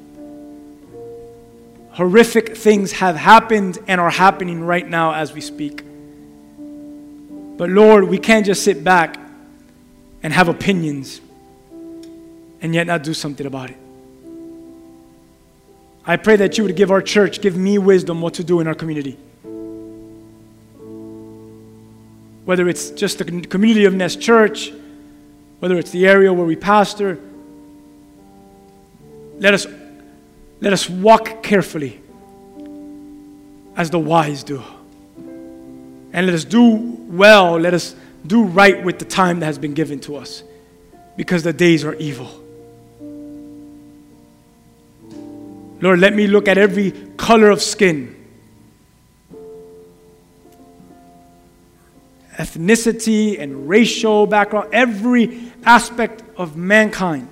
Horrific 1.91 2.55
things 2.55 2.91
have 2.93 3.15
happened 3.15 3.79
and 3.87 3.99
are 3.99 4.09
happening 4.09 4.63
right 4.63 4.87
now 4.87 5.13
as 5.13 5.33
we 5.33 5.41
speak. 5.41 5.83
But 7.57 7.69
Lord, 7.69 8.05
we 8.05 8.17
can't 8.17 8.45
just 8.45 8.63
sit 8.63 8.83
back 8.83 9.17
and 10.23 10.33
have 10.33 10.47
opinions 10.47 11.21
and 12.61 12.73
yet 12.73 12.87
not 12.87 13.03
do 13.03 13.13
something 13.13 13.45
about 13.45 13.69
it. 13.69 13.77
I 16.05 16.17
pray 16.17 16.35
that 16.35 16.57
you 16.57 16.63
would 16.65 16.75
give 16.75 16.91
our 16.91 17.01
church, 17.01 17.41
give 17.41 17.55
me 17.55 17.77
wisdom 17.77 18.21
what 18.21 18.35
to 18.35 18.43
do 18.43 18.59
in 18.59 18.67
our 18.67 18.75
community. 18.75 19.17
whether 22.45 22.69
it's 22.69 22.91
just 22.91 23.17
the 23.17 23.25
community 23.25 23.85
of 23.85 23.93
Nest 23.93 24.21
Church, 24.21 24.71
whether 25.59 25.77
it's 25.77 25.91
the 25.91 26.07
area 26.07 26.31
where 26.33 26.45
we 26.45 26.55
pastor, 26.55 27.19
let 29.39 29.53
us, 29.53 29.67
let 30.61 30.73
us 30.73 30.89
walk 30.89 31.43
carefully 31.43 32.01
as 33.75 33.89
the 33.89 33.99
wise 33.99 34.43
do. 34.43 34.63
And 36.13 36.25
let 36.25 36.33
us 36.33 36.45
do 36.45 36.75
well, 37.09 37.59
let 37.59 37.73
us 37.73 37.95
do 38.25 38.43
right 38.43 38.83
with 38.83 38.99
the 38.99 39.05
time 39.05 39.41
that 39.41 39.45
has 39.47 39.59
been 39.59 39.73
given 39.73 39.99
to 40.01 40.15
us 40.15 40.43
because 41.17 41.43
the 41.43 41.53
days 41.53 41.83
are 41.83 41.93
evil. 41.95 42.29
Lord, 45.81 45.99
let 45.99 46.13
me 46.13 46.27
look 46.27 46.47
at 46.47 46.57
every 46.57 46.91
color 47.17 47.49
of 47.49 47.61
skin 47.61 48.24
ethnicity 52.37 53.39
and 53.39 53.69
racial 53.69 54.27
background, 54.27 54.69
every 54.73 55.51
aspect 55.63 56.23
of 56.37 56.55
mankind. 56.55 57.29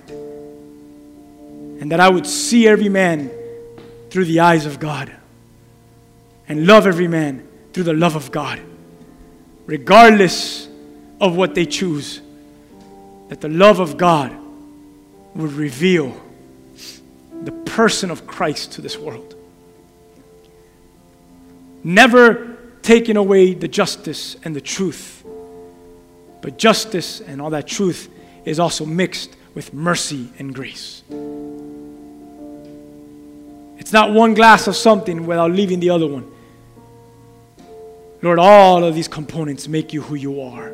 And 1.80 1.92
that 1.92 2.00
I 2.00 2.08
would 2.08 2.26
see 2.26 2.66
every 2.66 2.88
man 2.88 3.30
through 4.10 4.24
the 4.24 4.40
eyes 4.40 4.64
of 4.64 4.78
God 4.78 5.12
and 6.48 6.66
love 6.66 6.86
every 6.86 7.08
man 7.08 7.46
through 7.72 7.84
the 7.84 7.92
love 7.92 8.16
of 8.16 8.30
God, 8.30 8.60
regardless 9.66 10.68
of 11.20 11.36
what 11.36 11.54
they 11.54 11.66
choose. 11.66 12.20
That 13.28 13.40
the 13.40 13.48
love 13.48 13.80
of 13.80 13.96
God 13.96 14.36
would 15.34 15.52
reveal 15.52 16.14
the 17.42 17.52
person 17.52 18.10
of 18.10 18.26
Christ 18.26 18.72
to 18.72 18.80
this 18.80 18.96
world. 18.96 19.34
Never 21.82 22.53
taking 22.84 23.16
away 23.16 23.54
the 23.54 23.66
justice 23.66 24.36
and 24.44 24.54
the 24.54 24.60
truth. 24.60 25.24
But 26.42 26.58
justice 26.58 27.22
and 27.22 27.40
all 27.40 27.50
that 27.50 27.66
truth 27.66 28.10
is 28.44 28.60
also 28.60 28.84
mixed 28.84 29.34
with 29.54 29.72
mercy 29.72 30.28
and 30.38 30.54
grace. 30.54 31.02
It's 33.78 33.92
not 33.92 34.12
one 34.12 34.34
glass 34.34 34.66
of 34.66 34.76
something 34.76 35.26
without 35.26 35.50
leaving 35.50 35.80
the 35.80 35.90
other 35.90 36.06
one. 36.06 36.30
Lord, 38.20 38.38
all 38.38 38.84
of 38.84 38.94
these 38.94 39.08
components 39.08 39.66
make 39.66 39.94
you 39.94 40.02
who 40.02 40.14
you 40.14 40.42
are. 40.42 40.70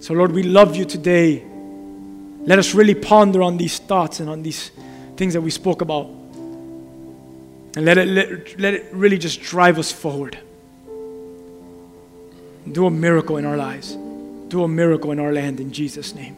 So, 0.00 0.14
Lord, 0.14 0.32
we 0.32 0.42
love 0.42 0.74
you 0.74 0.84
today. 0.84 1.44
Let 2.44 2.58
us 2.58 2.74
really 2.74 2.94
ponder 2.94 3.40
on 3.42 3.56
these 3.56 3.78
thoughts 3.78 4.18
and 4.18 4.28
on 4.28 4.42
these 4.42 4.72
things 5.16 5.34
that 5.34 5.40
we 5.40 5.50
spoke 5.50 5.80
about. 5.80 6.06
And 6.06 7.84
let 7.84 7.98
it, 7.98 8.08
let, 8.08 8.58
let 8.58 8.74
it 8.74 8.86
really 8.92 9.18
just 9.18 9.42
drive 9.42 9.78
us 9.78 9.92
forward. 9.92 10.38
Do 12.70 12.86
a 12.86 12.90
miracle 12.90 13.36
in 13.36 13.44
our 13.44 13.56
lives. 13.56 13.96
Do 14.48 14.64
a 14.64 14.68
miracle 14.68 15.12
in 15.12 15.18
our 15.18 15.32
land 15.32 15.60
in 15.60 15.72
Jesus' 15.72 16.14
name. 16.14 16.36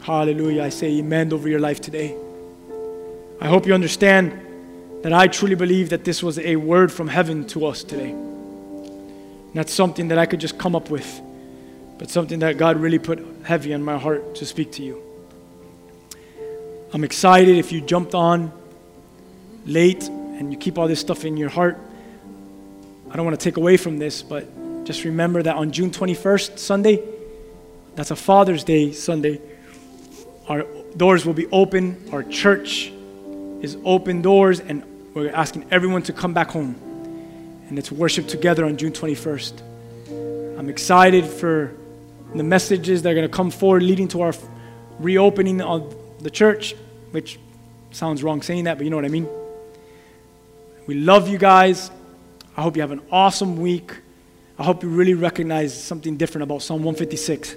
Hallelujah. 0.00 0.64
I 0.64 0.68
say 0.70 0.98
amen 0.98 1.32
over 1.32 1.48
your 1.48 1.60
life 1.60 1.80
today. 1.80 2.16
I 3.40 3.46
hope 3.48 3.66
you 3.66 3.74
understand 3.74 4.32
that 5.02 5.12
I 5.12 5.28
truly 5.28 5.54
believe 5.54 5.90
that 5.90 6.04
this 6.04 6.22
was 6.22 6.38
a 6.38 6.56
word 6.56 6.90
from 6.90 7.08
heaven 7.08 7.46
to 7.48 7.66
us 7.66 7.84
today. 7.84 8.14
Not 9.54 9.68
something 9.68 10.08
that 10.08 10.18
I 10.18 10.26
could 10.26 10.40
just 10.40 10.58
come 10.58 10.74
up 10.74 10.90
with. 10.90 11.20
but 11.98 12.08
something 12.10 12.38
that 12.38 12.56
God 12.56 12.76
really 12.78 13.00
put 13.00 13.18
heavy 13.42 13.74
on 13.74 13.82
my 13.82 13.98
heart 13.98 14.36
to 14.36 14.46
speak 14.46 14.72
to 14.72 14.82
you. 14.82 15.02
I'm 16.94 17.04
excited 17.04 17.58
if 17.58 17.72
you 17.72 17.80
jumped 17.80 18.14
on 18.14 18.52
late 19.66 20.06
and 20.06 20.52
you 20.52 20.58
keep 20.58 20.78
all 20.78 20.88
this 20.88 21.00
stuff 21.00 21.24
in 21.24 21.36
your 21.36 21.48
heart. 21.48 21.76
I 23.10 23.16
don't 23.16 23.26
want 23.26 23.38
to 23.38 23.44
take 23.44 23.56
away 23.56 23.76
from 23.76 23.98
this, 23.98 24.22
but 24.22 24.46
just 24.88 25.04
remember 25.04 25.42
that 25.42 25.54
on 25.54 25.70
June 25.70 25.90
21st, 25.90 26.58
Sunday, 26.58 27.06
that's 27.94 28.10
a 28.10 28.16
Father's 28.16 28.64
Day 28.64 28.90
Sunday, 28.92 29.38
our 30.48 30.62
doors 30.96 31.26
will 31.26 31.34
be 31.34 31.46
open. 31.48 32.08
Our 32.10 32.22
church 32.22 32.90
is 33.60 33.76
open 33.84 34.22
doors, 34.22 34.60
and 34.60 34.82
we're 35.12 35.30
asking 35.30 35.66
everyone 35.70 36.04
to 36.04 36.14
come 36.14 36.32
back 36.32 36.48
home. 36.48 36.74
And 37.68 37.78
it's 37.78 37.92
worship 37.92 38.28
together 38.28 38.64
on 38.64 38.78
June 38.78 38.92
21st. 38.92 40.58
I'm 40.58 40.70
excited 40.70 41.26
for 41.26 41.74
the 42.34 42.42
messages 42.42 43.02
that 43.02 43.10
are 43.10 43.14
going 43.14 43.28
to 43.28 43.36
come 43.36 43.50
forward 43.50 43.82
leading 43.82 44.08
to 44.08 44.22
our 44.22 44.32
reopening 45.00 45.60
of 45.60 45.94
the 46.22 46.30
church, 46.30 46.74
which 47.10 47.38
sounds 47.90 48.22
wrong 48.22 48.40
saying 48.40 48.64
that, 48.64 48.78
but 48.78 48.84
you 48.84 48.90
know 48.90 48.96
what 48.96 49.04
I 49.04 49.08
mean. 49.08 49.28
We 50.86 50.94
love 50.94 51.28
you 51.28 51.36
guys. 51.36 51.90
I 52.56 52.62
hope 52.62 52.74
you 52.74 52.80
have 52.80 52.92
an 52.92 53.02
awesome 53.12 53.58
week. 53.58 53.92
I 54.58 54.64
hope 54.64 54.82
you 54.82 54.88
really 54.88 55.14
recognize 55.14 55.72
something 55.80 56.16
different 56.16 56.42
about 56.42 56.62
Psalm 56.62 56.82
156. 56.82 57.54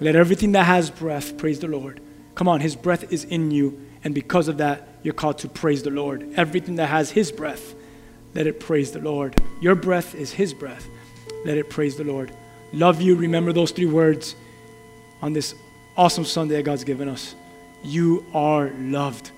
Let 0.00 0.16
everything 0.16 0.52
that 0.52 0.64
has 0.64 0.90
breath 0.90 1.38
praise 1.38 1.60
the 1.60 1.68
Lord. 1.68 2.00
Come 2.34 2.48
on, 2.48 2.60
His 2.60 2.74
breath 2.74 3.12
is 3.12 3.24
in 3.24 3.52
you, 3.52 3.80
and 4.02 4.14
because 4.14 4.48
of 4.48 4.58
that, 4.58 4.88
you're 5.04 5.14
called 5.14 5.38
to 5.38 5.48
praise 5.48 5.84
the 5.84 5.90
Lord. 5.90 6.28
Everything 6.36 6.76
that 6.76 6.88
has 6.88 7.10
His 7.10 7.30
breath, 7.30 7.74
let 8.34 8.48
it 8.48 8.58
praise 8.58 8.90
the 8.90 8.98
Lord. 8.98 9.40
Your 9.60 9.76
breath 9.76 10.14
is 10.16 10.32
His 10.32 10.52
breath. 10.52 10.88
Let 11.44 11.58
it 11.58 11.70
praise 11.70 11.96
the 11.96 12.04
Lord. 12.04 12.32
Love 12.72 13.00
you. 13.00 13.14
Remember 13.14 13.52
those 13.52 13.70
three 13.70 13.86
words 13.86 14.34
on 15.22 15.32
this 15.32 15.54
awesome 15.96 16.24
Sunday 16.24 16.56
that 16.56 16.64
God's 16.64 16.84
given 16.84 17.08
us. 17.08 17.36
You 17.84 18.26
are 18.34 18.70
loved. 18.70 19.30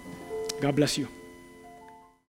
God 0.61 0.75
bless 0.75 0.97
you. 0.97 1.09